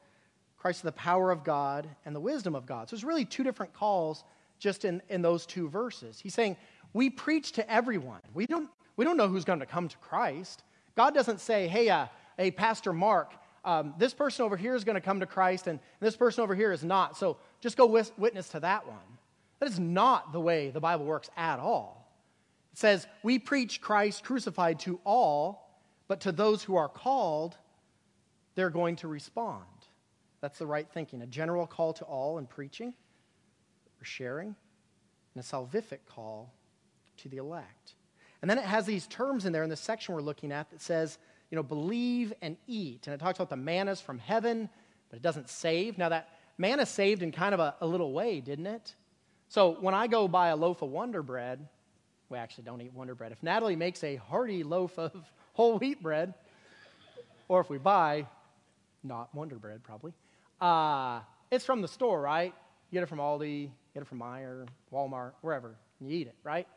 Christ 0.57 0.79
is 0.79 0.83
the 0.83 0.93
power 0.93 1.31
of 1.31 1.45
God 1.45 1.89
and 2.05 2.15
the 2.15 2.21
wisdom 2.21 2.55
of 2.55 2.67
God. 2.67 2.89
So 2.89 2.97
there's 2.97 3.05
really 3.05 3.25
two 3.25 3.45
different 3.45 3.73
calls 3.73 4.25
just 4.59 4.85
in, 4.85 5.03
in 5.09 5.23
those 5.23 5.47
two 5.47 5.69
verses. 5.69 6.21
He's 6.21 6.35
saying, 6.35 6.57
We 6.93 7.11
preach 7.11 7.53
to 7.53 7.71
everyone. 7.71 8.21
We 8.35 8.47
don't, 8.47 8.69
we 8.97 9.05
don't 9.05 9.17
know 9.17 9.29
who's 9.29 9.45
going 9.45 9.61
to 9.61 9.67
come 9.67 9.89
to 9.89 9.97
Christ. 9.99 10.65
God 10.97 11.15
doesn't 11.15 11.41
say, 11.41 11.67
Hey, 11.69 11.89
uh, 11.89 12.07
hey, 12.37 12.51
Pastor 12.51 12.93
Mark, 12.93 13.33
um, 13.65 13.95
this 13.99 14.15
person 14.15 14.45
over 14.45 14.57
here 14.57 14.75
is 14.75 14.85
going 14.85 14.95
to 14.95 15.01
come 15.01 15.21
to 15.21 15.27
Christ 15.27 15.67
and 15.67 15.81
this 16.01 16.17
person 16.17 16.43
over 16.43 16.55
here 16.55 16.73
is 16.73 16.83
not. 16.83 17.17
So 17.17 17.37
just 17.61 17.77
go 17.77 17.87
witness 17.87 18.49
to 18.51 18.61
that 18.61 18.87
one. 18.87 18.99
That 19.59 19.69
is 19.69 19.79
not 19.79 20.33
the 20.33 20.41
way 20.41 20.71
the 20.71 20.81
Bible 20.81 21.05
works 21.05 21.29
at 21.37 21.59
all. 21.59 22.11
It 22.73 22.79
says, 22.79 23.07
We 23.23 23.39
preach 23.39 23.81
Christ 23.81 24.25
crucified 24.25 24.81
to 24.81 25.01
all, 25.05 25.71
but 26.09 26.21
to 26.21 26.33
those 26.33 26.63
who 26.63 26.77
are 26.77 26.89
called, 26.89 27.57
they're 28.55 28.71
going 28.71 28.97
to 28.97 29.09
respond. 29.09 29.65
That's 30.41 30.59
the 30.59 30.67
right 30.67 30.89
thinking. 30.93 31.21
A 31.21 31.27
general 31.27 31.67
call 31.67 31.93
to 31.95 32.05
all 32.05 32.39
in 32.39 32.47
preaching 32.47 32.95
or 34.01 34.05
sharing, 34.05 34.57
and 35.35 35.45
a 35.45 35.47
salvific 35.47 35.99
call 36.09 36.55
to 37.19 37.29
the 37.29 37.37
elect. 37.37 37.95
And 38.41 38.51
then 38.51 38.57
it 38.57 38.65
has 38.65 38.87
these 38.87 39.07
terms 39.07 39.45
in 39.45 39.53
there 39.53 39.63
in 39.63 39.69
the 39.69 39.77
section 39.77 40.15
we're 40.15 40.23
looking 40.23 40.51
at 40.51 40.71
that 40.71 40.81
says, 40.81 41.19
you 41.51 41.57
know, 41.57 41.63
believe 41.63 42.33
and 42.41 42.57
eat. 42.67 43.07
And 43.07 43.15
it 43.15 43.19
talks 43.19 43.39
about 43.39 43.51
the 43.51 43.57
mannas 43.57 44.01
from 44.01 44.19
heaven, 44.19 44.69
but 45.11 45.17
it 45.17 45.23
doesn't 45.23 45.49
save. 45.49 45.99
Now, 45.99 46.09
that 46.11 46.29
manna 46.59 46.87
saved 46.87 47.23
in 47.23 47.33
kind 47.33 47.55
of 47.55 47.61
a, 47.61 47.75
a 47.81 47.87
little 47.87 48.13
way, 48.13 48.41
didn't 48.41 48.67
it? 48.67 48.95
So 49.49 49.77
when 49.81 49.95
I 49.95 50.07
go 50.07 50.29
buy 50.29 50.49
a 50.49 50.57
loaf 50.57 50.83
of 50.83 50.91
Wonder 50.91 51.23
Bread, 51.23 51.67
we 52.29 52.39
actually 52.39 52.65
don't 52.65 52.81
eat 52.81 52.93
Wonder 52.93 53.17
Bread. 53.17 53.33
If 53.33 53.43
Natalie 53.43 53.75
makes 53.75 54.05
a 54.05 54.17
hearty 54.17 54.63
loaf 54.63 54.97
of 54.99 55.13
whole 55.55 55.79
wheat 55.79 56.01
bread, 56.01 56.35
or 57.49 57.61
if 57.61 57.69
we 57.69 57.79
buy 57.79 58.27
not 59.03 59.35
Wonder 59.35 59.57
Bread 59.57 59.83
probably, 59.83 60.13
uh, 60.61 61.21
it's 61.51 61.65
from 61.65 61.83
the 61.83 61.89
store, 61.89 62.21
right? 62.21 62.55
You 62.91 62.97
get 62.97 63.03
it 63.03 63.09
from 63.09 63.19
Aldi, 63.19 63.71
get 63.93 64.03
it 64.03 64.07
from 64.07 64.21
Meijer, 64.21 64.69
Walmart, 64.93 65.33
wherever, 65.41 65.75
and 65.99 66.09
you 66.09 66.17
eat 66.17 66.29
it, 66.29 66.37
right? 66.45 66.69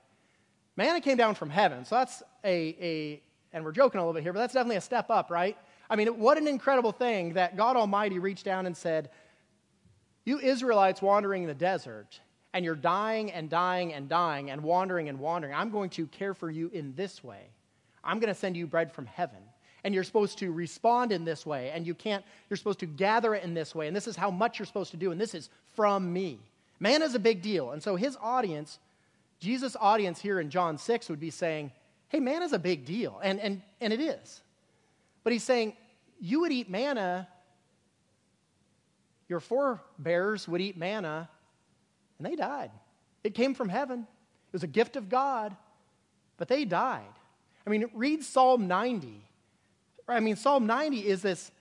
Manna 0.76 0.99
came 0.99 1.17
down 1.17 1.36
from 1.36 1.51
heaven, 1.51 1.86
so 1.86 1.95
that's 1.95 2.24
a, 2.43 2.76
a 2.82 3.21
and 3.54 3.64
we're 3.64 3.72
joking 3.72 3.99
a 3.99 4.01
little 4.01 4.14
bit 4.14 4.24
here, 4.24 4.34
but 4.34 4.39
that's 4.39 4.54
definitely 4.54 4.78
a 4.78 4.82
step 4.82 5.10
up, 5.10 5.30
right? 5.30 5.58
I 5.89 5.95
mean, 5.95 6.20
what 6.20 6.38
an 6.38 6.47
incredible 6.47 6.91
thing 6.91 7.34
that 7.34 7.56
God 7.56 7.76
Almighty 7.76 8.20
reached 8.20 8.45
down 8.45 8.66
and 8.66 8.76
said, 8.76 9.10
You 10.26 10.39
Israelites 10.39 11.01
wandering 11.01 11.43
in 11.43 11.47
the 11.47 11.54
desert, 11.54 12.20
and 12.54 12.66
you're 12.66 12.76
dying 12.76 13.32
and 13.32 13.49
dying 13.49 13.93
and 13.93 14.10
dying 14.10 14.49
and 14.49 14.62
wandering 14.62 15.10
and 15.10 15.20
wandering. 15.20 15.54
I'm 15.54 15.70
going 15.70 15.89
to 15.91 16.08
care 16.08 16.34
for 16.34 16.49
you 16.49 16.70
in 16.74 16.93
this 16.95 17.24
way. 17.24 17.49
I'm 18.04 18.20
going 18.20 18.34
to 18.34 18.39
send 18.39 18.58
you 18.58 18.68
bread 18.68 18.91
from 18.91 19.06
heaven. 19.06 19.39
And 19.84 19.93
you're 19.93 20.04
supposed 20.04 20.38
to 20.39 20.51
respond 20.51 21.12
in 21.12 21.26
this 21.26 21.45
way. 21.45 21.72
And 21.72 21.86
you 21.86 21.93
can't, 21.93 22.24
you're 22.49 22.58
supposed 22.58 22.80
to 22.80 22.86
gather 22.86 23.36
it 23.36 23.43
in 23.43 23.54
this 23.54 23.76
way. 23.76 23.88
And 23.88 23.95
this 23.95 24.08
is 24.08 24.16
how 24.16 24.32
much 24.32 24.60
you're 24.60 24.66
supposed 24.66 24.91
to 24.91 24.97
do. 24.97 25.12
And 25.12 25.20
this 25.20 25.36
is 25.36 25.49
from 25.76 26.14
me. 26.14 26.39
Man 26.80 27.01
is 27.01 27.16
a 27.16 27.20
big 27.20 27.41
deal. 27.41 27.72
And 27.72 27.84
so 27.84 27.95
his 27.95 28.18
audience, 28.22 28.80
Jesus' 29.39 29.76
audience 29.80 30.22
here 30.22 30.39
in 30.39 30.49
John 30.49 30.78
6 30.78 31.10
would 31.10 31.20
be 31.20 31.30
saying, 31.32 31.72
hey, 32.14 32.20
manna 32.20 32.45
is 32.45 32.53
a 32.53 32.59
big 32.59 32.86
deal. 32.86 33.20
And, 33.22 33.39
and, 33.39 33.61
and 33.82 33.91
it 33.91 33.99
is. 33.99 34.41
But 35.24 35.34
he's 35.34 35.43
saying, 35.43 35.76
you 36.22 36.41
would 36.41 36.51
eat 36.51 36.70
manna, 36.70 37.28
your 39.28 39.39
forebears 39.39 40.47
would 40.47 40.61
eat 40.61 40.78
manna, 40.78 41.28
and 42.18 42.28
they 42.28 42.36
died. 42.36 42.72
It 43.24 43.34
came 43.34 43.55
from 43.55 43.68
heaven, 43.68 44.01
it 44.01 44.53
was 44.53 44.64
a 44.64 44.68
gift 44.68 44.95
of 44.95 45.09
God, 45.09 45.55
but 46.38 46.47
they 46.47 46.66
died. 46.66 47.01
I 47.66 47.70
mean, 47.70 47.89
read 47.93 48.24
Psalm 48.24 48.68
90. 48.68 49.26
I 50.07 50.20
mean, 50.20 50.36
Psalm 50.36 50.68
90 50.68 51.07
is 51.07 51.22
this 51.22 51.51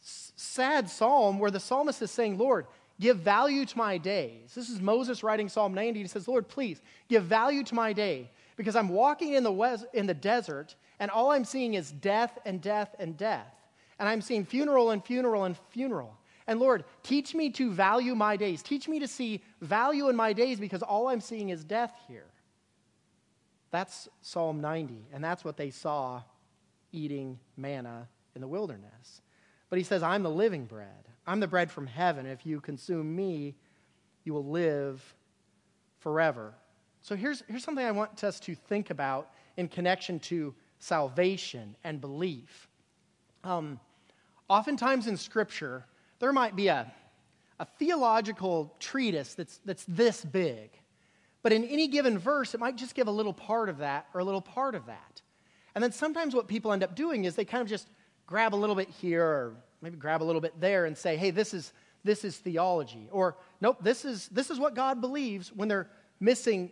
sad 0.00 0.90
psalm 0.90 1.38
where 1.38 1.50
the 1.50 1.60
psalmist 1.60 2.02
is 2.02 2.10
saying, 2.10 2.36
Lord, 2.36 2.66
give 3.00 3.18
value 3.18 3.64
to 3.64 3.78
my 3.78 3.96
days. 3.96 4.52
This 4.54 4.68
is 4.68 4.80
Moses 4.80 5.22
writing 5.22 5.48
Psalm 5.48 5.72
90. 5.72 6.00
He 6.00 6.08
says, 6.08 6.26
Lord, 6.26 6.48
please 6.48 6.82
give 7.08 7.22
value 7.22 7.62
to 7.64 7.74
my 7.74 7.92
day 7.92 8.28
because 8.56 8.76
I'm 8.76 8.88
walking 8.88 9.34
in 9.34 9.42
the, 9.42 9.86
in 9.92 10.06
the 10.06 10.14
desert 10.14 10.74
and 10.98 11.10
all 11.10 11.30
I'm 11.30 11.44
seeing 11.44 11.74
is 11.74 11.90
death 11.90 12.38
and 12.44 12.60
death 12.60 12.94
and 12.98 13.16
death. 13.16 13.54
And 13.98 14.08
I'm 14.08 14.20
seeing 14.20 14.44
funeral 14.44 14.90
and 14.90 15.04
funeral 15.04 15.44
and 15.44 15.56
funeral. 15.70 16.16
And 16.46 16.60
Lord, 16.60 16.84
teach 17.02 17.34
me 17.34 17.50
to 17.50 17.70
value 17.70 18.14
my 18.14 18.36
days. 18.36 18.62
Teach 18.62 18.88
me 18.88 18.98
to 19.00 19.08
see 19.08 19.42
value 19.60 20.08
in 20.08 20.16
my 20.16 20.32
days 20.32 20.58
because 20.58 20.82
all 20.82 21.08
I'm 21.08 21.20
seeing 21.20 21.50
is 21.50 21.64
death 21.64 21.94
here. 22.08 22.26
That's 23.70 24.08
Psalm 24.20 24.60
90, 24.60 25.06
and 25.12 25.24
that's 25.24 25.44
what 25.44 25.56
they 25.56 25.70
saw 25.70 26.22
eating 26.92 27.38
manna 27.56 28.08
in 28.34 28.40
the 28.40 28.48
wilderness. 28.48 29.22
But 29.70 29.78
he 29.78 29.84
says, 29.84 30.02
I'm 30.02 30.22
the 30.22 30.30
living 30.30 30.66
bread. 30.66 31.08
I'm 31.26 31.40
the 31.40 31.48
bread 31.48 31.70
from 31.70 31.86
heaven. 31.86 32.26
If 32.26 32.44
you 32.44 32.60
consume 32.60 33.16
me, 33.16 33.54
you 34.24 34.34
will 34.34 34.44
live 34.44 35.14
forever. 36.00 36.54
So 37.02 37.16
here's, 37.16 37.42
here's 37.48 37.64
something 37.64 37.84
I 37.84 37.90
want 37.90 38.22
us 38.22 38.38
to 38.40 38.54
think 38.54 38.90
about 38.90 39.30
in 39.56 39.68
connection 39.68 40.20
to 40.20 40.54
salvation 40.78 41.74
and 41.82 42.00
belief. 42.00 42.68
Um, 43.42 43.80
oftentimes 44.48 45.08
in 45.08 45.16
Scripture, 45.16 45.84
there 46.20 46.32
might 46.32 46.54
be 46.54 46.68
a, 46.68 46.92
a 47.58 47.64
theological 47.64 48.72
treatise 48.78 49.34
that's, 49.34 49.60
that's 49.64 49.84
this 49.88 50.24
big. 50.24 50.70
But 51.42 51.52
in 51.52 51.64
any 51.64 51.88
given 51.88 52.18
verse, 52.18 52.54
it 52.54 52.60
might 52.60 52.76
just 52.76 52.94
give 52.94 53.08
a 53.08 53.12
little 53.12 53.32
part 53.32 53.68
of 53.68 53.78
that 53.78 54.06
or 54.14 54.20
a 54.20 54.24
little 54.24 54.40
part 54.40 54.76
of 54.76 54.86
that. 54.86 55.22
And 55.74 55.82
then 55.82 55.90
sometimes 55.90 56.36
what 56.36 56.46
people 56.46 56.72
end 56.72 56.84
up 56.84 56.94
doing 56.94 57.24
is 57.24 57.34
they 57.34 57.44
kind 57.44 57.62
of 57.62 57.68
just 57.68 57.88
grab 58.26 58.54
a 58.54 58.56
little 58.56 58.76
bit 58.76 58.88
here 58.88 59.24
or 59.24 59.56
maybe 59.80 59.96
grab 59.96 60.22
a 60.22 60.24
little 60.24 60.40
bit 60.40 60.60
there 60.60 60.84
and 60.84 60.96
say, 60.96 61.16
hey, 61.16 61.32
this 61.32 61.52
is, 61.52 61.72
this 62.04 62.24
is 62.24 62.36
theology. 62.36 63.08
Or, 63.10 63.36
nope, 63.60 63.78
this 63.80 64.04
is, 64.04 64.28
this 64.28 64.50
is 64.50 64.60
what 64.60 64.76
God 64.76 65.00
believes 65.00 65.52
when 65.52 65.66
they're 65.66 65.90
missing 66.20 66.70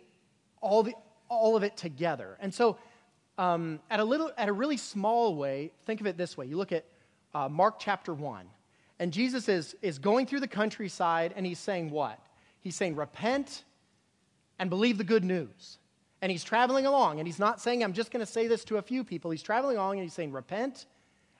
all, 0.61 0.83
the, 0.83 0.93
all 1.27 1.55
of 1.57 1.63
it 1.63 1.75
together. 1.75 2.37
And 2.39 2.53
so, 2.53 2.77
um, 3.37 3.79
at, 3.89 3.99
a 3.99 4.03
little, 4.03 4.31
at 4.37 4.49
a 4.49 4.53
really 4.53 4.77
small 4.77 5.35
way, 5.35 5.71
think 5.85 5.99
of 5.99 6.07
it 6.07 6.17
this 6.17 6.37
way. 6.37 6.45
You 6.45 6.57
look 6.57 6.71
at 6.71 6.85
uh, 7.33 7.49
Mark 7.49 7.79
chapter 7.79 8.13
1, 8.13 8.45
and 8.99 9.11
Jesus 9.11 9.49
is, 9.49 9.75
is 9.81 9.97
going 9.97 10.27
through 10.27 10.41
the 10.41 10.47
countryside, 10.47 11.33
and 11.35 11.45
he's 11.45 11.59
saying 11.59 11.89
what? 11.89 12.19
He's 12.61 12.75
saying, 12.75 12.95
repent 12.95 13.63
and 14.59 14.69
believe 14.69 14.97
the 14.97 15.03
good 15.03 15.23
news. 15.23 15.79
And 16.21 16.31
he's 16.31 16.43
traveling 16.43 16.85
along, 16.85 17.19
and 17.19 17.27
he's 17.27 17.39
not 17.39 17.59
saying, 17.59 17.83
I'm 17.83 17.93
just 17.93 18.11
going 18.11 18.23
to 18.23 18.31
say 18.31 18.47
this 18.47 18.63
to 18.65 18.77
a 18.77 18.81
few 18.81 19.03
people. 19.03 19.31
He's 19.31 19.41
traveling 19.41 19.77
along, 19.77 19.93
and 19.93 20.03
he's 20.03 20.13
saying, 20.13 20.31
repent 20.31 20.85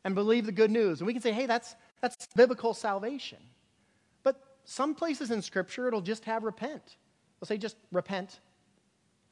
and 0.03 0.15
believe 0.15 0.47
the 0.47 0.51
good 0.51 0.71
news. 0.71 0.99
And 1.01 1.07
we 1.07 1.13
can 1.13 1.21
say, 1.21 1.31
hey, 1.31 1.45
that's, 1.45 1.75
that's 2.01 2.27
biblical 2.35 2.73
salvation. 2.73 3.37
But 4.23 4.41
some 4.65 4.95
places 4.95 5.29
in 5.29 5.43
Scripture, 5.43 5.87
it'll 5.87 6.01
just 6.01 6.25
have 6.25 6.43
repent. 6.43 6.97
It'll 7.37 7.47
say, 7.47 7.57
just 7.57 7.77
repent 7.91 8.39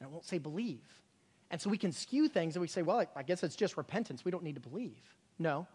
and 0.00 0.08
it 0.08 0.12
won't 0.12 0.24
say 0.24 0.38
believe. 0.38 0.80
And 1.50 1.60
so 1.60 1.68
we 1.68 1.78
can 1.78 1.92
skew 1.92 2.28
things 2.28 2.56
and 2.56 2.60
we 2.60 2.68
say, 2.68 2.82
well, 2.82 3.04
I 3.14 3.22
guess 3.22 3.42
it's 3.42 3.56
just 3.56 3.76
repentance. 3.76 4.24
We 4.24 4.30
don't 4.30 4.44
need 4.44 4.54
to 4.54 4.60
believe. 4.60 5.16
No, 5.38 5.66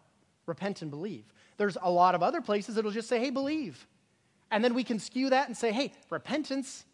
repent 0.46 0.82
and 0.82 0.90
believe. 0.90 1.24
There's 1.56 1.76
a 1.80 1.90
lot 1.90 2.14
of 2.14 2.22
other 2.22 2.40
places 2.40 2.74
that'll 2.74 2.90
just 2.90 3.08
say, 3.08 3.18
hey, 3.18 3.30
believe. 3.30 3.86
And 4.50 4.62
then 4.62 4.74
we 4.74 4.84
can 4.84 4.98
skew 4.98 5.30
that 5.30 5.48
and 5.48 5.56
say, 5.56 5.72
hey, 5.72 5.92
repentance, 6.10 6.84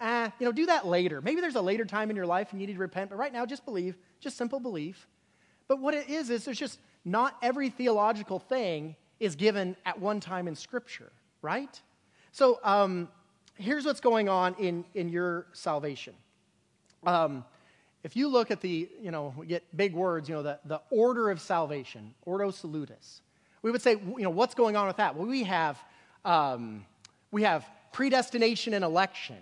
ah, 0.00 0.32
you 0.38 0.46
know, 0.46 0.52
do 0.52 0.66
that 0.66 0.86
later. 0.86 1.20
Maybe 1.20 1.40
there's 1.40 1.56
a 1.56 1.62
later 1.62 1.84
time 1.84 2.10
in 2.10 2.16
your 2.16 2.26
life 2.26 2.52
and 2.52 2.60
you 2.60 2.66
need 2.66 2.74
to 2.74 2.78
repent, 2.78 3.10
but 3.10 3.16
right 3.16 3.32
now 3.32 3.46
just 3.46 3.64
believe, 3.64 3.96
just 4.20 4.36
simple 4.36 4.60
belief. 4.60 5.06
But 5.68 5.78
what 5.78 5.94
it 5.94 6.08
is, 6.08 6.30
is 6.30 6.44
there's 6.44 6.58
just 6.58 6.78
not 7.04 7.36
every 7.42 7.70
theological 7.70 8.38
thing 8.38 8.96
is 9.20 9.36
given 9.36 9.76
at 9.86 10.00
one 10.00 10.20
time 10.20 10.48
in 10.48 10.56
Scripture, 10.56 11.12
right? 11.42 11.80
So 12.32 12.58
um, 12.64 13.08
here's 13.56 13.84
what's 13.84 14.00
going 14.00 14.28
on 14.28 14.54
in, 14.58 14.84
in 14.94 15.08
your 15.08 15.46
salvation. 15.52 16.14
Um, 17.04 17.44
if 18.04 18.16
you 18.16 18.28
look 18.28 18.50
at 18.50 18.60
the, 18.60 18.88
you 19.00 19.10
know, 19.10 19.32
we 19.36 19.46
get 19.46 19.64
big 19.76 19.94
words, 19.94 20.28
you 20.28 20.34
know, 20.34 20.42
the, 20.42 20.58
the 20.64 20.80
order 20.90 21.30
of 21.30 21.40
salvation, 21.40 22.14
ordo 22.24 22.50
salutis, 22.50 23.20
we 23.62 23.70
would 23.70 23.82
say, 23.82 23.92
you 23.92 24.22
know, 24.22 24.30
what's 24.30 24.54
going 24.54 24.76
on 24.76 24.88
with 24.88 24.96
that? 24.96 25.14
Well, 25.14 25.26
we 25.26 25.44
have, 25.44 25.78
um, 26.24 26.84
we 27.30 27.44
have 27.44 27.64
predestination 27.92 28.74
and 28.74 28.84
election. 28.84 29.36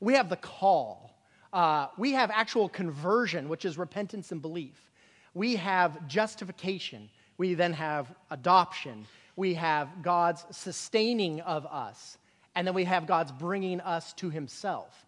We 0.00 0.14
have 0.14 0.28
the 0.28 0.36
call. 0.36 1.16
Uh, 1.52 1.88
we 1.96 2.12
have 2.12 2.30
actual 2.30 2.68
conversion, 2.68 3.48
which 3.48 3.64
is 3.64 3.76
repentance 3.76 4.30
and 4.30 4.40
belief. 4.40 4.90
We 5.34 5.56
have 5.56 6.06
justification. 6.06 7.10
We 7.36 7.54
then 7.54 7.72
have 7.72 8.14
adoption. 8.30 9.06
We 9.34 9.54
have 9.54 10.02
God's 10.02 10.44
sustaining 10.52 11.40
of 11.40 11.66
us. 11.66 12.18
And 12.54 12.64
then 12.66 12.74
we 12.74 12.84
have 12.84 13.06
God's 13.06 13.32
bringing 13.32 13.80
us 13.80 14.12
to 14.14 14.30
himself. 14.30 15.03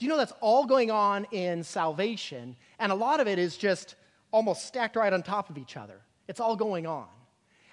Do 0.00 0.06
you 0.06 0.10
know 0.10 0.16
that's 0.16 0.32
all 0.40 0.64
going 0.64 0.90
on 0.90 1.26
in 1.30 1.62
salvation? 1.62 2.56
And 2.78 2.90
a 2.90 2.94
lot 2.94 3.20
of 3.20 3.28
it 3.28 3.38
is 3.38 3.58
just 3.58 3.96
almost 4.30 4.64
stacked 4.64 4.96
right 4.96 5.12
on 5.12 5.22
top 5.22 5.50
of 5.50 5.58
each 5.58 5.76
other. 5.76 6.00
It's 6.26 6.40
all 6.40 6.56
going 6.56 6.86
on. 6.86 7.06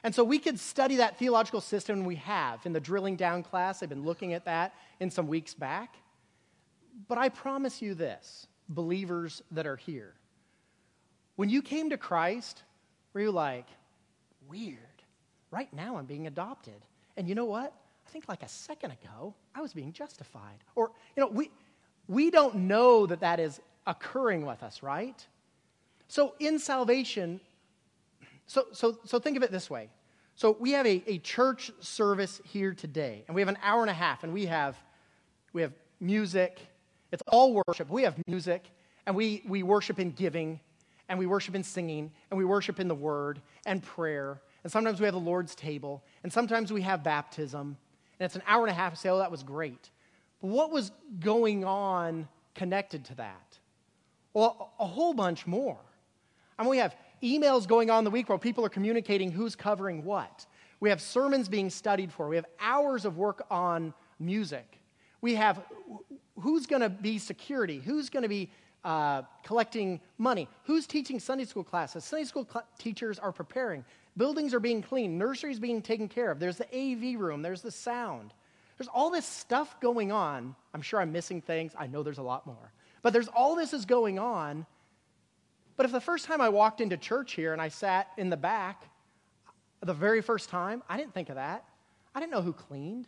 And 0.03 0.13
so 0.13 0.25
we 0.25 0.37
could 0.37 0.59
study 0.59 0.97
that 0.97 1.17
theological 1.17 1.61
system, 1.61 2.03
we 2.03 2.15
have 2.15 2.65
in 2.65 2.73
the 2.73 2.81
drilling 2.81 3.15
down 3.15 3.43
class. 3.43 3.81
I've 3.81 3.87
been 3.87 4.03
looking 4.03 4.33
at 4.33 4.43
that 4.43 4.73
in 4.99 5.09
some 5.09 5.29
weeks 5.29 5.53
back. 5.53 5.95
But 7.07 7.17
I 7.17 7.29
promise 7.29 7.81
you 7.81 7.93
this, 7.93 8.47
believers 8.67 9.41
that 9.51 9.65
are 9.65 9.77
here. 9.77 10.13
When 11.37 11.49
you 11.49 11.61
came 11.61 11.91
to 11.91 11.97
Christ, 11.97 12.63
were 13.13 13.21
you 13.21 13.31
like, 13.31 13.67
weird? 14.49 14.77
Right 15.49 15.71
now 15.71 15.95
I'm 15.95 16.05
being 16.05 16.27
adopted. 16.27 16.83
And 17.15 17.29
you 17.29 17.35
know 17.35 17.45
what? 17.45 17.73
I 18.05 18.09
think 18.09 18.27
like 18.27 18.43
a 18.43 18.49
second 18.49 18.91
ago, 18.91 19.33
I 19.55 19.61
was 19.61 19.71
being 19.71 19.93
justified. 19.93 20.63
Or, 20.75 20.91
you 21.15 21.21
know, 21.21 21.29
we, 21.29 21.51
we 22.07 22.31
don't 22.31 22.55
know 22.55 23.05
that 23.05 23.19
that 23.21 23.39
is 23.39 23.59
occurring 23.85 24.45
with 24.45 24.63
us, 24.63 24.83
right? 24.83 25.25
So 26.07 26.33
in 26.39 26.59
salvation, 26.59 27.39
so, 28.45 28.65
so, 28.71 28.97
so 29.03 29.19
think 29.19 29.37
of 29.37 29.43
it 29.43 29.51
this 29.51 29.69
way. 29.69 29.89
So 30.35 30.55
we 30.59 30.71
have 30.71 30.85
a, 30.85 31.03
a 31.07 31.17
church 31.19 31.71
service 31.79 32.39
here 32.45 32.73
today, 32.73 33.23
and 33.27 33.35
we 33.35 33.41
have 33.41 33.49
an 33.49 33.57
hour 33.63 33.81
and 33.81 33.89
a 33.89 33.93
half, 33.93 34.23
and 34.23 34.33
we 34.33 34.45
have, 34.45 34.77
we 35.51 35.61
have 35.63 35.73
music. 35.99 36.59
It's 37.11 37.23
all 37.27 37.61
worship. 37.67 37.89
We 37.89 38.03
have 38.03 38.15
music, 38.27 38.69
and 39.05 39.15
we, 39.15 39.41
we 39.47 39.63
worship 39.63 39.99
in 39.99 40.11
giving, 40.11 40.59
and 41.09 41.17
we 41.17 41.25
worship 41.25 41.55
in 41.55 41.63
singing, 41.63 42.11
and 42.29 42.37
we 42.37 42.45
worship 42.45 42.79
in 42.79 42.87
the 42.87 42.95
word 42.95 43.41
and 43.65 43.81
prayer. 43.81 44.39
And 44.63 44.71
sometimes 44.71 44.99
we 44.99 45.05
have 45.05 45.13
the 45.13 45.19
Lord's 45.19 45.55
table, 45.55 46.03
and 46.23 46.31
sometimes 46.31 46.71
we 46.71 46.81
have 46.83 47.03
baptism. 47.03 47.77
And 48.19 48.25
it's 48.25 48.35
an 48.35 48.43
hour 48.47 48.63
and 48.63 48.71
a 48.71 48.75
half 48.75 48.95
say, 48.97 49.09
oh, 49.09 49.17
that 49.17 49.31
was 49.31 49.43
great. 49.43 49.89
But 50.41 50.47
what 50.47 50.71
was 50.71 50.91
going 51.19 51.65
on 51.65 52.27
connected 52.55 53.05
to 53.05 53.15
that? 53.15 53.57
Well, 54.33 54.73
a 54.79 54.85
whole 54.85 55.13
bunch 55.13 55.47
more. 55.47 55.79
I 56.59 56.63
mean, 56.63 56.69
we 56.69 56.77
have 56.77 56.95
emails 57.23 57.67
going 57.67 57.89
on 57.89 58.03
the 58.03 58.11
week 58.11 58.29
where 58.29 58.37
people 58.37 58.65
are 58.65 58.69
communicating 58.69 59.31
who's 59.31 59.55
covering 59.55 60.03
what. 60.03 60.45
We 60.79 60.89
have 60.89 61.01
sermons 61.01 61.49
being 61.49 61.69
studied 61.69 62.11
for. 62.11 62.27
We 62.27 62.35
have 62.35 62.45
hours 62.59 63.05
of 63.05 63.17
work 63.17 63.45
on 63.49 63.93
music. 64.19 64.79
We 65.21 65.35
have 65.35 65.61
who's 66.39 66.67
going 66.67 66.81
to 66.81 66.89
be 66.89 67.17
security, 67.17 67.79
who's 67.79 68.09
going 68.09 68.23
to 68.23 68.29
be 68.29 68.51
uh, 68.83 69.23
collecting 69.43 69.99
money. 70.17 70.47
Who's 70.63 70.85
teaching 70.85 71.19
Sunday 71.19 71.45
school 71.45 71.63
classes? 71.63 72.03
Sunday 72.05 72.25
school 72.25 72.47
cl- 72.49 72.65
teachers 72.77 73.17
are 73.19 73.31
preparing. 73.31 73.83
Buildings 74.15 74.53
are 74.53 74.59
being 74.59 74.81
cleaned. 74.81 75.17
Nurseries 75.17 75.59
being 75.59 75.81
taken 75.81 76.07
care 76.07 76.31
of. 76.31 76.39
There's 76.39 76.57
the 76.57 76.67
AV 76.73 77.19
room. 77.19 77.41
There's 77.41 77.61
the 77.61 77.71
sound. 77.71 78.33
There's 78.77 78.87
all 78.87 79.09
this 79.09 79.25
stuff 79.25 79.79
going 79.79 80.11
on. 80.11 80.55
I'm 80.73 80.81
sure 80.81 80.99
I'm 80.99 81.11
missing 81.11 81.41
things. 81.41 81.73
I 81.77 81.87
know 81.87 82.03
there's 82.03 82.19
a 82.19 82.23
lot 82.23 82.45
more. 82.45 82.71
But 83.01 83.13
there's 83.13 83.27
all 83.27 83.55
this 83.55 83.73
is 83.73 83.85
going 83.85 84.19
on. 84.19 84.65
But 85.75 85.85
if 85.85 85.91
the 85.91 86.01
first 86.01 86.25
time 86.25 86.41
I 86.41 86.49
walked 86.49 86.81
into 86.81 86.97
church 86.97 87.33
here 87.33 87.53
and 87.53 87.61
I 87.61 87.69
sat 87.69 88.09
in 88.17 88.29
the 88.29 88.37
back, 88.37 88.83
the 89.81 89.93
very 89.93 90.21
first 90.21 90.49
time, 90.49 90.83
I 90.89 90.97
didn't 90.97 91.13
think 91.13 91.29
of 91.29 91.35
that. 91.35 91.65
I 92.13 92.19
didn't 92.19 92.31
know 92.31 92.41
who 92.41 92.53
cleaned. 92.53 93.07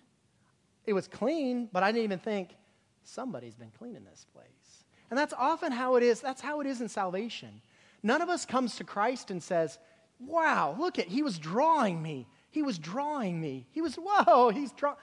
It 0.86 0.94
was 0.94 1.08
clean, 1.08 1.70
but 1.72 1.84
I 1.84 1.92
didn't 1.92 2.04
even 2.04 2.20
think 2.20 2.56
somebody's 3.04 3.56
been 3.56 3.72
cleaning 3.78 4.04
this 4.06 4.26
place. 4.34 4.84
And 5.10 5.18
that's 5.18 5.34
often 5.34 5.72
how 5.72 5.96
it 5.96 6.04
is. 6.04 6.22
That's 6.22 6.42
how 6.42 6.62
it 6.62 6.68
is 6.68 6.82
in 6.82 6.90
salvation. 6.90 7.62
None 8.04 8.22
of 8.22 8.30
us 8.30 8.46
comes 8.46 8.76
to 8.78 8.84
Christ 8.84 9.32
and 9.32 9.42
says, 9.42 9.78
Wow, 10.20 10.76
look 10.78 11.00
at, 11.00 11.08
he 11.08 11.24
was 11.24 11.40
drawing 11.40 12.02
me. 12.02 12.28
He 12.52 12.62
was 12.62 12.78
drawing 12.78 13.40
me. 13.40 13.68
He 13.72 13.82
was, 13.82 13.96
whoa, 13.96 14.50
he's 14.50 14.72
drawing. 14.74 14.98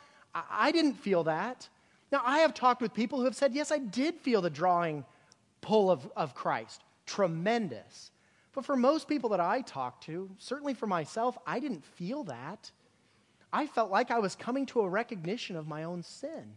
I, 0.50 0.72
didn't 0.72 0.94
feel 0.94 1.24
that. 1.24 1.68
Now, 2.12 2.22
I 2.24 2.38
have 2.38 2.54
talked 2.54 2.82
with 2.82 2.94
people 2.94 3.18
who 3.18 3.24
have 3.24 3.36
said, 3.36 3.54
Yes, 3.54 3.70
I 3.72 3.78
did 3.78 4.16
feel 4.16 4.40
the 4.42 4.50
drawing 4.50 5.04
pull 5.60 5.90
of, 5.90 6.10
of 6.16 6.34
Christ. 6.34 6.82
Tremendous. 7.06 8.10
But 8.52 8.64
for 8.64 8.76
most 8.76 9.08
people 9.08 9.30
that 9.30 9.40
I 9.40 9.60
talked 9.60 10.04
to, 10.04 10.30
certainly 10.38 10.74
for 10.74 10.86
myself, 10.86 11.36
I 11.46 11.60
didn't 11.60 11.84
feel 11.84 12.24
that. 12.24 12.70
I 13.52 13.66
felt 13.66 13.90
like 13.90 14.10
I 14.10 14.18
was 14.18 14.34
coming 14.34 14.66
to 14.66 14.80
a 14.80 14.88
recognition 14.88 15.56
of 15.56 15.68
my 15.68 15.84
own 15.84 16.02
sin. 16.02 16.56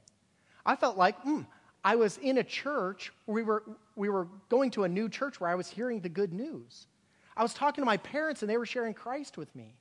I 0.65 0.75
felt 0.75 0.97
like, 0.97 1.21
mm, 1.23 1.45
I 1.83 1.95
was 1.95 2.17
in 2.17 2.37
a 2.37 2.43
church, 2.43 3.11
we 3.25 3.43
were, 3.43 3.63
we 3.95 4.09
were 4.09 4.27
going 4.49 4.71
to 4.71 4.83
a 4.83 4.89
new 4.89 5.09
church 5.09 5.39
where 5.39 5.49
I 5.49 5.55
was 5.55 5.69
hearing 5.69 6.01
the 6.01 6.09
good 6.09 6.33
news. 6.33 6.87
I 7.35 7.43
was 7.43 7.53
talking 7.53 7.81
to 7.81 7.85
my 7.85 7.97
parents 7.97 8.41
and 8.41 8.49
they 8.49 8.57
were 8.57 8.65
sharing 8.65 8.93
Christ 8.93 9.37
with 9.37 9.53
me. 9.55 9.75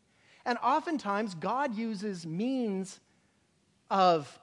And 0.44 0.58
oftentimes, 0.62 1.34
God 1.34 1.76
uses 1.76 2.26
means 2.26 3.00
of 3.90 4.38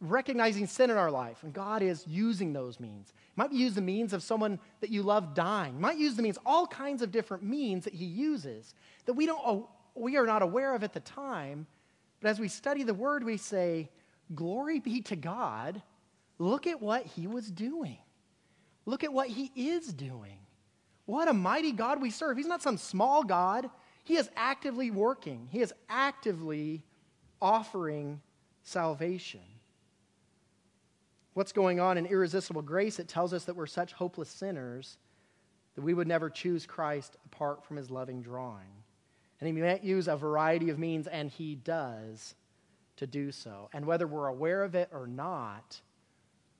recognizing 0.00 0.66
sin 0.66 0.90
in 0.90 0.96
our 0.96 1.10
life, 1.10 1.42
and 1.42 1.52
God 1.52 1.82
is 1.82 2.06
using 2.06 2.52
those 2.52 2.80
means. 2.80 3.12
He 3.16 3.32
might 3.36 3.52
use 3.52 3.74
the 3.74 3.82
means 3.82 4.12
of 4.12 4.22
someone 4.22 4.58
that 4.80 4.90
you 4.90 5.02
love 5.02 5.34
dying. 5.34 5.74
He 5.74 5.80
might 5.80 5.98
use 5.98 6.14
the 6.14 6.22
means, 6.22 6.38
all 6.46 6.66
kinds 6.66 7.02
of 7.02 7.12
different 7.12 7.42
means 7.42 7.84
that 7.84 7.94
He 7.94 8.06
uses 8.06 8.74
that 9.04 9.12
we, 9.12 9.26
don't, 9.26 9.40
oh, 9.44 9.68
we 9.94 10.16
are 10.16 10.26
not 10.26 10.42
aware 10.42 10.74
of 10.74 10.82
at 10.82 10.92
the 10.92 11.00
time. 11.00 11.66
But 12.20 12.28
as 12.28 12.40
we 12.40 12.48
study 12.48 12.82
the 12.82 12.94
Word, 12.94 13.24
we 13.24 13.36
say, 13.36 13.90
Glory 14.34 14.78
be 14.78 15.00
to 15.02 15.16
God 15.16 15.82
Look 16.40 16.66
at 16.66 16.80
what 16.80 17.04
he 17.04 17.26
was 17.26 17.50
doing. 17.50 17.98
Look 18.86 19.04
at 19.04 19.12
what 19.12 19.28
he 19.28 19.52
is 19.54 19.92
doing. 19.92 20.38
What 21.04 21.28
a 21.28 21.34
mighty 21.34 21.70
God 21.70 22.00
we 22.00 22.10
serve. 22.10 22.38
He's 22.38 22.46
not 22.46 22.62
some 22.62 22.78
small 22.78 23.22
God. 23.22 23.68
He 24.04 24.16
is 24.16 24.30
actively 24.34 24.90
working, 24.90 25.48
he 25.52 25.60
is 25.60 25.74
actively 25.90 26.82
offering 27.42 28.22
salvation. 28.62 29.40
What's 31.34 31.52
going 31.52 31.80
on 31.80 31.96
in 31.96 32.06
irresistible 32.06 32.62
grace? 32.62 32.98
It 32.98 33.08
tells 33.08 33.32
us 33.32 33.44
that 33.44 33.56
we're 33.56 33.66
such 33.66 33.92
hopeless 33.92 34.28
sinners 34.28 34.98
that 35.74 35.82
we 35.82 35.94
would 35.94 36.08
never 36.08 36.28
choose 36.28 36.66
Christ 36.66 37.16
apart 37.24 37.64
from 37.64 37.76
his 37.76 37.90
loving 37.90 38.20
drawing. 38.22 38.82
And 39.40 39.46
he 39.46 39.52
might 39.52 39.84
use 39.84 40.08
a 40.08 40.16
variety 40.16 40.70
of 40.70 40.78
means, 40.78 41.06
and 41.06 41.30
he 41.30 41.54
does 41.54 42.34
to 42.96 43.06
do 43.06 43.32
so. 43.32 43.70
And 43.72 43.86
whether 43.86 44.06
we're 44.06 44.26
aware 44.26 44.62
of 44.62 44.74
it 44.74 44.90
or 44.92 45.06
not, 45.06 45.80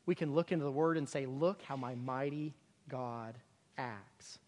we 0.07 0.15
can 0.15 0.35
look 0.35 0.53
into 0.53 0.65
the 0.65 0.73
Word 0.73 0.97
and 0.97 1.09
say, 1.09 1.27
Look 1.27 1.61
how 1.63 1.77
my 1.77 1.95
mighty 1.95 2.55
God 2.89 3.37
acts. 3.77 4.39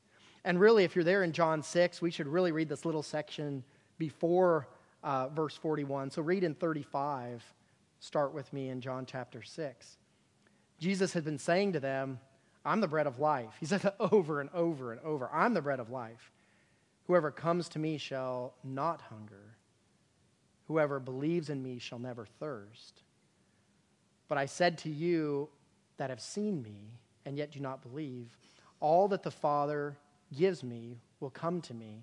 And 0.44 0.58
really, 0.58 0.84
if 0.84 0.96
you're 0.96 1.04
there 1.04 1.22
in 1.22 1.32
John 1.32 1.62
6, 1.62 2.00
we 2.00 2.10
should 2.10 2.26
really 2.26 2.52
read 2.52 2.68
this 2.68 2.84
little 2.84 3.02
section 3.02 3.62
before 3.98 4.66
uh, 5.02 5.28
verse 5.28 5.56
41. 5.56 6.10
So 6.10 6.22
read 6.22 6.44
in 6.44 6.54
35. 6.54 7.42
Start 8.00 8.34
with 8.34 8.52
me 8.52 8.68
in 8.68 8.80
John 8.80 9.06
chapter 9.06 9.42
6. 9.42 9.96
Jesus 10.78 11.12
had 11.12 11.24
been 11.24 11.38
saying 11.38 11.74
to 11.74 11.80
them, 11.80 12.18
I'm 12.64 12.80
the 12.80 12.88
bread 12.88 13.06
of 13.06 13.18
life. 13.18 13.54
He 13.60 13.66
said 13.66 13.92
over 14.00 14.40
and 14.40 14.50
over 14.54 14.92
and 14.92 15.00
over, 15.02 15.30
I'm 15.32 15.54
the 15.54 15.62
bread 15.62 15.80
of 15.80 15.90
life. 15.90 16.32
Whoever 17.06 17.30
comes 17.30 17.68
to 17.70 17.78
me 17.78 17.98
shall 17.98 18.54
not 18.62 19.00
hunger. 19.02 19.56
Whoever 20.68 21.00
believes 21.00 21.50
in 21.50 21.62
me 21.62 21.78
shall 21.78 21.98
never 21.98 22.24
thirst. 22.24 23.02
But 24.28 24.38
I 24.38 24.46
said 24.46 24.78
to 24.78 24.88
you 24.88 25.48
that 25.98 26.10
have 26.10 26.20
seen 26.20 26.62
me 26.62 26.92
and 27.26 27.36
yet 27.36 27.50
do 27.50 27.60
not 27.60 27.82
believe, 27.82 28.36
all 28.80 29.08
that 29.08 29.22
the 29.22 29.30
Father 29.30 29.96
gives 30.36 30.64
me 30.64 30.98
will 31.20 31.30
come 31.30 31.60
to 31.62 31.74
me, 31.74 32.02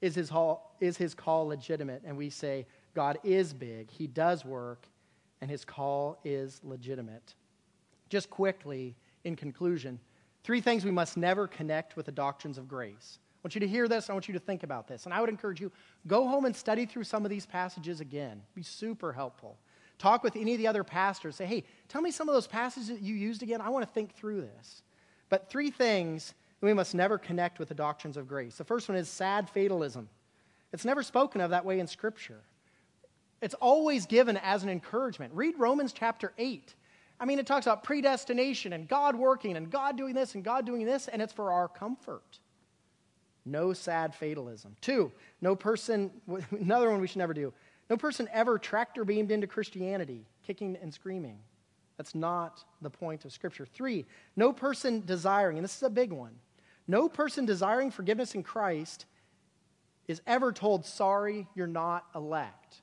Is 0.00 0.14
his, 0.14 0.30
call, 0.30 0.76
is 0.80 0.96
his 0.96 1.14
call 1.14 1.46
legitimate? 1.46 2.02
And 2.04 2.16
we 2.16 2.30
say, 2.30 2.66
God 2.94 3.18
is 3.22 3.52
big, 3.52 3.90
he 3.90 4.06
does 4.06 4.44
work, 4.44 4.86
and 5.40 5.50
his 5.50 5.64
call 5.64 6.18
is 6.24 6.60
legitimate. 6.64 7.34
Just 8.08 8.30
quickly, 8.30 8.96
in 9.24 9.36
conclusion, 9.36 10.00
three 10.42 10.60
things 10.60 10.84
we 10.84 10.90
must 10.90 11.16
never 11.16 11.46
connect 11.46 11.96
with 11.96 12.06
the 12.06 12.12
doctrines 12.12 12.58
of 12.58 12.66
grace. 12.66 13.18
I 13.20 13.46
want 13.46 13.54
you 13.54 13.60
to 13.60 13.68
hear 13.68 13.88
this. 13.88 14.10
I 14.10 14.12
want 14.12 14.28
you 14.28 14.34
to 14.34 14.40
think 14.40 14.64
about 14.64 14.86
this. 14.86 15.06
And 15.06 15.14
I 15.14 15.20
would 15.20 15.30
encourage 15.30 15.60
you, 15.60 15.72
go 16.06 16.28
home 16.28 16.44
and 16.44 16.54
study 16.54 16.84
through 16.84 17.04
some 17.04 17.24
of 17.24 17.30
these 17.30 17.46
passages 17.46 18.00
again. 18.00 18.42
Be 18.54 18.62
super 18.62 19.12
helpful. 19.12 19.58
Talk 19.98 20.22
with 20.22 20.36
any 20.36 20.52
of 20.52 20.58
the 20.58 20.66
other 20.66 20.84
pastors. 20.84 21.36
Say, 21.36 21.46
hey, 21.46 21.64
tell 21.88 22.02
me 22.02 22.10
some 22.10 22.28
of 22.28 22.34
those 22.34 22.46
passages 22.46 22.88
that 22.88 23.00
you 23.00 23.14
used 23.14 23.42
again. 23.42 23.60
I 23.60 23.70
want 23.70 23.86
to 23.86 23.92
think 23.92 24.14
through 24.14 24.42
this. 24.42 24.82
But 25.30 25.48
three 25.48 25.70
things 25.70 26.34
we 26.60 26.74
must 26.74 26.94
never 26.94 27.18
connect 27.18 27.58
with 27.58 27.68
the 27.68 27.74
doctrines 27.74 28.16
of 28.16 28.28
grace. 28.28 28.56
The 28.56 28.64
first 28.64 28.88
one 28.88 28.98
is 28.98 29.08
sad 29.08 29.48
fatalism. 29.48 30.08
It's 30.72 30.84
never 30.84 31.02
spoken 31.02 31.40
of 31.40 31.50
that 31.50 31.64
way 31.64 31.80
in 31.80 31.86
Scripture. 31.86 32.40
It's 33.40 33.54
always 33.54 34.06
given 34.06 34.36
as 34.36 34.62
an 34.62 34.68
encouragement. 34.68 35.32
Read 35.34 35.54
Romans 35.58 35.92
chapter 35.92 36.32
8. 36.36 36.74
I 37.18 37.24
mean, 37.24 37.38
it 37.38 37.46
talks 37.46 37.66
about 37.66 37.82
predestination 37.82 38.72
and 38.72 38.88
God 38.88 39.16
working 39.16 39.56
and 39.56 39.70
God 39.70 39.96
doing 39.96 40.14
this 40.14 40.34
and 40.34 40.44
God 40.44 40.66
doing 40.66 40.84
this, 40.84 41.08
and 41.08 41.20
it's 41.20 41.32
for 41.32 41.52
our 41.52 41.68
comfort. 41.68 42.38
No 43.44 43.72
sad 43.72 44.14
fatalism. 44.14 44.76
Two, 44.80 45.12
no 45.40 45.56
person, 45.56 46.10
another 46.50 46.90
one 46.90 47.00
we 47.00 47.06
should 47.06 47.18
never 47.18 47.34
do. 47.34 47.52
No 47.88 47.96
person 47.96 48.28
ever 48.32 48.58
tractor 48.58 49.04
beamed 49.04 49.30
into 49.30 49.46
Christianity, 49.46 50.26
kicking 50.46 50.76
and 50.80 50.92
screaming. 50.92 51.38
That's 51.96 52.14
not 52.14 52.64
the 52.80 52.90
point 52.90 53.24
of 53.24 53.32
Scripture. 53.32 53.66
Three, 53.66 54.06
no 54.36 54.52
person 54.52 55.02
desiring, 55.04 55.58
and 55.58 55.64
this 55.64 55.76
is 55.76 55.82
a 55.82 55.90
big 55.90 56.12
one, 56.12 56.34
no 56.90 57.08
person 57.08 57.46
desiring 57.46 57.90
forgiveness 57.90 58.34
in 58.34 58.42
Christ 58.42 59.06
is 60.08 60.20
ever 60.26 60.52
told, 60.52 60.84
sorry, 60.84 61.46
you're 61.54 61.66
not 61.66 62.04
elect. 62.14 62.82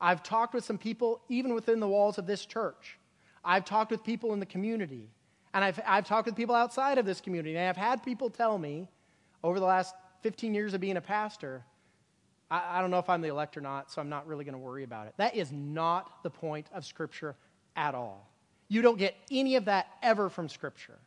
I've 0.00 0.22
talked 0.22 0.52
with 0.52 0.64
some 0.64 0.78
people, 0.78 1.22
even 1.28 1.54
within 1.54 1.80
the 1.80 1.88
walls 1.88 2.18
of 2.18 2.26
this 2.26 2.44
church. 2.44 2.98
I've 3.44 3.64
talked 3.64 3.90
with 3.90 4.04
people 4.04 4.32
in 4.32 4.40
the 4.40 4.46
community. 4.46 5.08
And 5.54 5.64
I've, 5.64 5.80
I've 5.86 6.06
talked 6.06 6.26
with 6.26 6.36
people 6.36 6.54
outside 6.54 6.98
of 6.98 7.06
this 7.06 7.20
community. 7.20 7.56
And 7.56 7.68
I've 7.68 7.76
had 7.76 8.02
people 8.02 8.28
tell 8.28 8.58
me 8.58 8.88
over 9.42 9.60
the 9.60 9.66
last 9.66 9.94
15 10.22 10.52
years 10.52 10.74
of 10.74 10.80
being 10.80 10.96
a 10.96 11.00
pastor 11.00 11.64
I, 12.50 12.78
I 12.78 12.80
don't 12.80 12.90
know 12.90 12.98
if 12.98 13.08
I'm 13.08 13.20
the 13.20 13.28
elect 13.28 13.56
or 13.56 13.60
not, 13.60 13.90
so 13.90 14.00
I'm 14.00 14.08
not 14.08 14.26
really 14.26 14.44
going 14.44 14.54
to 14.54 14.58
worry 14.58 14.84
about 14.84 15.06
it. 15.06 15.14
That 15.16 15.34
is 15.34 15.52
not 15.52 16.22
the 16.22 16.30
point 16.30 16.68
of 16.72 16.84
Scripture 16.84 17.36
at 17.74 17.94
all. 17.94 18.28
You 18.68 18.82
don't 18.82 18.98
get 18.98 19.14
any 19.30 19.56
of 19.56 19.66
that 19.66 19.88
ever 20.02 20.28
from 20.28 20.48
Scripture. 20.48 20.98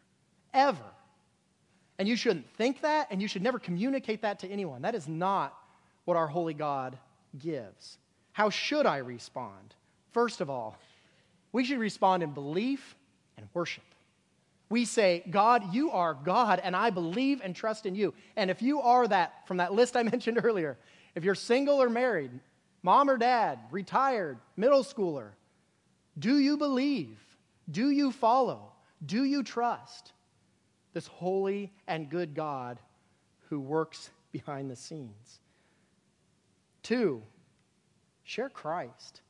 Ever. 0.54 0.84
And 2.00 2.08
you 2.08 2.16
shouldn't 2.16 2.50
think 2.56 2.82
that, 2.82 3.08
and 3.12 3.22
you 3.22 3.28
should 3.28 3.44
never 3.44 3.60
communicate 3.60 4.22
that 4.22 4.40
to 4.40 4.48
anyone. 4.48 4.82
That 4.82 4.96
is 4.96 5.08
not 5.08 5.56
what 6.06 6.16
our 6.16 6.28
holy 6.28 6.54
God 6.54 6.98
gives. 7.38 7.98
How 8.32 8.50
should 8.50 8.86
I 8.86 8.98
respond? 8.98 9.76
First 10.14 10.40
of 10.40 10.50
all, 10.50 10.78
we 11.52 11.66
should 11.66 11.78
respond 11.78 12.24
in 12.24 12.32
belief 12.32 12.96
and 13.38 13.48
worship. 13.54 13.84
We 14.70 14.86
say, 14.86 15.24
God, 15.30 15.74
you 15.74 15.92
are 15.92 16.14
God, 16.14 16.62
and 16.64 16.74
I 16.76 16.90
believe 16.90 17.42
and 17.44 17.54
trust 17.54 17.86
in 17.86 17.96
you. 17.96 18.14
And 18.38 18.50
if 18.50 18.62
you 18.62 18.82
are 18.82 19.06
that, 19.08 19.46
from 19.46 19.58
that 19.58 19.74
list 19.74 19.98
I 19.98 20.04
mentioned 20.16 20.40
earlier, 20.42 20.78
if 21.16 21.26
you're 21.26 21.36
single 21.36 21.82
or 21.82 21.90
married, 21.90 22.32
mom 22.82 23.10
or 23.10 23.18
dad, 23.18 23.60
retired, 23.72 24.38
middle 24.56 24.84
schooler, 24.84 25.32
do 26.18 26.40
you 26.40 26.56
believe? 26.56 27.18
Do 27.70 27.90
you 27.90 28.12
follow? 28.12 28.72
Do 29.06 29.26
you 29.26 29.44
trust? 29.44 30.14
This 30.94 31.08
holy 31.08 31.72
and 31.88 32.10
good 32.10 32.34
God 32.34 32.80
who 33.50 33.60
works 33.60 34.10
behind 34.32 34.70
the 34.70 34.76
scenes. 34.76 35.40
Two, 36.84 37.22
share 38.24 38.50
Christ. 38.50 39.22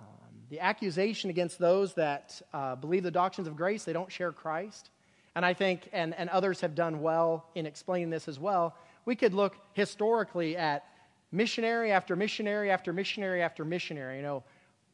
Um, 0.00 0.06
the 0.50 0.60
accusation 0.60 1.30
against 1.30 1.58
those 1.58 1.94
that 1.94 2.40
uh, 2.52 2.76
believe 2.76 3.02
the 3.02 3.10
doctrines 3.10 3.48
of 3.48 3.56
grace, 3.56 3.84
they 3.84 3.92
don't 3.92 4.12
share 4.12 4.32
Christ. 4.32 4.90
And 5.34 5.44
I 5.44 5.54
think, 5.54 5.88
and, 5.92 6.14
and 6.14 6.30
others 6.30 6.60
have 6.62 6.74
done 6.74 7.02
well 7.02 7.46
in 7.54 7.66
explaining 7.66 8.10
this 8.10 8.28
as 8.28 8.38
well, 8.38 8.74
we 9.04 9.16
could 9.16 9.34
look 9.34 9.56
historically 9.74 10.56
at 10.56 10.84
missionary 11.32 11.92
after 11.92 12.16
missionary 12.16 12.70
after 12.70 12.92
missionary 12.92 13.42
after 13.42 13.64
missionary. 13.64 14.16
You 14.16 14.22
know, 14.22 14.44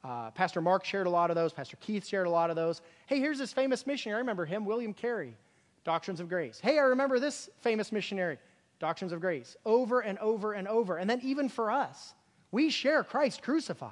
uh, 0.04 0.30
Pastor 0.32 0.60
Mark 0.60 0.84
shared 0.84 1.06
a 1.06 1.10
lot 1.10 1.30
of 1.30 1.36
those. 1.36 1.52
Pastor 1.52 1.76
Keith 1.80 2.06
shared 2.06 2.26
a 2.26 2.30
lot 2.30 2.50
of 2.50 2.56
those. 2.56 2.82
Hey, 3.06 3.20
here's 3.20 3.38
this 3.38 3.52
famous 3.52 3.86
missionary. 3.86 4.16
I 4.16 4.20
remember 4.20 4.44
him, 4.44 4.64
William 4.64 4.94
Carey, 4.94 5.36
Doctrines 5.84 6.20
of 6.20 6.28
Grace. 6.28 6.60
Hey, 6.60 6.78
I 6.78 6.82
remember 6.82 7.18
this 7.18 7.50
famous 7.60 7.92
missionary, 7.92 8.38
Doctrines 8.78 9.12
of 9.12 9.20
Grace. 9.20 9.56
Over 9.64 10.00
and 10.00 10.18
over 10.18 10.52
and 10.52 10.68
over. 10.68 10.96
And 10.96 11.08
then 11.08 11.20
even 11.22 11.48
for 11.48 11.70
us, 11.70 12.14
we 12.50 12.70
share 12.70 13.02
Christ 13.02 13.42
crucified. 13.42 13.90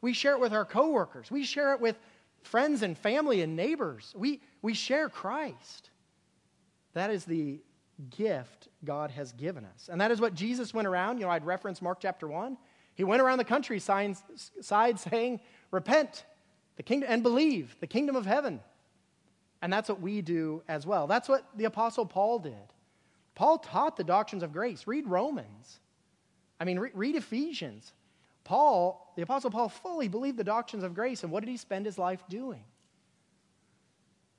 We 0.00 0.12
share 0.12 0.34
it 0.34 0.40
with 0.40 0.52
our 0.52 0.64
coworkers. 0.64 1.30
We 1.30 1.44
share 1.44 1.74
it 1.74 1.80
with 1.80 1.98
friends 2.42 2.82
and 2.82 2.96
family 2.96 3.42
and 3.42 3.56
neighbors. 3.56 4.14
We, 4.16 4.40
we 4.62 4.74
share 4.74 5.08
Christ. 5.08 5.90
That 6.94 7.10
is 7.10 7.24
the 7.24 7.60
gift 8.16 8.68
God 8.84 9.10
has 9.10 9.32
given 9.32 9.64
us. 9.64 9.88
And 9.90 10.00
that 10.00 10.10
is 10.10 10.20
what 10.20 10.34
Jesus 10.34 10.72
went 10.72 10.86
around. 10.86 11.18
You 11.18 11.26
know, 11.26 11.32
I'd 11.32 11.44
reference 11.44 11.82
Mark 11.82 11.98
chapter 12.00 12.28
1. 12.28 12.56
He 12.94 13.04
went 13.04 13.22
around 13.22 13.38
the 13.38 13.44
countryside 13.44 14.16
saying, 14.60 15.40
Repent 15.70 16.24
the 16.76 16.82
kingdom, 16.82 17.08
and 17.12 17.22
believe 17.22 17.76
the 17.80 17.86
kingdom 17.86 18.16
of 18.16 18.24
heaven. 18.24 18.60
And 19.60 19.72
that's 19.72 19.88
what 19.88 20.00
we 20.00 20.22
do 20.22 20.62
as 20.68 20.86
well. 20.86 21.06
That's 21.06 21.28
what 21.28 21.44
the 21.56 21.64
Apostle 21.64 22.06
Paul 22.06 22.38
did. 22.38 22.54
Paul 23.34 23.58
taught 23.58 23.96
the 23.96 24.04
doctrines 24.04 24.42
of 24.42 24.52
grace. 24.52 24.86
Read 24.86 25.06
Romans. 25.06 25.80
I 26.60 26.64
mean, 26.64 26.78
re- 26.78 26.90
read 26.94 27.16
Ephesians. 27.16 27.92
Paul, 28.44 29.12
the 29.16 29.22
Apostle 29.22 29.50
Paul, 29.50 29.68
fully 29.68 30.08
believed 30.08 30.38
the 30.38 30.44
doctrines 30.44 30.84
of 30.84 30.94
grace. 30.94 31.22
And 31.22 31.32
what 31.32 31.40
did 31.40 31.50
he 31.50 31.56
spend 31.56 31.86
his 31.86 31.98
life 31.98 32.22
doing? 32.28 32.64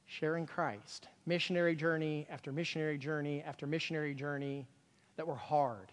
Sharing 0.06 0.46
Christ. 0.46 1.08
Missionary 1.26 1.76
journey 1.76 2.28
after 2.30 2.52
missionary 2.52 2.98
journey 2.98 3.44
after 3.46 3.68
missionary 3.68 4.14
journey 4.14 4.68
that 5.16 5.28
were 5.28 5.36
hard. 5.36 5.92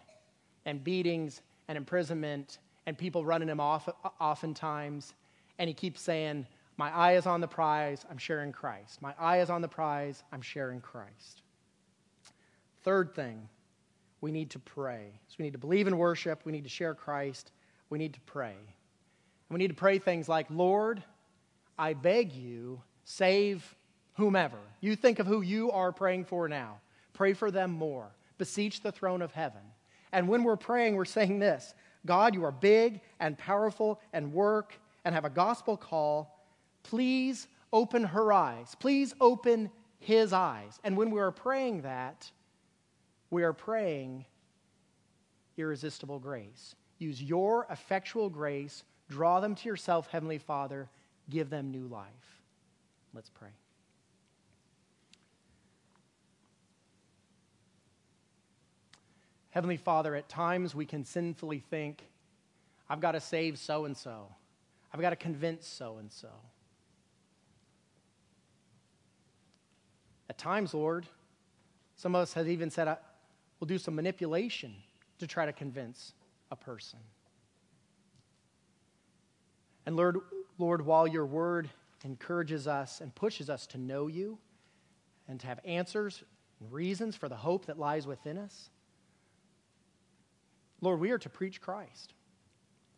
And 0.65 0.83
beatings 0.83 1.43
and 1.69 1.77
imprisonment 1.77 2.59
and 2.87 2.97
people 2.97 3.25
running 3.25 3.49
him 3.49 3.61
off 3.61 3.89
oftentimes. 4.21 5.15
And 5.59 5.69
he 5.69 5.75
keeps 5.75 6.01
saying, 6.01 6.47
My 6.77 6.91
eye 6.95 7.17
is 7.17 7.27
on 7.27 7.41
the 7.41 7.49
prize, 7.49 8.05
I'm 8.11 8.19
sharing 8.19 8.53
Christ. 8.53 9.01
My 9.01 9.15
eye 9.19 9.41
is 9.41 9.51
on 9.51 9.63
the 9.63 9.69
prize, 9.69 10.23
I'm 10.31 10.43
sharing 10.43 10.81
Christ. 10.81 11.43
Third 12.83 13.15
thing, 13.15 13.49
we 14.21 14.31
need 14.31 14.51
to 14.51 14.59
pray. 14.59 15.21
So 15.29 15.37
we 15.39 15.45
need 15.45 15.53
to 15.53 15.59
believe 15.59 15.87
in 15.87 15.97
worship, 15.97 16.43
we 16.45 16.53
need 16.53 16.65
to 16.65 16.71
share 16.71 16.95
Christ, 16.95 17.53
we 17.89 17.99
need 17.99 18.15
to 18.15 18.21
pray. 18.21 18.55
And 18.55 19.55
we 19.55 19.59
need 19.59 19.69
to 19.69 19.75
pray 19.75 19.99
things 19.99 20.29
like, 20.29 20.47
Lord, 20.51 21.03
I 21.79 21.95
beg 21.95 22.33
you, 22.33 22.83
save 23.05 23.75
whomever. 24.15 24.59
You 24.81 24.97
think 24.97 25.19
of 25.19 25.27
who 25.27 25.41
you 25.41 25.71
are 25.71 25.93
praying 25.93 26.25
for 26.25 26.49
now. 26.49 26.81
Pray 27.13 27.33
for 27.33 27.51
them 27.51 27.71
more. 27.71 28.11
Beseech 28.39 28.83
the 28.83 28.93
throne 28.93 29.23
of 29.23 29.33
heaven. 29.33 29.61
And 30.13 30.29
when 30.29 30.45
we're 30.45 30.57
praying, 30.57 30.97
we're 30.97 31.05
saying 31.05 31.39
this 31.39 31.75
God, 32.05 32.35
you 32.35 32.45
are 32.45 32.53
big 32.53 33.01
and 33.21 33.37
powerful 33.39 34.01
and 34.13 34.33
work 34.33 34.79
and 35.05 35.15
have 35.15 35.25
a 35.25 35.31
gospel 35.31 35.77
call. 35.77 36.36
Please 36.87 37.49
open 37.73 38.05
her 38.05 38.33
eyes. 38.33 38.77
Please 38.79 39.13
open 39.21 39.71
his 39.99 40.33
eyes. 40.33 40.79
And 40.85 40.97
when 40.97 41.11
we 41.11 41.21
are 41.21 41.33
praying 41.33 41.83
that, 41.83 42.31
we 43.29 43.43
are 43.43 43.53
praying 43.53 44.25
irresistible 45.57 46.21
grace. 46.21 46.77
Use 46.99 47.21
your 47.21 47.67
effectual 47.71 48.31
grace, 48.31 48.85
draw 49.11 49.41
them 49.41 49.57
to 49.57 49.69
yourself, 49.69 50.07
Heavenly 50.07 50.39
Father, 50.39 50.89
give 51.29 51.51
them 51.51 51.73
new 51.73 51.89
life. 51.89 52.41
Let's 53.13 53.31
pray. 53.31 53.51
Heavenly 59.51 59.77
Father, 59.77 60.15
at 60.15 60.29
times 60.29 60.73
we 60.73 60.87
can 60.87 61.05
sinfully 61.05 61.59
think, 61.59 62.05
I've 62.89 63.01
got 63.01 63.13
to 63.13 63.21
save 63.21 63.59
so 63.59 63.87
and 63.87 63.97
so. 63.97 64.29
I've 64.95 65.01
got 65.01 65.11
to 65.11 65.17
convince 65.17 65.67
so 65.67 65.97
and 65.99 66.13
so. 66.13 66.29
At 70.29 70.39
times, 70.39 70.75
Lord, 70.75 71.07
some 71.97 72.15
of 72.15 72.23
us 72.23 72.33
have 72.35 72.49
even 72.49 72.71
said, 72.71 72.97
we'll 73.59 73.67
do 73.67 73.79
some 73.79 73.95
manipulation 73.95 74.75
to 75.19 75.27
try 75.27 75.47
to 75.47 75.53
convince 75.53 76.13
a 76.51 76.57
person. 76.57 76.99
And 79.87 79.97
Lord, 79.97 80.19
Lord, 80.59 80.85
while 80.85 81.07
your 81.07 81.27
word 81.27 81.71
encourages 82.05 82.67
us 82.67 83.01
and 83.01 83.15
pushes 83.15 83.49
us 83.49 83.67
to 83.69 83.79
know 83.79 84.09
you 84.09 84.39
and 85.29 85.41
to 85.41 85.47
have 85.47 85.61
answers 85.65 86.23
and 86.61 86.73
reasons 86.73 87.17
for 87.17 87.29
the 87.29 87.37
hope 87.37 87.67
that 87.67 87.79
lies 87.79 88.07
within 88.07 88.37
us, 88.37 88.71
Lord, 90.81 91.01
we 91.01 91.11
are 91.11 91.19
to 91.19 91.29
preach 91.29 91.61
Christ. 91.61 92.13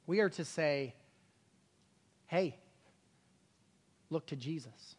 We 0.06 0.20
are 0.20 0.30
to 0.30 0.44
say, 0.44 0.94
hey, 2.26 2.56
look 4.10 4.26
to 4.26 4.36
Jesus. 4.36 4.96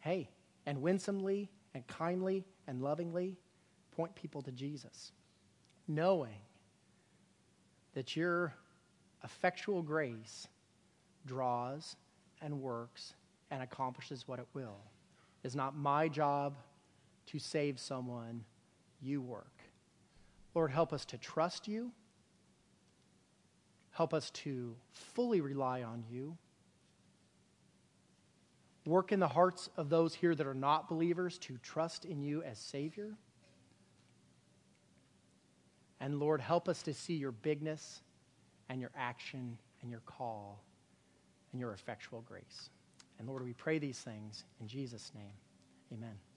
Hey, 0.00 0.28
and 0.66 0.82
winsomely 0.82 1.50
and 1.74 1.86
kindly 1.86 2.44
and 2.66 2.82
lovingly 2.82 3.36
point 3.96 4.14
people 4.14 4.42
to 4.42 4.52
Jesus, 4.52 5.12
knowing 5.88 6.38
that 7.94 8.16
your 8.16 8.54
effectual 9.24 9.82
grace 9.82 10.48
draws 11.26 11.96
and 12.40 12.60
works 12.60 13.14
and 13.50 13.62
accomplishes 13.62 14.26
what 14.26 14.38
it 14.38 14.46
will. 14.54 14.78
It 15.42 15.46
is 15.46 15.56
not 15.56 15.76
my 15.76 16.08
job 16.08 16.56
to 17.26 17.38
save 17.38 17.78
someone, 17.78 18.44
you 19.00 19.20
work. 19.20 19.60
Lord, 20.54 20.70
help 20.70 20.92
us 20.92 21.04
to 21.06 21.18
trust 21.18 21.68
you 21.68 21.92
Help 23.92 24.14
us 24.14 24.30
to 24.30 24.74
fully 24.90 25.40
rely 25.40 25.82
on 25.82 26.02
you. 26.10 26.36
Work 28.84 29.12
in 29.12 29.20
the 29.20 29.28
hearts 29.28 29.68
of 29.76 29.88
those 29.88 30.14
here 30.14 30.34
that 30.34 30.46
are 30.46 30.54
not 30.54 30.88
believers 30.88 31.38
to 31.38 31.56
trust 31.58 32.04
in 32.04 32.22
you 32.22 32.42
as 32.42 32.58
Savior. 32.58 33.12
And 36.00 36.18
Lord, 36.18 36.40
help 36.40 36.68
us 36.68 36.82
to 36.82 36.94
see 36.94 37.14
your 37.14 37.30
bigness 37.30 38.02
and 38.68 38.80
your 38.80 38.90
action 38.96 39.56
and 39.82 39.90
your 39.90 40.00
call 40.00 40.60
and 41.52 41.60
your 41.60 41.72
effectual 41.72 42.22
grace. 42.22 42.70
And 43.18 43.28
Lord, 43.28 43.44
we 43.44 43.52
pray 43.52 43.78
these 43.78 44.00
things 44.00 44.44
in 44.60 44.66
Jesus' 44.66 45.12
name. 45.14 45.32
Amen. 45.92 46.31